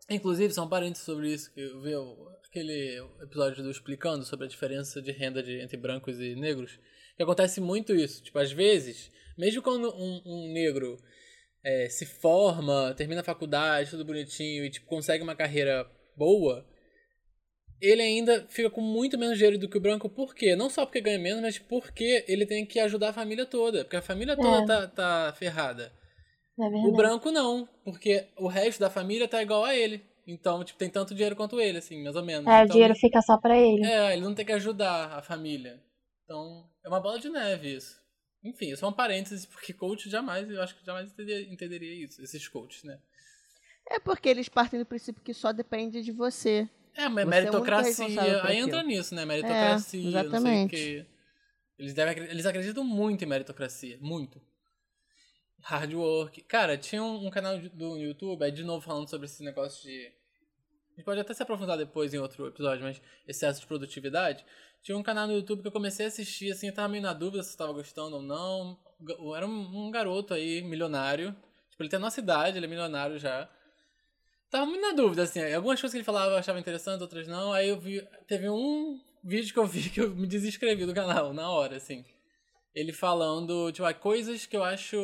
Inclusive, 0.09 0.53
são 0.53 0.67
parênteses 0.67 1.05
sobre 1.05 1.31
isso, 1.33 1.51
que 1.53 1.61
eu 1.61 1.81
vi 1.81 1.95
o- 1.95 2.27
aquele 2.45 2.99
episódio 3.21 3.63
do 3.63 3.71
Explicando 3.71 4.25
sobre 4.25 4.45
a 4.45 4.49
diferença 4.49 5.01
de 5.01 5.11
renda 5.11 5.41
de- 5.41 5.61
entre 5.61 5.77
brancos 5.77 6.19
e 6.19 6.35
negros, 6.35 6.77
que 7.15 7.23
acontece 7.23 7.61
muito 7.61 7.95
isso. 7.95 8.21
Tipo, 8.23 8.39
às 8.39 8.51
vezes, 8.51 9.09
mesmo 9.37 9.61
quando 9.61 9.89
um, 9.95 10.21
um 10.25 10.53
negro 10.53 10.97
é, 11.65 11.87
se 11.87 12.05
forma, 12.05 12.93
termina 12.97 13.21
a 13.21 13.23
faculdade, 13.23 13.89
tudo 13.89 14.03
bonitinho, 14.03 14.65
e 14.65 14.69
tipo, 14.69 14.85
consegue 14.85 15.23
uma 15.23 15.33
carreira 15.35 15.89
boa, 16.17 16.67
ele 17.81 18.01
ainda 18.01 18.45
fica 18.49 18.69
com 18.69 18.81
muito 18.81 19.17
menos 19.17 19.37
dinheiro 19.37 19.57
do 19.57 19.69
que 19.69 19.77
o 19.77 19.81
branco. 19.81 20.09
Por 20.09 20.35
quê? 20.35 20.55
Não 20.57 20.69
só 20.69 20.85
porque 20.85 20.99
ganha 20.99 21.17
menos, 21.17 21.41
mas 21.41 21.57
porque 21.59 22.25
ele 22.27 22.45
tem 22.45 22.65
que 22.65 22.79
ajudar 22.81 23.09
a 23.09 23.13
família 23.13 23.45
toda. 23.45 23.85
Porque 23.85 23.95
a 23.95 24.01
família 24.01 24.35
toda 24.35 24.63
É. 24.63 24.87
tá, 24.87 24.87
tá 24.87 25.33
ferrada. 25.37 25.93
É 26.59 26.87
O 26.87 26.91
branco 26.91 27.31
não, 27.31 27.67
porque 27.83 28.27
o 28.37 28.47
resto 28.47 28.79
da 28.79 28.89
família 28.89 29.27
tá 29.27 29.41
igual 29.41 29.65
a 29.65 29.75
ele. 29.75 30.03
Então, 30.25 30.63
tipo, 30.63 30.79
tem 30.79 30.89
tanto 30.89 31.13
dinheiro 31.13 31.35
quanto 31.35 31.59
ele, 31.59 31.79
assim, 31.79 32.01
mais 32.03 32.15
ou 32.15 32.23
menos. 32.23 32.47
É, 32.47 32.61
o 32.61 32.63
então, 32.63 32.73
dinheiro 32.73 32.95
fica 32.95 33.21
só 33.21 33.37
pra 33.37 33.57
ele. 33.57 33.83
É, 33.85 34.13
ele 34.13 34.21
não 34.21 34.33
tem 34.33 34.45
que 34.45 34.53
ajudar 34.53 35.17
a 35.17 35.21
família. 35.21 35.81
Então, 36.23 36.69
é 36.85 36.87
uma 36.87 37.01
bola 37.01 37.19
de 37.19 37.29
neve 37.29 37.75
isso. 37.75 38.01
Enfim, 38.43 38.71
isso 38.71 38.85
é 38.85 38.87
um 38.87 38.93
parênteses, 38.93 39.45
porque 39.45 39.73
coach 39.73 40.09
jamais, 40.09 40.49
eu 40.49 40.61
acho 40.61 40.77
que 40.77 40.85
jamais 40.85 41.11
entenderia, 41.11 41.53
entenderia 41.53 42.05
isso, 42.05 42.21
esses 42.21 42.47
coaches, 42.47 42.83
né? 42.83 42.99
É 43.89 43.99
porque 43.99 44.29
eles 44.29 44.47
partem 44.47 44.79
do 44.79 44.85
princípio 44.85 45.21
que 45.21 45.33
só 45.33 45.51
depende 45.51 46.01
de 46.01 46.11
você. 46.11 46.69
É, 46.95 47.09
mas 47.09 47.25
Você 47.25 47.47
é 47.47 47.51
o 47.51 47.55
único 47.55 47.61
meritocracia, 47.65 48.05
por 48.05 48.19
aí 48.19 48.35
aquilo. 48.37 48.67
entra 48.67 48.83
nisso, 48.83 49.15
né? 49.15 49.25
Meritocracia, 49.25 50.03
não 50.03 50.11
sei 50.11 50.21
o 50.21 50.25
exatamente. 50.25 50.69
quê. 50.69 51.05
Eles, 51.77 51.93
devem, 51.93 52.23
eles 52.25 52.45
acreditam 52.45 52.83
muito 52.83 53.23
em 53.23 53.27
meritocracia, 53.27 53.97
muito. 53.99 54.39
Hard 55.63 55.93
work. 55.93 56.41
Cara, 56.43 56.77
tinha 56.77 57.01
um, 57.01 57.27
um 57.27 57.29
canal 57.29 57.57
do 57.57 57.97
YouTube, 57.97 58.43
aí 58.43 58.51
de 58.51 58.63
novo 58.63 58.85
falando 58.85 59.09
sobre 59.09 59.25
esse 59.25 59.41
negócio 59.43 59.81
de. 59.83 60.11
A 60.91 60.95
gente 60.95 61.05
pode 61.05 61.21
até 61.21 61.33
se 61.33 61.41
aprofundar 61.41 61.77
depois 61.77 62.13
em 62.13 62.19
outro 62.19 62.47
episódio, 62.47 62.83
mas 62.83 63.01
excesso 63.27 63.61
de 63.61 63.67
produtividade. 63.67 64.45
Tinha 64.83 64.97
um 64.97 65.01
canal 65.01 65.25
no 65.25 65.33
YouTube 65.33 65.61
que 65.61 65.67
eu 65.67 65.71
comecei 65.71 66.05
a 66.05 66.09
assistir, 66.09 66.51
assim, 66.51 66.67
eu 66.67 66.73
tava 66.73 66.89
meio 66.89 67.01
na 67.01 67.13
dúvida 67.13 67.41
se 67.41 67.53
eu 67.53 67.57
tava 67.57 67.71
gostando 67.71 68.17
ou 68.17 68.21
não. 68.21 68.77
Era 69.35 69.47
um, 69.47 69.87
um 69.87 69.89
garoto 69.89 70.33
aí, 70.33 70.61
milionário. 70.61 71.31
Tipo, 71.71 71.83
ele 71.83 71.89
tem 71.89 71.97
a 71.97 72.01
nossa 72.01 72.19
idade, 72.19 72.57
ele 72.57 72.65
é 72.65 72.69
milionário 72.69 73.17
já. 73.17 73.49
Tava 74.51 74.65
muito 74.65 74.81
na 74.81 74.91
dúvida, 74.91 75.23
assim. 75.23 75.41
Algumas 75.53 75.79
coisas 75.79 75.93
que 75.93 75.97
ele 75.97 76.03
falava 76.03 76.33
eu 76.33 76.37
achava 76.37 76.59
interessante, 76.59 77.01
outras 77.01 77.27
não. 77.27 77.53
Aí 77.53 77.69
eu 77.69 77.79
vi. 77.79 78.05
Teve 78.27 78.49
um 78.49 78.99
vídeo 79.23 79.53
que 79.53 79.59
eu 79.59 79.65
vi 79.65 79.89
que 79.89 80.01
eu 80.01 80.13
me 80.13 80.27
desinscrevi 80.27 80.85
do 80.85 80.93
canal, 80.93 81.33
na 81.33 81.49
hora, 81.49 81.77
assim. 81.77 82.05
Ele 82.75 82.91
falando, 82.91 83.71
tipo, 83.71 83.85
ah, 83.85 83.93
coisas 83.93 84.45
que 84.45 84.57
eu 84.57 84.63
acho 84.63 84.97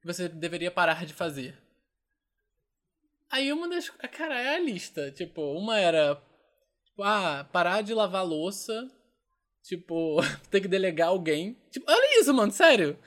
que 0.00 0.06
você 0.06 0.28
deveria 0.28 0.70
parar 0.70 1.06
de 1.06 1.14
fazer. 1.14 1.56
Aí 3.30 3.52
uma 3.52 3.68
das. 3.68 3.90
ah, 4.00 4.08
Cara, 4.08 4.40
é 4.40 4.56
a 4.56 4.58
lista. 4.58 5.10
Tipo, 5.12 5.40
uma 5.56 5.78
era. 5.78 6.16
Tipo, 6.86 7.02
ah, 7.02 7.48
parar 7.52 7.82
de 7.82 7.94
lavar 7.94 8.26
louça. 8.26 8.90
Tipo, 9.62 10.16
ter 10.50 10.60
que 10.60 10.68
delegar 10.68 11.08
alguém. 11.08 11.56
Tipo, 11.70 11.90
olha 11.90 12.20
isso, 12.20 12.34
mano, 12.34 12.52
sério. 12.52 12.98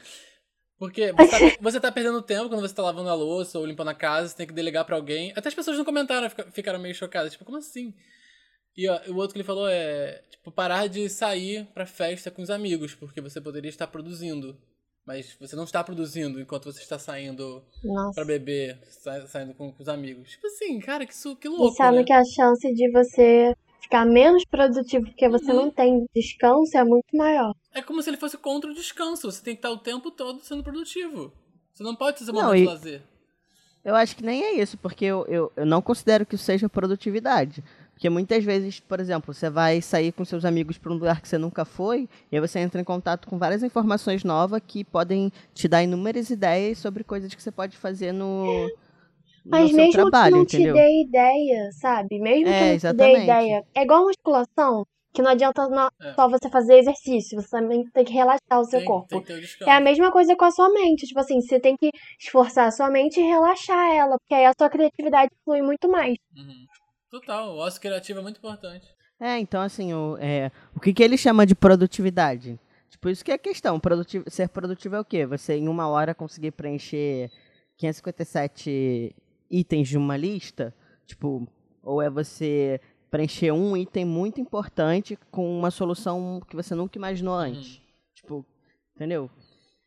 Porque 0.80 1.12
você 1.13 1.30
tá, 1.30 1.38
você 1.62 1.80
tá 1.80 1.91
perdendo 1.91 2.21
tempo 2.21 2.50
quando 2.50 2.62
você 2.62 2.74
tá 2.74 2.82
lavando 2.84 3.10
a 3.10 3.13
louça 3.13 3.60
ou 3.60 3.65
limpando 3.65 3.89
a 3.89 3.93
casa, 3.95 4.30
você 4.30 4.38
tem 4.38 4.48
que 4.48 4.54
delegar 4.54 4.86
pra 4.86 4.95
alguém. 4.95 5.32
Até 5.36 5.49
as 5.49 5.53
pessoas 5.55 5.78
não 5.78 5.86
comentaram, 5.86 6.30
fica- 6.30 6.51
ficaram 6.51 6.80
meio 6.80 6.95
chocadas. 6.95 7.34
Tipo, 7.34 7.45
como 7.45 7.57
assim? 7.57 7.93
E 8.78 8.88
ó, 8.89 8.99
o 9.09 9.15
outro 9.15 9.34
que 9.34 9.38
ele 9.39 9.43
falou 9.47 9.67
é, 9.69 10.21
tipo, 10.30 10.51
parar 10.51 10.88
de 10.88 11.07
sair 11.09 11.65
pra 11.73 11.86
festa 11.86 12.30
com 12.30 12.41
os 12.41 12.49
amigos, 12.49 12.93
porque 12.93 13.21
você 13.21 13.39
poderia 13.39 13.69
estar 13.69 13.88
produzindo. 13.88 14.57
Mas 15.05 15.36
você 15.39 15.55
não 15.55 15.65
está 15.65 15.84
produzindo 15.84 16.41
enquanto 16.41 16.65
você 16.65 16.82
está 16.82 16.97
saindo 16.97 17.63
Nossa. 17.84 18.15
pra 18.15 18.26
beber, 18.26 18.80
sa- 18.89 19.28
saindo 19.28 19.53
com, 19.53 19.71
com 19.71 19.84
os 19.84 19.88
amigos. 19.88 20.32
Tipo 20.32 20.47
assim, 20.47 20.80
cara, 20.80 21.05
que, 21.05 21.15
su- 21.15 21.36
que 21.36 21.47
louco, 21.47 21.69
Pensando 21.78 21.97
né? 21.97 22.03
que 22.03 22.11
a 22.13 22.23
chance 22.26 22.73
de 22.73 22.91
você 22.91 23.53
ficar 23.82 24.03
menos 24.03 24.43
produtivo 24.45 25.05
porque 25.05 25.30
você 25.30 25.51
Uhum. 25.51 25.65
não 25.65 25.71
tem 25.71 26.05
descanso 26.13 26.76
é 26.76 26.84
muito 26.84 27.15
maior. 27.15 27.53
É 27.71 27.84
como 27.84 28.01
se 28.01 28.09
ele 28.09 28.17
fosse 28.17 28.36
contra 28.36 28.71
o 28.71 28.73
descanso. 28.73 29.32
Você 29.32 29.43
tem 29.43 29.53
que 29.55 29.59
estar 29.59 29.69
o 29.69 29.78
tempo 29.78 30.09
todo 30.09 30.43
sendo 30.43 30.63
produtivo. 30.63 31.32
Você 31.71 31.84
não 31.84 31.95
pode 31.95 32.26
Não, 32.26 32.34
momento 32.34 32.55
e- 32.55 32.61
de 32.61 32.65
lazer. 32.65 33.01
Eu 33.84 33.93
acho 33.95 34.15
que 34.15 34.23
nem 34.23 34.43
é 34.43 34.53
isso, 34.55 34.76
porque 34.80 35.05
eu, 35.05 35.23
eu, 35.28 35.51
eu 35.55 35.65
não 35.67 35.84
considero 35.84 36.26
que 36.26 36.34
isso 36.34 36.43
seja 36.45 36.67
produtividade. 36.67 37.63
Porque 37.96 38.10
muitas 38.10 38.43
vezes, 38.43 38.82
por 38.82 39.00
exemplo, 39.00 39.34
você 39.34 39.50
vai 39.50 39.82
sair 39.82 40.12
com 40.12 40.26
seus 40.26 40.43
amigos 40.43 40.78
para 40.78 40.91
um 40.91 40.96
lugar 40.96 41.22
que 41.22 41.30
você 41.30 41.38
nunca 41.38 41.64
foi, 41.64 42.10
e 42.30 42.36
aí 42.36 42.41
você 42.41 42.60
entra 42.60 42.80
em 42.80 42.84
contato 42.84 43.26
com 43.26 43.38
várias 43.38 43.64
informações 43.64 44.22
novas 44.24 44.62
que 44.68 44.84
podem 44.84 45.32
te 45.54 45.66
dar 45.70 45.82
inúmeras 45.82 46.30
ideias 46.30 46.78
sobre 46.78 47.06
coisas 47.06 47.34
que 47.34 47.41
você 47.41 47.52
pode 47.52 47.78
fazer 47.78 48.12
no, 48.12 48.70
Mas 49.46 49.72
no 49.72 49.78
mesmo 49.78 49.91
seu 49.93 50.02
trabalho, 50.02 50.32
que 50.34 50.38
não 50.38 50.43
entendeu? 50.43 50.76
te 50.76 50.82
dê 50.82 51.02
ideia, 51.08 51.70
sabe? 51.80 52.20
Mesmo 52.20 52.50
É, 52.50 52.54
que 52.54 52.60
não 52.60 52.68
te 52.68 52.72
dê 52.74 52.76
exatamente. 52.76 53.24
ideia. 53.24 53.64
É 53.74 53.84
igual 53.84 54.02
uma 54.02 54.08
musculação, 54.08 54.86
que 55.14 55.22
não 55.22 55.32
adianta 55.32 55.70
não- 55.70 55.89
É. 56.02 56.14
só 56.16 56.28
você 56.28 56.50
fazer 56.50 56.78
exercício, 56.80 57.41
você 57.41 57.50
também 57.50 57.82
tem 57.93 58.04
que 58.04 58.12
relaxar 58.12 58.60
o 58.60 58.66
seu 58.66 58.80
Tem, 58.80 58.88
corpo. 58.89 59.22
tem. 59.22 59.36
É 59.66 59.72
a 59.72 59.80
mesma 59.80 60.12
coisa 60.12 60.36
com 60.36 60.43
a 60.43 60.52
sua 60.52 60.68
mente. 60.70 61.08
Tipo 61.08 61.22
assim, 61.22 61.39
você 61.39 61.62
tem 61.62 61.78
que 61.78 61.89
esforçar 62.20 62.68
a 62.68 62.72
sua 62.72 62.89
mente 62.91 63.22
e 63.22 63.24
relaxar 63.24 63.89
ela, 63.96 64.18
porque 64.20 64.34
aí 64.36 64.46
a 64.46 64.52
sua 64.60 64.70
criatividade 64.70 65.32
flui 65.46 65.62
muito 65.62 65.89
mais. 65.89 66.16
Uhum. 66.36 66.66
Total, 67.16 67.55
o 67.55 67.59
ócio 67.59 67.80
criativo 67.80 68.20
é 68.20 68.22
muito 68.22 68.39
importante. 68.39 68.93
É, 69.18 69.39
então 69.39 69.61
assim, 69.61 69.93
o, 69.93 70.18
é, 70.20 70.51
o 70.76 70.82
que, 70.82 70.93
que 70.93 71.01
ele 71.01 71.18
chama 71.18 71.45
de 71.45 71.55
produtividade? 71.55 72.59
Tipo, 72.89 73.07
isso 73.07 73.24
que 73.24 73.32
é 73.32 73.36
a 73.36 73.39
questão. 73.39 73.80
Produtivo, 73.80 74.30
ser 74.30 74.49
produtivo 74.49 74.97
é 74.97 74.99
o 74.99 75.05
quê? 75.05 75.26
Você 75.26 75.55
em 75.55 75.70
uma 75.70 75.88
hora 75.88 76.13
conseguir 76.13 76.51
preencher 76.51 77.32
557 77.78 79.16
itens 79.49 79.88
de 79.88 79.97
uma 79.97 80.18
lista? 80.18 80.76
Tipo, 81.05 81.47
ou 81.82 82.01
é 82.01 82.09
você 82.09 82.82
preencher 83.09 83.53
um 83.53 83.78
item 83.78 84.03
muito 84.03 84.41
importante 84.41 85.18
com 85.32 85.57
uma 85.57 85.72
solução 85.72 86.41
que 86.45 86.55
você 86.55 86.76
nunca 86.76 86.97
imaginou 86.97 87.36
antes? 87.36 87.82
Tipo, 88.13 88.45
entendeu? 88.93 89.30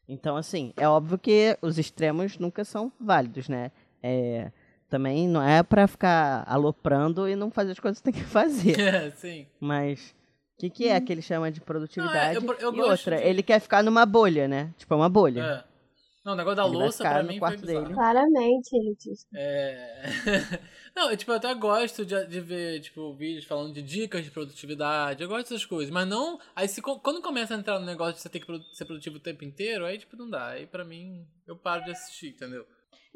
Então, 0.09 0.35
assim, 0.35 0.73
é 0.79 0.89
óbvio 0.89 1.19
que 1.19 1.59
os 1.61 1.79
extremos 1.79 2.39
nunca 2.39 2.65
são 2.65 2.91
válidos, 2.99 3.51
né? 3.51 3.71
É, 4.03 4.51
também 4.89 5.29
não 5.29 5.43
é 5.43 5.63
pra 5.63 5.87
ficar 5.87 6.45
aloprando 6.47 7.29
e 7.29 7.37
não 7.37 7.51
fazer 7.51 7.73
as 7.73 7.81
coisas 7.81 7.99
que 8.01 8.05
tem 8.11 8.13
que 8.23 8.25
fazer. 8.29 8.77
É, 8.81 9.11
sim. 9.11 9.47
Mas 9.61 10.15
o 10.57 10.61
que, 10.61 10.71
que 10.71 10.89
é 10.89 11.01
que 11.01 11.13
ele 11.13 11.23
chama 11.23 11.51
de 11.51 11.61
produtividade? 11.61 12.41
Não, 12.45 12.53
é, 12.53 12.57
eu- 12.57 12.61
eu 12.61 12.73
e 12.75 12.77
gosto 12.77 12.91
outra, 13.09 13.17
de- 13.17 13.23
ele 13.29 13.43
quer 13.43 13.61
ficar 13.61 13.83
numa 13.83 14.05
bolha, 14.07 14.49
né? 14.49 14.73
Tipo, 14.77 14.95
é 14.95 14.97
uma 14.97 15.09
bolha. 15.09 15.43
É. 15.65 15.79
Não, 16.25 16.33
o 16.35 16.37
negócio 16.37 16.57
da 16.57 16.67
Ele 16.67 16.77
louça 16.77 16.99
ficar 16.99 17.11
pra 17.11 17.23
no 17.23 17.29
mim 17.29 17.35
foi 17.35 17.39
quarto 17.39 17.61
bizarro. 17.61 17.83
dele. 17.85 17.95
Claramente, 17.95 18.69
ele 18.77 18.97
diz. 18.99 19.27
É... 19.35 20.03
Não, 20.95 21.11
eu, 21.11 21.17
tipo, 21.17 21.31
eu 21.31 21.37
até 21.37 21.55
gosto 21.55 22.05
de, 22.05 22.27
de 22.27 22.41
ver, 22.41 22.81
tipo, 22.81 23.15
vídeos 23.15 23.45
falando 23.45 23.73
de 23.73 23.81
dicas 23.83 24.25
de 24.25 24.31
produtividade. 24.33 25.23
Eu 25.23 25.29
gosto 25.29 25.45
dessas 25.51 25.65
coisas. 25.65 25.91
Mas 25.95 26.09
não. 26.09 26.39
Aí 26.57 26.67
se, 26.67 26.83
quando 26.83 27.23
começa 27.23 27.55
a 27.55 27.59
entrar 27.59 27.79
no 27.79 27.87
negócio 27.87 28.15
de 28.15 28.21
você 28.21 28.29
ter 28.29 28.41
que 28.41 28.47
ser 28.75 28.85
produtivo 28.85 29.17
o 29.17 29.21
tempo 29.21 29.45
inteiro, 29.45 29.87
aí, 29.87 29.97
tipo, 29.97 30.17
não 30.17 30.29
dá. 30.29 30.49
Aí 30.49 30.67
pra 30.67 30.85
mim, 30.85 31.25
eu 31.47 31.57
paro 31.57 31.85
de 31.85 31.93
assistir, 31.93 32.31
entendeu? 32.31 32.67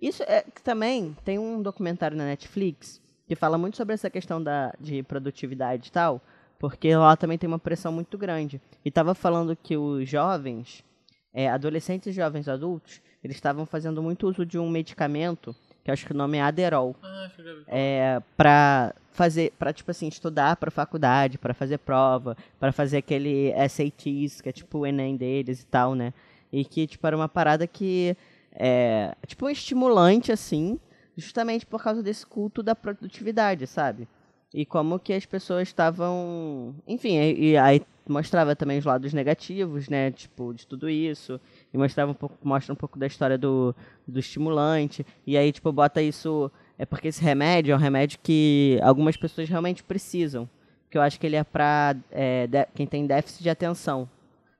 Isso 0.02 0.24
é 0.24 0.42
que 0.42 0.60
também 0.60 1.16
tem 1.24 1.38
um 1.38 1.62
documentário 1.62 2.16
na 2.16 2.24
Netflix 2.24 3.00
que 3.24 3.36
fala 3.36 3.56
muito 3.56 3.76
sobre 3.76 3.94
essa 3.94 4.10
questão 4.10 4.42
da, 4.42 4.74
de 4.80 5.00
produtividade 5.04 5.88
e 5.88 5.92
tal, 5.92 6.20
porque 6.58 6.94
lá 6.96 7.16
também 7.16 7.38
tem 7.38 7.46
uma 7.46 7.58
pressão 7.58 7.92
muito 7.92 8.18
grande. 8.18 8.60
E 8.84 8.90
tava 8.90 9.14
falando 9.14 9.54
que 9.54 9.76
os 9.76 10.08
jovens, 10.08 10.84
é, 11.32 11.48
adolescentes 11.48 12.08
e 12.08 12.12
jovens 12.12 12.48
adultos, 12.48 13.00
eles 13.22 13.36
estavam 13.36 13.64
fazendo 13.64 14.02
muito 14.02 14.28
uso 14.28 14.44
de 14.44 14.58
um 14.58 14.68
medicamento, 14.68 15.54
que 15.84 15.90
eu 15.90 15.92
acho 15.92 16.04
que 16.04 16.12
o 16.12 16.16
nome 16.16 16.36
é 16.36 16.42
Aderol. 16.42 16.96
Ah, 17.00 17.30
é, 17.68 18.20
para 18.36 18.92
fazer, 19.12 19.52
para 19.56 19.72
tipo 19.72 19.90
assim, 19.92 20.08
estudar 20.08 20.56
para 20.56 20.70
faculdade, 20.70 21.38
para 21.38 21.54
fazer 21.54 21.78
prova, 21.78 22.36
para 22.58 22.72
fazer 22.72 22.96
aquele 22.98 23.52
SATs, 23.68 24.40
que 24.40 24.48
é 24.48 24.52
tipo 24.52 24.78
o 24.78 24.86
ENEM 24.86 25.16
deles 25.16 25.62
e 25.62 25.66
tal, 25.66 25.94
né? 25.94 26.12
E 26.52 26.64
que 26.64 26.88
tipo 26.88 27.06
era 27.06 27.16
uma 27.16 27.28
parada 27.28 27.66
que 27.66 28.16
é 28.54 29.14
tipo 29.26 29.46
um 29.46 29.50
estimulante 29.50 30.30
assim, 30.32 30.78
justamente 31.16 31.66
por 31.66 31.82
causa 31.82 32.02
desse 32.02 32.26
culto 32.26 32.62
da 32.62 32.74
produtividade, 32.74 33.66
sabe? 33.66 34.08
E 34.54 34.66
como 34.66 34.98
que 34.98 35.14
as 35.14 35.24
pessoas 35.24 35.68
estavam, 35.68 36.74
enfim, 36.86 37.16
e, 37.16 37.52
e 37.52 37.56
aí 37.56 37.82
mostrava 38.06 38.54
também 38.54 38.78
os 38.78 38.84
lados 38.84 39.12
negativos, 39.14 39.88
né, 39.88 40.10
tipo, 40.10 40.52
de 40.52 40.66
tudo 40.66 40.90
isso, 40.90 41.40
e 41.72 41.78
mostrava 41.78 42.10
um 42.10 42.14
pouco, 42.14 42.36
mostra 42.42 42.72
um 42.72 42.76
pouco 42.76 42.98
da 42.98 43.06
história 43.06 43.38
do, 43.38 43.74
do 44.06 44.18
estimulante, 44.18 45.06
e 45.26 45.38
aí, 45.38 45.50
tipo, 45.52 45.72
bota 45.72 46.02
isso, 46.02 46.50
é 46.78 46.84
porque 46.84 47.08
esse 47.08 47.22
remédio 47.22 47.72
é 47.72 47.76
um 47.76 47.78
remédio 47.78 48.18
que 48.22 48.78
algumas 48.82 49.16
pessoas 49.16 49.48
realmente 49.48 49.82
precisam, 49.82 50.46
que 50.90 50.98
eu 50.98 51.02
acho 51.02 51.18
que 51.18 51.26
ele 51.26 51.36
é 51.36 51.44
pra 51.44 51.96
é, 52.10 52.46
de- 52.46 52.66
quem 52.74 52.86
tem 52.86 53.06
déficit 53.06 53.42
de 53.42 53.48
atenção, 53.48 54.06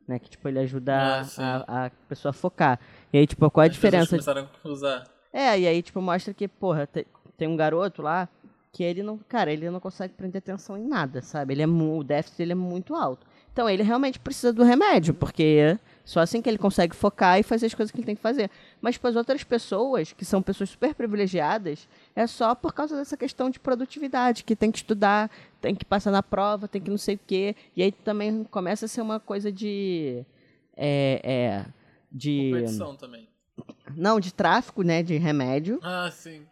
né, 0.08 0.18
que, 0.18 0.30
tipo, 0.30 0.48
ele 0.48 0.60
ajuda 0.60 0.94
Ah, 0.94 1.64
a, 1.68 1.86
a 1.86 1.90
pessoa 2.08 2.30
a 2.30 2.32
focar. 2.32 2.78
E 3.12 3.18
aí, 3.18 3.26
tipo, 3.26 3.50
qual 3.50 3.62
a 3.62 3.66
As 3.66 3.72
diferença 3.72 4.10
começaram 4.10 4.48
a 4.64 4.68
usar. 4.68 5.04
é, 5.32 5.60
e 5.60 5.66
aí, 5.66 5.82
tipo, 5.82 6.00
mostra 6.00 6.32
que, 6.32 6.48
porra, 6.48 6.86
te- 6.86 7.06
tem 7.36 7.46
um 7.48 7.56
garoto 7.56 8.00
lá 8.02 8.28
que 8.72 8.82
ele 8.82 9.02
não, 9.02 9.18
cara, 9.28 9.52
ele 9.52 9.68
não 9.68 9.78
consegue 9.80 10.14
prender 10.14 10.38
atenção 10.38 10.78
em 10.78 10.86
nada, 10.86 11.20
sabe? 11.20 11.52
Ele 11.52 11.62
é 11.62 11.66
o 11.66 12.02
déficit 12.02 12.38
dele 12.38 12.52
é 12.52 12.54
muito 12.54 12.94
alto. 12.94 13.26
Então, 13.52 13.68
ele 13.68 13.82
realmente 13.82 14.18
precisa 14.18 14.50
do 14.50 14.62
remédio, 14.64 15.12
porque 15.12 15.78
só 16.06 16.20
assim 16.20 16.40
que 16.40 16.48
ele 16.48 16.56
consegue 16.56 16.96
focar 16.96 17.38
e 17.38 17.42
fazer 17.42 17.66
as 17.66 17.74
coisas 17.74 17.90
que 17.92 17.98
ele 17.98 18.06
tem 18.06 18.16
que 18.16 18.22
fazer. 18.22 18.50
Mas 18.80 18.96
para 18.96 19.10
as 19.10 19.16
outras 19.16 19.44
pessoas, 19.44 20.14
que 20.14 20.24
são 20.24 20.40
pessoas 20.40 20.70
super 20.70 20.94
privilegiadas, 20.94 21.86
é 22.16 22.26
só 22.26 22.54
por 22.54 22.72
causa 22.72 22.96
dessa 22.96 23.14
questão 23.14 23.50
de 23.50 23.60
produtividade, 23.60 24.42
que 24.42 24.56
tem 24.56 24.70
que 24.72 24.78
estudar, 24.78 25.30
tem 25.60 25.74
que 25.74 25.84
passar 25.84 26.10
na 26.10 26.22
prova, 26.22 26.66
tem 26.66 26.80
que 26.80 26.88
não 26.90 26.96
sei 26.96 27.16
o 27.16 27.20
quê. 27.26 27.54
E 27.76 27.82
aí 27.82 27.92
também 27.92 28.42
começa 28.44 28.86
a 28.86 28.88
ser 28.88 29.02
uma 29.02 29.20
coisa 29.20 29.52
de 29.52 30.24
é, 30.74 31.20
é, 31.22 31.64
de 32.12 32.50
Competição 32.52 32.94
também. 32.96 33.28
não, 33.96 34.20
de 34.20 34.32
tráfico, 34.32 34.82
né, 34.82 35.02
de 35.02 35.16
remédio. 35.16 35.78
Ah, 35.82 36.10
sim. 36.12 36.42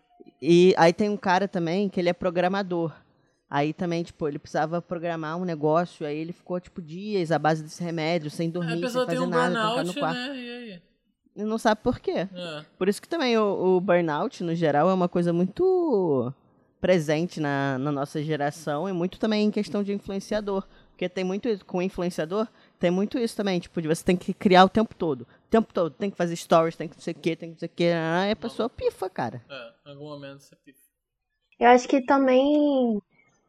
E 0.40 0.74
aí 0.76 0.92
tem 0.92 1.08
um 1.10 1.16
cara 1.16 1.46
também 1.46 1.88
que 1.88 2.00
ele 2.00 2.08
é 2.08 2.12
programador. 2.12 2.92
Aí 3.48 3.72
também, 3.72 4.02
tipo, 4.04 4.28
ele 4.28 4.38
precisava 4.38 4.80
programar 4.80 5.36
um 5.36 5.44
negócio, 5.44 6.06
aí 6.06 6.16
ele 6.16 6.32
ficou, 6.32 6.60
tipo, 6.60 6.80
dias 6.80 7.32
à 7.32 7.38
base 7.38 7.62
desse 7.64 7.82
remédio, 7.82 8.30
sem 8.30 8.48
a 8.48 8.52
dormir, 8.52 8.80
pessoa 8.80 9.04
sem 9.04 9.16
tem 9.16 9.16
fazer 9.18 9.26
um 9.26 9.30
nada, 9.30 9.54
burnout, 9.54 9.86
no 9.86 9.94
quarto. 10.00 10.16
né? 10.16 10.36
E 10.36 10.50
aí? 10.50 10.82
E 11.36 11.44
não 11.44 11.58
sabe 11.58 11.80
por 11.82 11.98
quê. 11.98 12.28
É. 12.32 12.64
Por 12.78 12.88
isso 12.88 13.02
que 13.02 13.08
também 13.08 13.36
o, 13.36 13.76
o 13.76 13.80
burnout, 13.80 14.42
no 14.44 14.54
geral, 14.54 14.88
é 14.88 14.94
uma 14.94 15.08
coisa 15.08 15.32
muito 15.32 16.32
presente 16.80 17.40
na, 17.40 17.76
na 17.78 17.90
nossa 17.92 18.22
geração 18.22 18.88
e 18.88 18.92
muito 18.92 19.18
também 19.18 19.46
em 19.46 19.50
questão 19.50 19.82
de 19.82 19.92
influenciador. 19.92 20.64
Porque 20.92 21.08
tem 21.08 21.24
muito 21.24 21.48
isso, 21.48 21.64
com 21.64 21.82
influenciador, 21.82 22.46
tem 22.78 22.90
muito 22.90 23.18
isso 23.18 23.36
também, 23.36 23.58
tipo, 23.58 23.80
de 23.82 23.88
você 23.88 24.04
tem 24.04 24.16
que 24.16 24.32
criar 24.32 24.64
o 24.64 24.68
tempo 24.68 24.94
todo. 24.94 25.26
O 25.50 25.58
tempo 25.58 25.74
todo, 25.74 25.92
tem 25.92 26.08
que 26.08 26.16
fazer 26.16 26.36
stories, 26.36 26.76
tem 26.76 26.88
que 26.88 26.94
não 26.94 27.02
sei 27.02 27.12
o 27.12 27.16
que, 27.16 27.34
tem 27.34 27.48
que 27.48 27.54
não 27.54 27.58
sei 27.58 27.66
o 27.66 27.72
que, 27.74 27.84
e 27.84 28.30
a 28.30 28.36
pessoa 28.36 28.70
pifa, 28.70 29.10
cara. 29.10 29.42
É, 29.50 29.90
em 29.90 29.92
algum 29.94 30.04
momento 30.04 30.44
você 30.44 30.54
pifa. 30.54 30.78
Eu 31.58 31.66
acho 31.70 31.88
que 31.88 32.04
também 32.04 33.02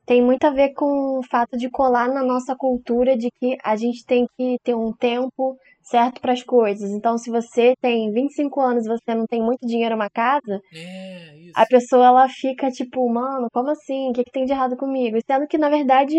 tem 0.03 0.19
muito 0.19 0.43
a 0.43 0.49
ver 0.49 0.73
com 0.73 1.19
o 1.19 1.23
fato 1.29 1.55
de 1.55 1.69
colar 1.69 2.07
na 2.07 2.23
nossa 2.23 2.55
cultura 2.55 3.15
de 3.15 3.29
que 3.39 3.55
a 3.63 3.75
gente 3.75 4.03
tem 4.03 4.27
que 4.35 4.57
ter 4.63 4.73
um 4.73 4.91
tempo 4.91 5.59
certo 5.83 6.21
para 6.21 6.33
as 6.33 6.43
coisas. 6.43 6.89
Então, 6.91 7.17
se 7.17 7.29
você 7.31 7.73
tem 7.81 8.11
25 8.11 8.61
anos 8.61 8.85
e 8.85 8.89
você 8.89 9.15
não 9.15 9.25
tem 9.27 9.41
muito 9.41 9.65
dinheiro 9.67 9.95
uma 9.95 10.09
casa, 10.09 10.61
É, 10.73 11.51
a 11.55 11.65
pessoa 11.65 12.05
ela 12.07 12.29
fica 12.29 12.69
tipo, 12.71 13.07
mano, 13.09 13.47
como 13.53 13.69
assim? 13.71 14.09
O 14.09 14.13
que, 14.13 14.23
que 14.23 14.31
tem 14.31 14.45
de 14.45 14.53
errado 14.53 14.77
comigo? 14.77 15.17
Sendo 15.25 15.47
que, 15.47 15.57
na 15.57 15.69
verdade, 15.69 16.15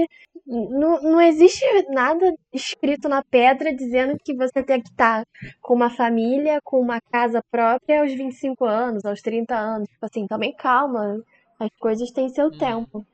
não, 0.47 1.01
não 1.03 1.21
existe 1.21 1.65
nada 1.91 2.31
escrito 2.53 3.09
na 3.09 3.23
pedra 3.31 3.75
dizendo 3.75 4.17
que 4.25 4.35
você 4.35 4.63
tem 4.63 4.81
que 4.83 4.89
estar 4.91 5.25
com 5.61 5.75
uma 5.75 5.91
família, 5.91 6.59
com 6.65 6.81
uma 6.81 7.01
casa 7.11 7.41
própria 7.51 8.01
aos 8.03 8.13
25 8.13 8.65
anos, 8.67 9.05
aos 9.05 9.23
30 9.23 9.57
anos. 9.57 9.89
Tipo 9.89 10.07
assim, 10.07 10.27
também 10.27 10.55
calma. 10.55 11.23
As 11.59 11.71
coisas 11.81 12.11
têm 12.11 12.29
seu 12.29 12.47
Uhum. 12.47 12.59
tempo. 12.59 13.07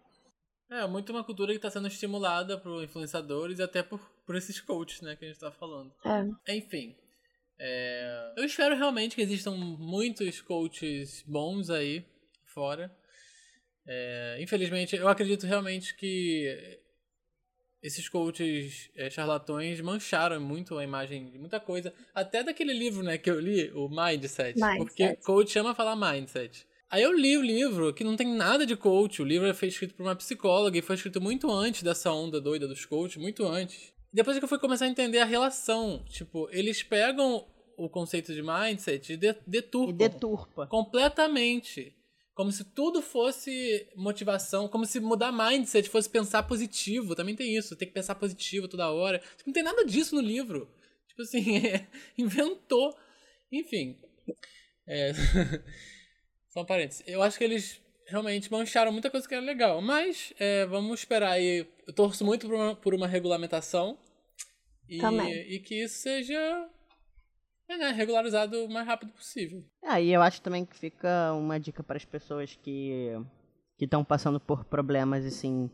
É, 0.71 0.87
muito 0.87 1.11
uma 1.11 1.25
cultura 1.25 1.53
que 1.53 1.59
está 1.59 1.71
sendo 1.71 1.89
estimulada 1.89 2.59
por 2.59 2.83
influenciadores 2.83 3.59
e 3.59 3.63
até 3.63 3.83
por, 3.83 3.99
por 4.27 4.37
esses 4.37 4.61
coaches, 4.61 5.01
né, 5.01 5.17
que 5.17 5.25
a 5.25 5.29
gente 5.29 5.41
tá 5.41 5.51
falando. 5.51 5.93
É. 6.05 6.57
Enfim. 6.57 6.95
é, 7.59 8.35
eu 8.37 8.45
espero 8.45 8.77
realmente 8.77 9.17
que 9.17 9.23
existam 9.23 9.53
muitos 9.53 10.41
coaches 10.43 11.25
bons 11.27 11.71
aí 11.71 12.05
fora. 12.47 12.95
É, 13.87 14.37
infelizmente, 14.41 14.95
eu 14.95 15.09
acredito 15.09 15.47
realmente 15.47 15.97
que 15.97 16.79
esses 17.83 18.09
coaches 18.09 18.91
é, 18.95 19.09
charlatões 19.09 19.81
mancharam 19.81 20.41
muito 20.41 20.77
a 20.77 20.85
imagem 20.85 21.31
de 21.31 21.39
muita 21.39 21.59
coisa. 21.59 21.95
Até 22.15 22.43
daquele 22.43 22.75
livro 22.75 23.03
né, 23.03 23.17
que 23.17 23.31
eu 23.31 23.41
li, 23.41 23.71
o 23.73 23.89
Mindset. 23.89 24.59
Mindset. 24.61 24.79
Porque 24.79 25.17
coach 25.17 25.59
ama 25.59 25.75
falar 25.75 25.97
mindset. 25.97 26.67
Aí 26.91 27.03
eu 27.03 27.13
li 27.13 27.37
o 27.37 27.43
livro, 27.43 27.93
que 27.93 28.03
não 28.03 28.17
tem 28.17 28.27
nada 28.27 28.65
de 28.65 28.75
coach. 28.77 29.21
O 29.21 29.25
livro 29.25 29.53
foi 29.55 29.69
escrito 29.69 29.95
por 29.95 30.03
uma 30.05 30.17
psicóloga 30.17 30.79
e 30.79 30.83
foi 30.83 30.97
escrito 30.97 31.21
muito 31.21 31.51
antes 31.51 31.83
dessa 31.83 32.11
onda 32.11 32.41
doida 32.41 32.67
dos 32.67 32.85
coaches, 32.87 33.17
muito 33.21 33.45
antes. 33.47 33.93
Depois 34.13 34.39
que 34.39 34.45
eu 34.45 34.49
fui 34.49 34.59
começar 34.59 34.87
a 34.87 34.89
entender 34.89 35.19
a 35.19 35.25
relação, 35.27 36.03
tipo, 36.09 36.49
eles 36.51 36.83
pegam 36.83 37.47
o 37.77 37.91
conceito 37.91 38.33
de 38.33 38.43
mindset 38.43 39.13
e 39.13 39.17
de- 39.19 39.37
deturpam 39.47 39.91
E 40.07 40.09
deturpa. 40.09 40.67
completamente. 40.67 41.95
Como 42.35 42.51
se 42.53 42.65
tudo 42.65 43.03
fosse 43.03 43.87
motivação, 43.97 44.67
como 44.69 44.87
se 44.87 44.99
mudar 45.01 45.31
mindset 45.33 45.89
fosse 45.91 46.09
pensar 46.09 46.45
positivo. 46.45 47.15
Também 47.15 47.35
tem 47.37 47.55
isso, 47.57 47.77
tem 47.77 47.87
que 47.89 47.93
pensar 47.95 48.15
positivo 48.15 48.67
toda 48.69 48.91
hora. 48.91 49.19
Tipo, 49.19 49.43
Não 49.49 49.53
tem 49.53 49.63
nada 49.63 49.85
disso 49.85 50.15
no 50.15 50.21
livro. 50.23 50.71
Tipo 51.09 51.23
assim, 51.23 51.45
inventou. 52.17 52.97
Enfim. 53.53 53.97
É... 54.87 55.13
Só 56.59 56.63
um 56.63 56.67
parênteses. 56.67 57.05
Eu 57.07 57.23
acho 57.23 57.39
que 57.39 57.45
eles 57.45 57.81
realmente 58.07 58.51
mancharam 58.51 58.91
muita 58.91 59.11
coisa 59.11 59.29
que 59.29 59.35
era 59.35 59.45
legal. 59.45 59.81
Mas 59.81 60.33
é, 60.39 60.67
vamos 60.67 61.01
esperar 61.01 61.33
aí. 61.33 61.67
Eu 61.87 61.95
torço 61.95 62.25
muito 62.25 62.47
por 62.47 62.55
uma, 62.55 62.75
por 62.75 62.95
uma 62.95 63.07
regulamentação. 63.07 63.97
E, 64.89 64.99
e 64.99 65.61
que 65.61 65.85
isso 65.85 65.99
seja 65.99 66.69
né, 67.69 67.91
regularizado 67.91 68.65
o 68.65 68.69
mais 68.69 68.87
rápido 68.87 69.13
possível. 69.13 69.63
Ah, 69.85 70.01
e 70.01 70.11
eu 70.11 70.23
acho 70.23 70.41
também 70.41 70.65
que 70.65 70.77
fica 70.77 71.33
uma 71.35 71.61
dica 71.61 71.83
para 71.83 71.97
as 71.97 72.05
pessoas 72.05 72.59
que 72.63 73.13
que 73.77 73.85
estão 73.85 74.03
passando 74.03 74.41
por 74.41 74.65
problemas 74.65 75.25
assim 75.25 75.71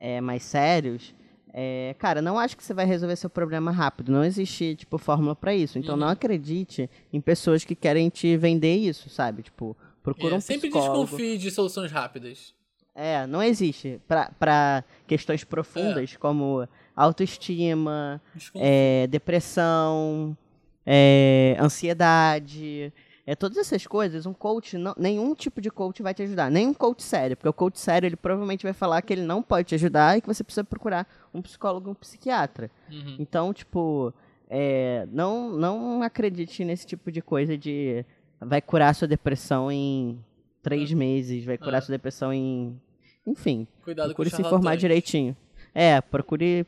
é, 0.00 0.20
mais 0.20 0.42
sérios. 0.42 1.14
É, 1.52 1.94
cara, 1.98 2.20
não 2.20 2.38
acho 2.38 2.56
que 2.56 2.64
você 2.64 2.74
vai 2.74 2.84
resolver 2.84 3.14
seu 3.14 3.30
problema 3.30 3.70
rápido. 3.70 4.10
Não 4.10 4.24
existe 4.24 4.74
tipo 4.74 4.98
fórmula 4.98 5.36
para 5.36 5.54
isso. 5.54 5.78
Então 5.78 5.96
não 5.96 6.08
acredite 6.08 6.90
em 7.12 7.20
pessoas 7.20 7.64
que 7.64 7.76
querem 7.76 8.08
te 8.08 8.36
vender 8.36 8.74
isso, 8.74 9.08
sabe? 9.08 9.42
Tipo, 9.42 9.76
procura 10.14 10.34
É, 10.34 10.38
um 10.38 10.40
sempre 10.40 10.68
psicólogo. 10.70 11.02
desconfie 11.04 11.36
de 11.38 11.50
soluções 11.50 11.90
rápidas. 11.92 12.54
É, 12.94 13.26
não 13.26 13.42
existe. 13.42 14.00
Pra 14.38 14.84
questões 15.06 15.44
profundas 15.44 16.16
como 16.16 16.66
autoestima, 16.94 18.20
é, 18.54 19.06
depressão, 19.08 20.36
é, 20.84 21.56
ansiedade, 21.60 22.92
é, 23.26 23.34
todas 23.34 23.58
essas 23.58 23.86
coisas, 23.86 24.24
um 24.24 24.32
coach, 24.32 24.78
não- 24.78 24.94
nenhum 24.96 25.34
tipo 25.34 25.60
de 25.60 25.70
coach 25.70 26.02
vai 26.02 26.14
te 26.14 26.22
ajudar. 26.22 26.50
Nem 26.50 26.66
um 26.68 26.72
coach 26.74 27.02
sério, 27.02 27.36
porque 27.36 27.48
o 27.48 27.52
coach 27.52 27.78
sério 27.78 28.06
ele 28.06 28.16
provavelmente 28.16 28.62
vai 28.62 28.72
falar 28.72 29.02
que 29.02 29.12
ele 29.12 29.22
não 29.22 29.42
pode 29.42 29.68
te 29.68 29.74
ajudar 29.74 30.16
e 30.16 30.20
que 30.20 30.26
você 30.28 30.44
precisa 30.44 30.64
procurar 30.64 31.06
um 31.34 31.42
psicólogo, 31.42 31.90
um 31.90 31.94
psiquiatra. 31.94 32.70
Uhum. 32.90 33.16
Então, 33.18 33.52
tipo, 33.52 34.14
é, 34.48 35.06
não, 35.10 35.50
não 35.50 36.02
acredite 36.02 36.64
nesse 36.64 36.86
tipo 36.86 37.10
de 37.10 37.20
coisa 37.20 37.58
de 37.58 38.04
vai 38.40 38.60
curar 38.60 38.94
sua 38.94 39.08
depressão 39.08 39.70
em 39.70 40.18
três 40.62 40.92
meses, 40.92 41.44
vai 41.44 41.56
curar 41.58 41.78
É. 41.78 41.80
sua 41.80 41.92
depressão 41.92 42.32
em. 42.32 42.80
Enfim, 43.26 43.66
Cuidado 43.82 44.06
procure 44.08 44.30
com 44.30 44.36
se 44.36 44.42
informar 44.42 44.76
direitinho. 44.76 45.36
É, 45.74 46.00
procure. 46.00 46.64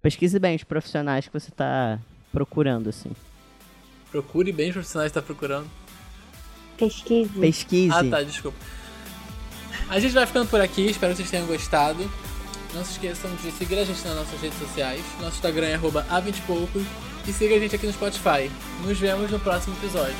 Pesquise 0.00 0.38
bem 0.38 0.54
os 0.56 0.62
profissionais 0.64 1.26
que 1.26 1.32
você 1.32 1.50
tá 1.50 1.98
procurando, 2.32 2.88
assim. 2.88 3.10
Procure 4.10 4.52
bem 4.52 4.68
os 4.68 4.74
profissionais 4.74 5.10
que 5.12 5.18
está 5.18 5.26
procurando. 5.26 5.68
Pesquise. 6.76 7.30
Pesquise. 7.40 7.94
Ah, 7.94 8.04
tá, 8.08 8.22
desculpa. 8.22 8.56
A 9.88 9.98
gente 9.98 10.12
vai 10.14 10.24
ficando 10.26 10.48
por 10.48 10.60
aqui, 10.60 10.86
espero 10.86 11.12
que 11.12 11.16
vocês 11.18 11.30
tenham 11.30 11.46
gostado. 11.46 12.08
Não 12.74 12.84
se 12.84 12.92
esqueçam 12.92 13.34
de 13.36 13.50
seguir 13.52 13.78
a 13.78 13.84
gente 13.84 14.04
nas 14.06 14.14
nossas 14.16 14.40
redes 14.40 14.58
sociais. 14.58 15.02
Nosso 15.20 15.36
Instagram 15.36 15.66
é 15.66 15.74
arroba 15.74 16.04
a20poucos. 16.10 16.84
E 17.28 17.32
siga 17.32 17.56
a 17.56 17.58
gente 17.58 17.76
aqui 17.76 17.86
no 17.86 17.92
Spotify. 17.92 18.50
Nos 18.86 18.98
vemos 18.98 19.30
no 19.30 19.38
próximo 19.38 19.76
episódio. 19.76 20.16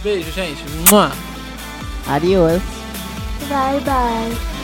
Beijo, 0.00 0.30
gente. 0.30 0.62
Mua! 0.88 1.10
Adiós. 2.06 2.62
Bye, 3.48 3.80
bye. 3.80 4.61